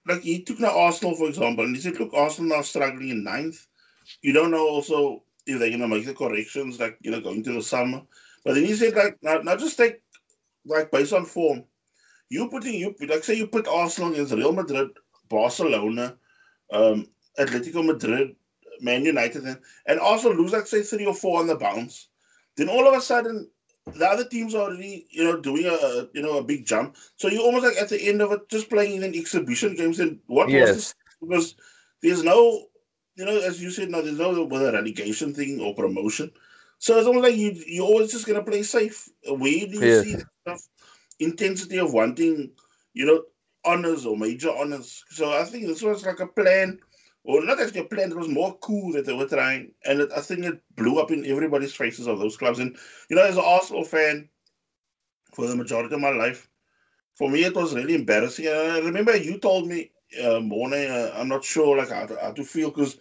like 0.06 0.22
he 0.22 0.42
took 0.42 0.60
now 0.60 0.78
Arsenal 0.78 1.14
for 1.14 1.28
example, 1.28 1.64
and 1.64 1.76
he 1.76 1.82
said 1.82 2.00
look, 2.00 2.14
Arsenal 2.14 2.56
now 2.56 2.62
struggling 2.62 3.10
in 3.10 3.24
ninth. 3.24 3.66
You 4.22 4.32
don't 4.32 4.50
know 4.50 4.66
also 4.66 5.24
if 5.46 5.58
they're 5.58 5.70
gonna 5.70 5.88
make 5.88 6.06
the 6.06 6.14
corrections 6.14 6.80
like 6.80 6.96
you 7.02 7.10
know 7.10 7.20
going 7.20 7.42
to 7.44 7.52
the 7.52 7.62
summer. 7.62 8.02
But 8.44 8.54
then 8.54 8.64
he 8.64 8.74
said 8.74 8.94
like 8.94 9.18
now, 9.22 9.38
now 9.38 9.56
just 9.56 9.76
take 9.76 10.00
like 10.64 10.90
based 10.90 11.12
on 11.12 11.26
form, 11.26 11.64
you 12.30 12.48
putting 12.48 12.74
you 12.74 12.94
like 13.06 13.24
say 13.24 13.34
you 13.34 13.46
put 13.46 13.68
Arsenal 13.68 14.12
against 14.12 14.32
Real 14.32 14.52
Madrid, 14.52 14.88
Barcelona, 15.28 16.16
um, 16.72 17.06
Atletico 17.38 17.84
Madrid, 17.84 18.34
Man 18.80 19.04
United, 19.04 19.44
and, 19.44 19.58
and 19.86 20.00
also 20.00 20.32
lose 20.32 20.52
like 20.52 20.66
say 20.66 20.82
three 20.82 21.06
or 21.06 21.14
four 21.14 21.40
on 21.40 21.46
the 21.46 21.56
bounce. 21.56 22.08
Then 22.56 22.68
all 22.68 22.86
of 22.86 22.94
a 22.94 23.00
sudden 23.00 23.48
the 23.94 24.06
other 24.06 24.24
teams 24.24 24.54
are 24.54 24.68
already, 24.68 25.06
you 25.10 25.24
know, 25.24 25.40
doing 25.40 25.66
a 25.66 26.08
you 26.12 26.22
know 26.22 26.38
a 26.38 26.44
big 26.44 26.66
jump. 26.66 26.96
So 27.16 27.28
you 27.28 27.42
almost 27.42 27.64
like 27.64 27.76
at 27.76 27.88
the 27.88 28.00
end 28.00 28.20
of 28.20 28.32
it, 28.32 28.48
just 28.48 28.70
playing 28.70 28.96
in 28.96 29.02
an 29.02 29.14
exhibition 29.14 29.74
games. 29.74 30.00
And 30.00 30.18
what 30.26 30.48
yes. 30.48 30.68
was 30.68 30.76
this? 30.76 30.94
Because 31.20 31.54
there's 32.02 32.22
no, 32.22 32.66
you 33.16 33.24
know, 33.24 33.38
as 33.38 33.62
you 33.62 33.70
said, 33.70 33.90
no, 33.90 34.02
there's 34.02 34.18
no 34.18 34.44
whether 34.44 34.72
relegation 34.72 35.34
thing 35.34 35.60
or 35.60 35.74
promotion. 35.74 36.30
So 36.78 36.96
it's 36.98 37.06
almost 37.06 37.24
like 37.24 37.36
you 37.36 37.52
you're 37.66 37.86
always 37.86 38.12
just 38.12 38.26
gonna 38.26 38.42
play 38.42 38.62
safe. 38.62 39.08
Where 39.26 39.66
do 39.66 39.74
you 39.74 39.80
yes. 39.80 40.04
see 40.04 40.14
that 40.14 40.26
stuff? 40.42 40.68
Intensity 41.18 41.78
of 41.78 41.92
wanting, 41.92 42.50
you 42.94 43.06
know, 43.06 43.22
honors 43.64 44.06
or 44.06 44.16
major 44.16 44.50
honors. 44.50 45.04
So 45.10 45.32
I 45.32 45.44
think 45.44 45.66
this 45.66 45.82
was 45.82 46.04
like 46.06 46.20
a 46.20 46.26
plan 46.26 46.78
or 47.24 47.44
not 47.44 47.60
actually 47.60 47.80
a 47.80 47.84
plan. 47.84 48.10
It 48.10 48.16
was 48.16 48.28
more 48.28 48.56
cool 48.58 48.92
that 48.92 49.04
they 49.04 49.12
were 49.12 49.28
trying, 49.28 49.72
and 49.84 50.00
it, 50.00 50.10
I 50.16 50.20
think 50.20 50.44
it 50.44 50.60
blew 50.76 50.98
up 50.98 51.10
in 51.10 51.26
everybody's 51.26 51.74
faces 51.74 52.06
of 52.06 52.18
those 52.18 52.36
clubs. 52.36 52.58
And 52.58 52.76
you 53.10 53.16
know, 53.16 53.24
as 53.24 53.36
an 53.36 53.44
Arsenal 53.44 53.84
fan, 53.84 54.28
for 55.34 55.46
the 55.46 55.56
majority 55.56 55.94
of 55.94 56.00
my 56.00 56.10
life, 56.10 56.48
for 57.14 57.28
me 57.30 57.44
it 57.44 57.54
was 57.54 57.74
really 57.74 57.94
embarrassing. 57.94 58.46
And 58.46 58.56
I 58.72 58.78
remember 58.78 59.16
you 59.16 59.38
told 59.38 59.68
me, 59.68 59.90
uh, 60.22 60.40
morning, 60.40 60.90
uh, 60.90 61.12
I'm 61.14 61.28
not 61.28 61.44
sure 61.44 61.76
like 61.76 61.90
how 61.90 62.06
to, 62.06 62.18
how 62.20 62.32
to 62.32 62.44
feel 62.44 62.70
because 62.70 62.96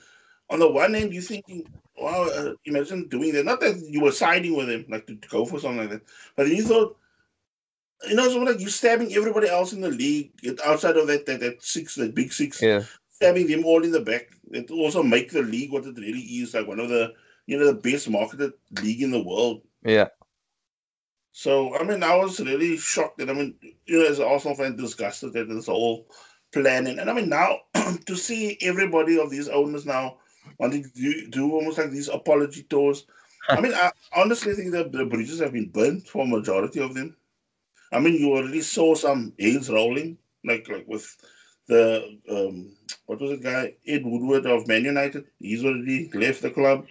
on 0.49 0.59
the 0.59 0.69
one 0.69 0.93
hand 0.93 1.13
you're 1.13 1.21
thinking, 1.21 1.65
wow, 1.97 2.23
uh, 2.23 2.53
imagine 2.65 3.07
doing 3.07 3.33
that. 3.33 3.45
Not 3.45 3.61
that 3.61 3.79
you 3.87 4.01
were 4.01 4.11
siding 4.11 4.55
with 4.55 4.69
him, 4.69 4.85
like 4.89 5.07
to, 5.07 5.15
to 5.15 5.27
go 5.29 5.45
for 5.45 5.59
something 5.59 5.79
like 5.79 5.89
that, 5.91 6.01
but 6.35 6.47
you 6.47 6.63
thought 6.63 6.97
you 8.07 8.15
know, 8.15 8.23
something 8.23 8.45
like 8.45 8.59
you 8.59 8.69
stabbing 8.69 9.13
everybody 9.13 9.47
else 9.47 9.73
in 9.73 9.81
the 9.81 9.89
league 9.89 10.31
outside 10.65 10.97
of 10.97 11.07
that 11.07 11.25
that, 11.25 11.39
that 11.39 11.63
six, 11.63 11.95
that 11.95 12.13
big 12.13 12.31
six. 12.33 12.61
Yeah 12.61 12.83
stabbing 13.17 13.47
them 13.47 13.65
all 13.65 13.83
in 13.83 13.91
the 13.91 13.99
back. 13.99 14.29
It 14.51 14.69
also 14.69 15.01
make 15.01 15.31
the 15.31 15.41
league 15.41 15.71
what 15.71 15.85
it 15.85 15.97
really 15.97 16.21
is, 16.21 16.53
like 16.53 16.67
one 16.67 16.79
of 16.79 16.89
the 16.89 17.13
you 17.47 17.57
know 17.57 17.65
the 17.65 17.81
best 17.89 18.09
marketed 18.09 18.53
league 18.81 19.01
in 19.01 19.11
the 19.11 19.23
world. 19.23 19.61
Yeah. 19.83 20.09
So 21.31 21.75
I 21.75 21.83
mean, 21.83 22.03
I 22.03 22.15
was 22.15 22.39
really 22.39 22.77
shocked, 22.77 23.19
and 23.19 23.29
I 23.29 23.33
mean, 23.33 23.55
you 23.85 23.99
know, 23.99 24.05
as 24.05 24.19
an 24.19 24.27
Arsenal 24.27 24.55
fan, 24.55 24.75
disgusted 24.75 25.35
at 25.35 25.49
this 25.49 25.65
whole 25.65 26.07
planning. 26.53 26.99
And 26.99 27.09
I 27.09 27.13
mean, 27.13 27.29
now 27.29 27.57
to 28.05 28.15
see 28.15 28.57
everybody 28.61 29.19
of 29.19 29.29
these 29.29 29.49
owners 29.49 29.85
now 29.85 30.17
wanting 30.59 30.83
to 30.83 30.89
do, 30.89 31.27
do 31.29 31.51
almost 31.51 31.77
like 31.77 31.91
these 31.91 32.09
apology 32.09 32.63
tours. 32.63 33.05
I 33.49 33.59
mean, 33.61 33.73
I 33.73 33.91
honestly 34.15 34.53
think 34.53 34.71
that 34.71 34.91
the 34.91 35.05
bridges 35.05 35.39
have 35.39 35.53
been 35.53 35.69
burnt 35.69 36.07
for 36.07 36.23
a 36.23 36.27
majority 36.27 36.79
of 36.79 36.93
them. 36.93 37.15
I 37.91 37.99
mean, 37.99 38.15
you 38.15 38.33
already 38.33 38.61
saw 38.61 38.95
some 38.95 39.33
heads 39.39 39.69
rolling, 39.69 40.17
like 40.43 40.67
like 40.69 40.85
with 40.87 41.15
the 41.67 42.19
um, 42.29 42.75
what 43.05 43.21
was 43.21 43.31
the 43.31 43.37
guy 43.37 43.73
Ed 43.85 44.05
Woodward 44.05 44.45
of 44.45 44.67
Man 44.67 44.85
United? 44.85 45.25
He's 45.39 45.63
already 45.63 46.09
left 46.13 46.41
the 46.41 46.51
club. 46.51 46.85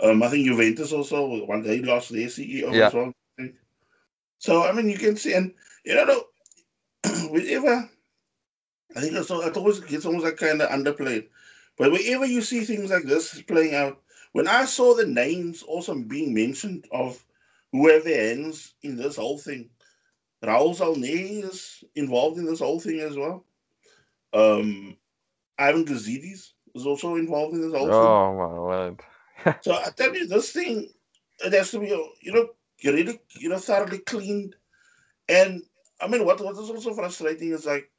Um, 0.00 0.22
I 0.22 0.28
think 0.28 0.46
Juventus 0.46 0.92
also 0.92 1.44
one 1.46 1.62
day 1.62 1.80
lost 1.80 2.10
their 2.10 2.28
CEO 2.28 2.72
yeah. 2.72 2.86
as 2.86 2.94
well. 2.94 3.12
I 3.38 3.52
so 4.38 4.64
I 4.64 4.72
mean, 4.72 4.88
you 4.88 4.98
can 4.98 5.16
see, 5.16 5.34
and 5.34 5.52
you 5.84 5.94
know, 5.94 6.24
whenever 7.30 7.88
I 8.96 9.00
think 9.00 9.14
it's, 9.14 9.30
it 9.30 9.56
always 9.56 9.80
gets 9.80 10.06
almost 10.06 10.24
like 10.24 10.36
kind 10.36 10.62
of 10.62 10.70
underplayed, 10.70 11.28
but 11.76 11.92
whenever 11.92 12.26
you 12.26 12.42
see 12.42 12.64
things 12.64 12.90
like 12.90 13.04
this 13.04 13.42
playing 13.42 13.74
out, 13.74 14.00
when 14.32 14.48
I 14.48 14.64
saw 14.64 14.94
the 14.94 15.06
names 15.06 15.62
also 15.62 15.94
being 15.94 16.34
mentioned 16.34 16.86
of 16.92 17.24
who 17.72 17.88
have 17.88 18.04
their 18.04 18.34
hands 18.34 18.74
in 18.82 18.96
this 18.96 19.16
whole 19.16 19.38
thing, 19.38 19.68
Raul 20.42 20.76
Sanllehi 20.76 21.44
is 21.44 21.84
involved 21.94 22.38
in 22.38 22.46
this 22.46 22.60
whole 22.60 22.80
thing 22.80 23.00
as 23.00 23.16
well. 23.16 23.44
Um, 24.32 24.96
Ivan 25.58 25.84
Gazidis 25.84 26.52
is 26.74 26.86
also 26.86 27.16
involved 27.16 27.54
in 27.54 27.62
this 27.62 27.78
whole 27.78 27.92
oh, 27.92 28.28
thing. 28.28 28.38
my 28.38 28.60
word. 28.60 29.00
so 29.62 29.74
I 29.74 29.90
tell 29.96 30.14
you, 30.14 30.26
this 30.26 30.52
thing, 30.52 30.90
it 31.44 31.52
has 31.52 31.70
to 31.72 31.80
be, 31.80 31.88
you 31.88 32.32
know, 32.32 32.48
really, 32.84 33.20
you 33.38 33.48
know, 33.48 33.58
thoroughly 33.58 33.98
cleaned. 33.98 34.54
And 35.28 35.62
I 36.00 36.08
mean, 36.08 36.24
what, 36.24 36.40
what 36.40 36.52
is 36.52 36.70
also 36.70 36.94
frustrating 36.94 37.52
is 37.52 37.66
like, 37.66 37.90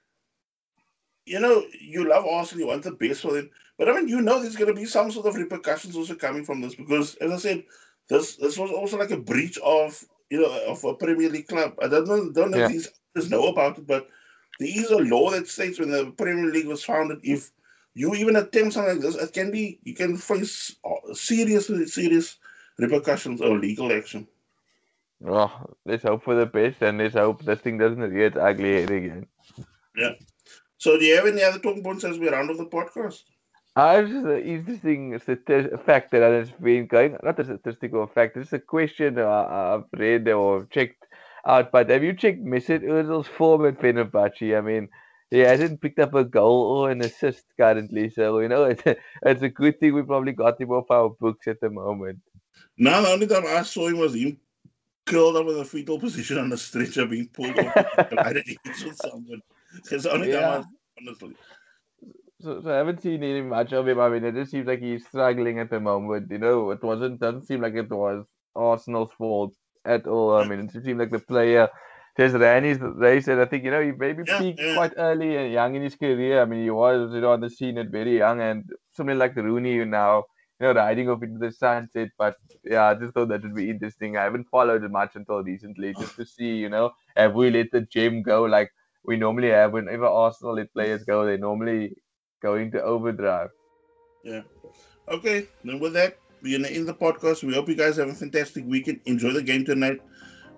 you 1.25 1.39
know, 1.39 1.63
you 1.79 2.07
love 2.07 2.25
Arsenal, 2.25 2.61
you 2.61 2.67
want 2.67 2.83
the 2.83 2.91
best 2.91 3.21
for 3.21 3.33
them. 3.33 3.49
But 3.77 3.89
I 3.89 3.93
mean, 3.93 4.07
you 4.07 4.21
know, 4.21 4.41
there's 4.41 4.55
going 4.55 4.73
to 4.73 4.79
be 4.79 4.85
some 4.85 5.11
sort 5.11 5.27
of 5.27 5.35
repercussions 5.35 5.95
also 5.95 6.15
coming 6.15 6.43
from 6.43 6.59
this 6.59 6.75
because, 6.75 7.15
as 7.15 7.31
I 7.31 7.37
said, 7.37 7.63
this 8.09 8.35
this 8.35 8.57
was 8.57 8.71
also 8.71 8.97
like 8.97 9.11
a 9.11 9.17
breach 9.17 9.57
of, 9.59 10.03
you 10.29 10.41
know, 10.41 10.65
of 10.67 10.83
a 10.83 10.93
Premier 10.93 11.29
League 11.29 11.47
club. 11.47 11.73
I 11.81 11.87
don't 11.87 12.07
know, 12.07 12.31
don't 12.31 12.51
know 12.51 12.57
yeah. 12.57 12.65
if 12.65 12.71
these 12.71 12.89
others 13.15 13.29
know 13.29 13.47
about 13.47 13.77
it, 13.77 13.87
but 13.87 14.07
there 14.59 14.69
is 14.69 14.91
a 14.91 14.97
law 14.97 15.31
that 15.31 15.47
states 15.47 15.79
when 15.79 15.89
the 15.89 16.11
Premier 16.11 16.51
League 16.51 16.67
was 16.67 16.83
founded, 16.83 17.19
if 17.23 17.51
you 17.93 18.13
even 18.15 18.35
attempt 18.35 18.73
something 18.73 18.93
like 18.93 19.01
this, 19.01 19.15
it 19.15 19.33
can 19.33 19.51
be 19.51 19.79
you 19.83 19.95
can 19.95 20.17
face 20.17 20.75
uh, 20.85 21.13
serious, 21.13 21.67
serious 21.91 22.37
repercussions 22.77 23.41
or 23.41 23.57
legal 23.57 23.91
action. 23.91 24.27
Well, 25.19 25.75
let's 25.85 26.03
hope 26.03 26.23
for 26.23 26.35
the 26.35 26.45
best, 26.45 26.81
and 26.81 26.97
let's 26.97 27.15
hope 27.15 27.43
this 27.43 27.59
thing 27.59 27.77
doesn't 27.77 28.15
get 28.15 28.37
ugly 28.37 28.83
again. 28.83 29.27
Yeah. 29.97 30.13
So, 30.77 30.97
do 30.97 31.03
you 31.03 31.15
have 31.15 31.25
any 31.25 31.43
other 31.43 31.59
talking 31.59 31.83
points 31.83 32.05
as 32.05 32.17
we 32.17 32.29
round 32.29 32.49
off 32.49 32.57
the 32.57 32.65
podcast? 32.65 33.23
I 33.79 34.01
just 34.01 34.25
an 34.25 34.41
interesting 34.41 35.17
fact 35.85 36.11
that 36.11 36.23
I've 36.23 36.59
been 36.61 36.87
going, 36.87 37.17
not 37.23 37.39
a 37.39 37.45
statistical 37.45 38.07
fact, 38.07 38.35
it's 38.35 38.51
a 38.51 38.59
question 38.59 39.17
I've 39.17 39.85
read 39.93 40.27
or 40.27 40.65
checked 40.65 41.05
out. 41.45 41.71
But 41.71 41.89
have 41.89 42.03
you 42.03 42.13
checked 42.13 42.43
Mesut 42.43 42.83
Ozil's 42.83 43.27
form 43.27 43.65
at 43.65 43.79
Fenerbahce? 43.79 44.57
I 44.57 44.61
mean, 44.61 44.89
he 45.31 45.39
hasn't 45.39 45.79
picked 45.81 45.99
up 45.99 46.13
a 46.13 46.25
goal 46.25 46.77
or 46.77 46.91
an 46.91 47.01
assist 47.01 47.45
currently, 47.57 48.09
so 48.09 48.39
you 48.39 48.49
know 48.49 48.65
it's 48.65 48.85
a, 48.85 48.97
it's 49.23 49.43
a 49.43 49.49
good 49.49 49.79
thing 49.79 49.93
we 49.93 50.01
probably 50.01 50.33
got 50.33 50.59
him 50.59 50.71
off 50.71 50.91
our 50.91 51.09
books 51.09 51.47
at 51.47 51.61
the 51.61 51.69
moment. 51.69 52.19
No, 52.77 53.01
the 53.01 53.09
only 53.09 53.27
time 53.27 53.43
I 53.47 53.61
saw 53.63 53.87
him 53.87 53.99
was 53.99 54.15
him 54.15 54.37
curled 55.05 55.37
up 55.37 55.47
in 55.47 55.57
a 55.57 55.65
fetal 55.65 55.99
position 55.99 56.37
on 56.37 56.51
a 56.51 56.57
stretcher 56.57 57.05
being 57.05 57.29
pulled 57.29 57.57
off 57.57 57.75
with 58.11 58.97
someone. 59.01 59.41
It's 59.91 60.03
the 60.03 60.11
only 60.11 60.31
yeah. 60.31 60.39
time 60.41 60.61
I 60.61 61.01
honestly. 61.01 61.35
So, 62.41 62.61
so 62.61 62.73
I 62.73 62.77
haven't 62.77 63.01
seen 63.01 63.23
any 63.23 63.41
much 63.41 63.73
of 63.73 63.87
him. 63.87 63.99
I 63.99 64.09
mean, 64.09 64.23
it 64.23 64.33
just 64.35 64.51
seems 64.51 64.67
like 64.67 64.79
he's 64.79 65.05
struggling 65.05 65.59
at 65.59 65.69
the 65.69 65.79
moment. 65.79 66.31
You 66.31 66.37
know, 66.37 66.71
it 66.71 66.81
wasn't 66.83 67.19
doesn't 67.19 67.45
seem 67.45 67.61
like 67.61 67.73
it 67.75 67.89
was 67.89 68.25
Arsenal's 68.55 69.11
fault 69.17 69.53
at 69.85 70.07
all. 70.07 70.35
I 70.35 70.47
mean, 70.47 70.59
it 70.61 70.71
just 70.71 70.85
seemed 70.85 70.99
like 70.99 71.11
the 71.11 71.19
player 71.19 71.69
just 72.17 72.35
ran 72.35 72.63
his 72.63 72.79
race, 72.79 73.27
and 73.27 73.41
I 73.41 73.45
think 73.45 73.63
you 73.65 73.71
know 73.71 73.81
he 73.81 73.91
maybe 73.91 74.23
yeah, 74.25 74.39
peaked 74.39 74.59
yeah. 74.61 74.75
quite 74.75 74.93
early 74.97 75.35
and 75.37 75.51
young 75.51 75.75
in 75.75 75.81
his 75.83 75.95
career. 75.95 76.41
I 76.41 76.45
mean, 76.45 76.63
he 76.63 76.69
was 76.69 77.13
you 77.13 77.21
know 77.21 77.31
on 77.33 77.41
the 77.41 77.49
scene 77.49 77.77
at 77.77 77.89
very 77.89 78.17
young, 78.17 78.39
and 78.41 78.69
something 78.93 79.17
like 79.17 79.35
the 79.35 79.43
Rooney 79.43 79.83
now 79.85 80.23
you 80.59 80.67
know, 80.67 80.73
riding 80.73 81.09
off 81.09 81.23
into 81.23 81.39
the 81.39 81.51
sunset. 81.51 82.09
But 82.17 82.37
yeah, 82.63 82.85
I 82.85 82.95
just 82.95 83.13
thought 83.13 83.29
that 83.29 83.43
would 83.43 83.55
be 83.55 83.69
interesting. 83.69 84.17
I 84.17 84.23
haven't 84.23 84.47
followed 84.49 84.83
it 84.83 84.91
much 84.91 85.15
until 85.15 85.43
recently, 85.43 85.93
just 85.93 86.15
to 86.17 86.25
see, 86.25 86.55
you 86.55 86.69
know, 86.69 86.91
have 87.15 87.33
we 87.35 87.49
let 87.49 87.71
the 87.71 87.81
gem 87.81 88.21
go 88.21 88.43
like 88.43 88.71
we 89.03 89.17
normally 89.17 89.49
have 89.49 89.73
whenever 89.73 90.05
Arsenal 90.05 90.55
let 90.55 90.73
players 90.73 91.03
go, 91.03 91.25
they 91.25 91.37
normally 91.37 91.95
go 92.41 92.55
into 92.55 92.81
overdrive. 92.81 93.49
Yeah. 94.23 94.41
Okay, 95.07 95.47
then 95.63 95.79
with 95.79 95.93
that, 95.93 96.17
we're 96.41 96.57
gonna 96.57 96.69
end 96.69 96.87
the 96.87 96.93
podcast. 96.93 97.43
We 97.43 97.53
hope 97.53 97.67
you 97.69 97.75
guys 97.75 97.97
have 97.97 98.09
a 98.09 98.13
fantastic 98.13 98.65
weekend. 98.65 98.99
Enjoy 99.05 99.31
the 99.31 99.41
game 99.41 99.65
tonight. 99.65 100.01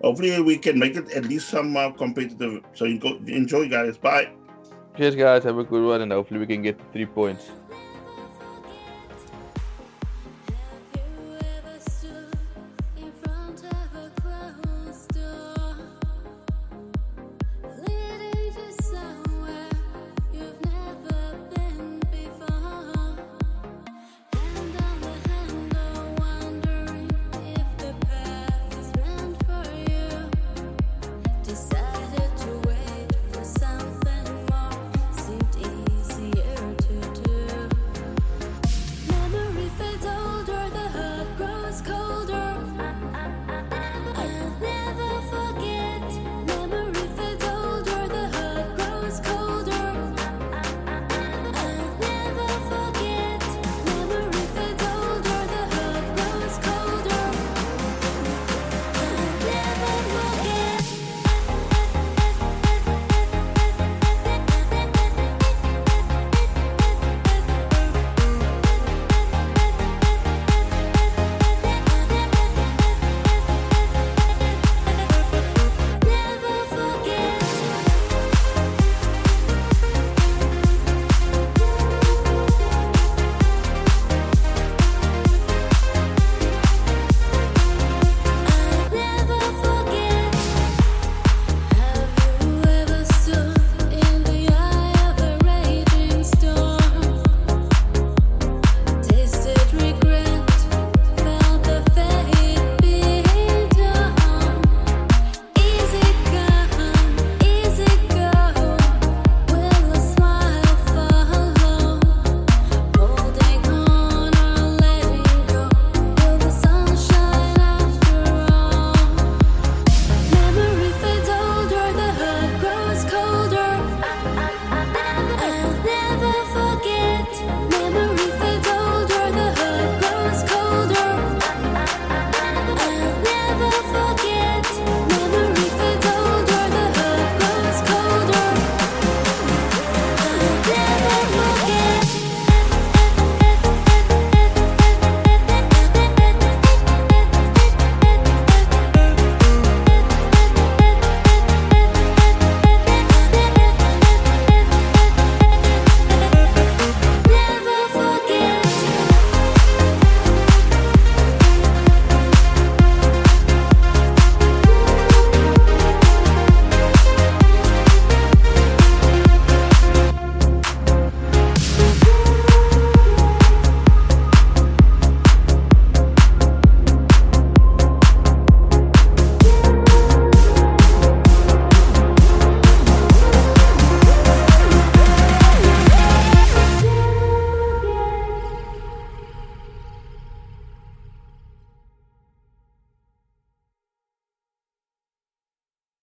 Hopefully, 0.01 0.41
we 0.41 0.57
can 0.57 0.79
make 0.79 0.95
it 0.95 1.11
at 1.11 1.25
least 1.25 1.49
somehow 1.49 1.89
uh, 1.89 1.91
competitive. 1.91 2.63
So 2.73 2.85
you 2.85 2.99
go 2.99 3.19
enjoy, 3.27 3.69
guys. 3.69 3.97
Bye. 3.97 4.31
Cheers, 4.97 5.15
guys. 5.15 5.43
Have 5.43 5.57
a 5.57 5.63
good 5.63 5.83
one, 5.83 6.01
and 6.01 6.11
hopefully 6.11 6.39
we 6.39 6.47
can 6.47 6.61
get 6.61 6.79
three 6.91 7.05
points. 7.05 7.51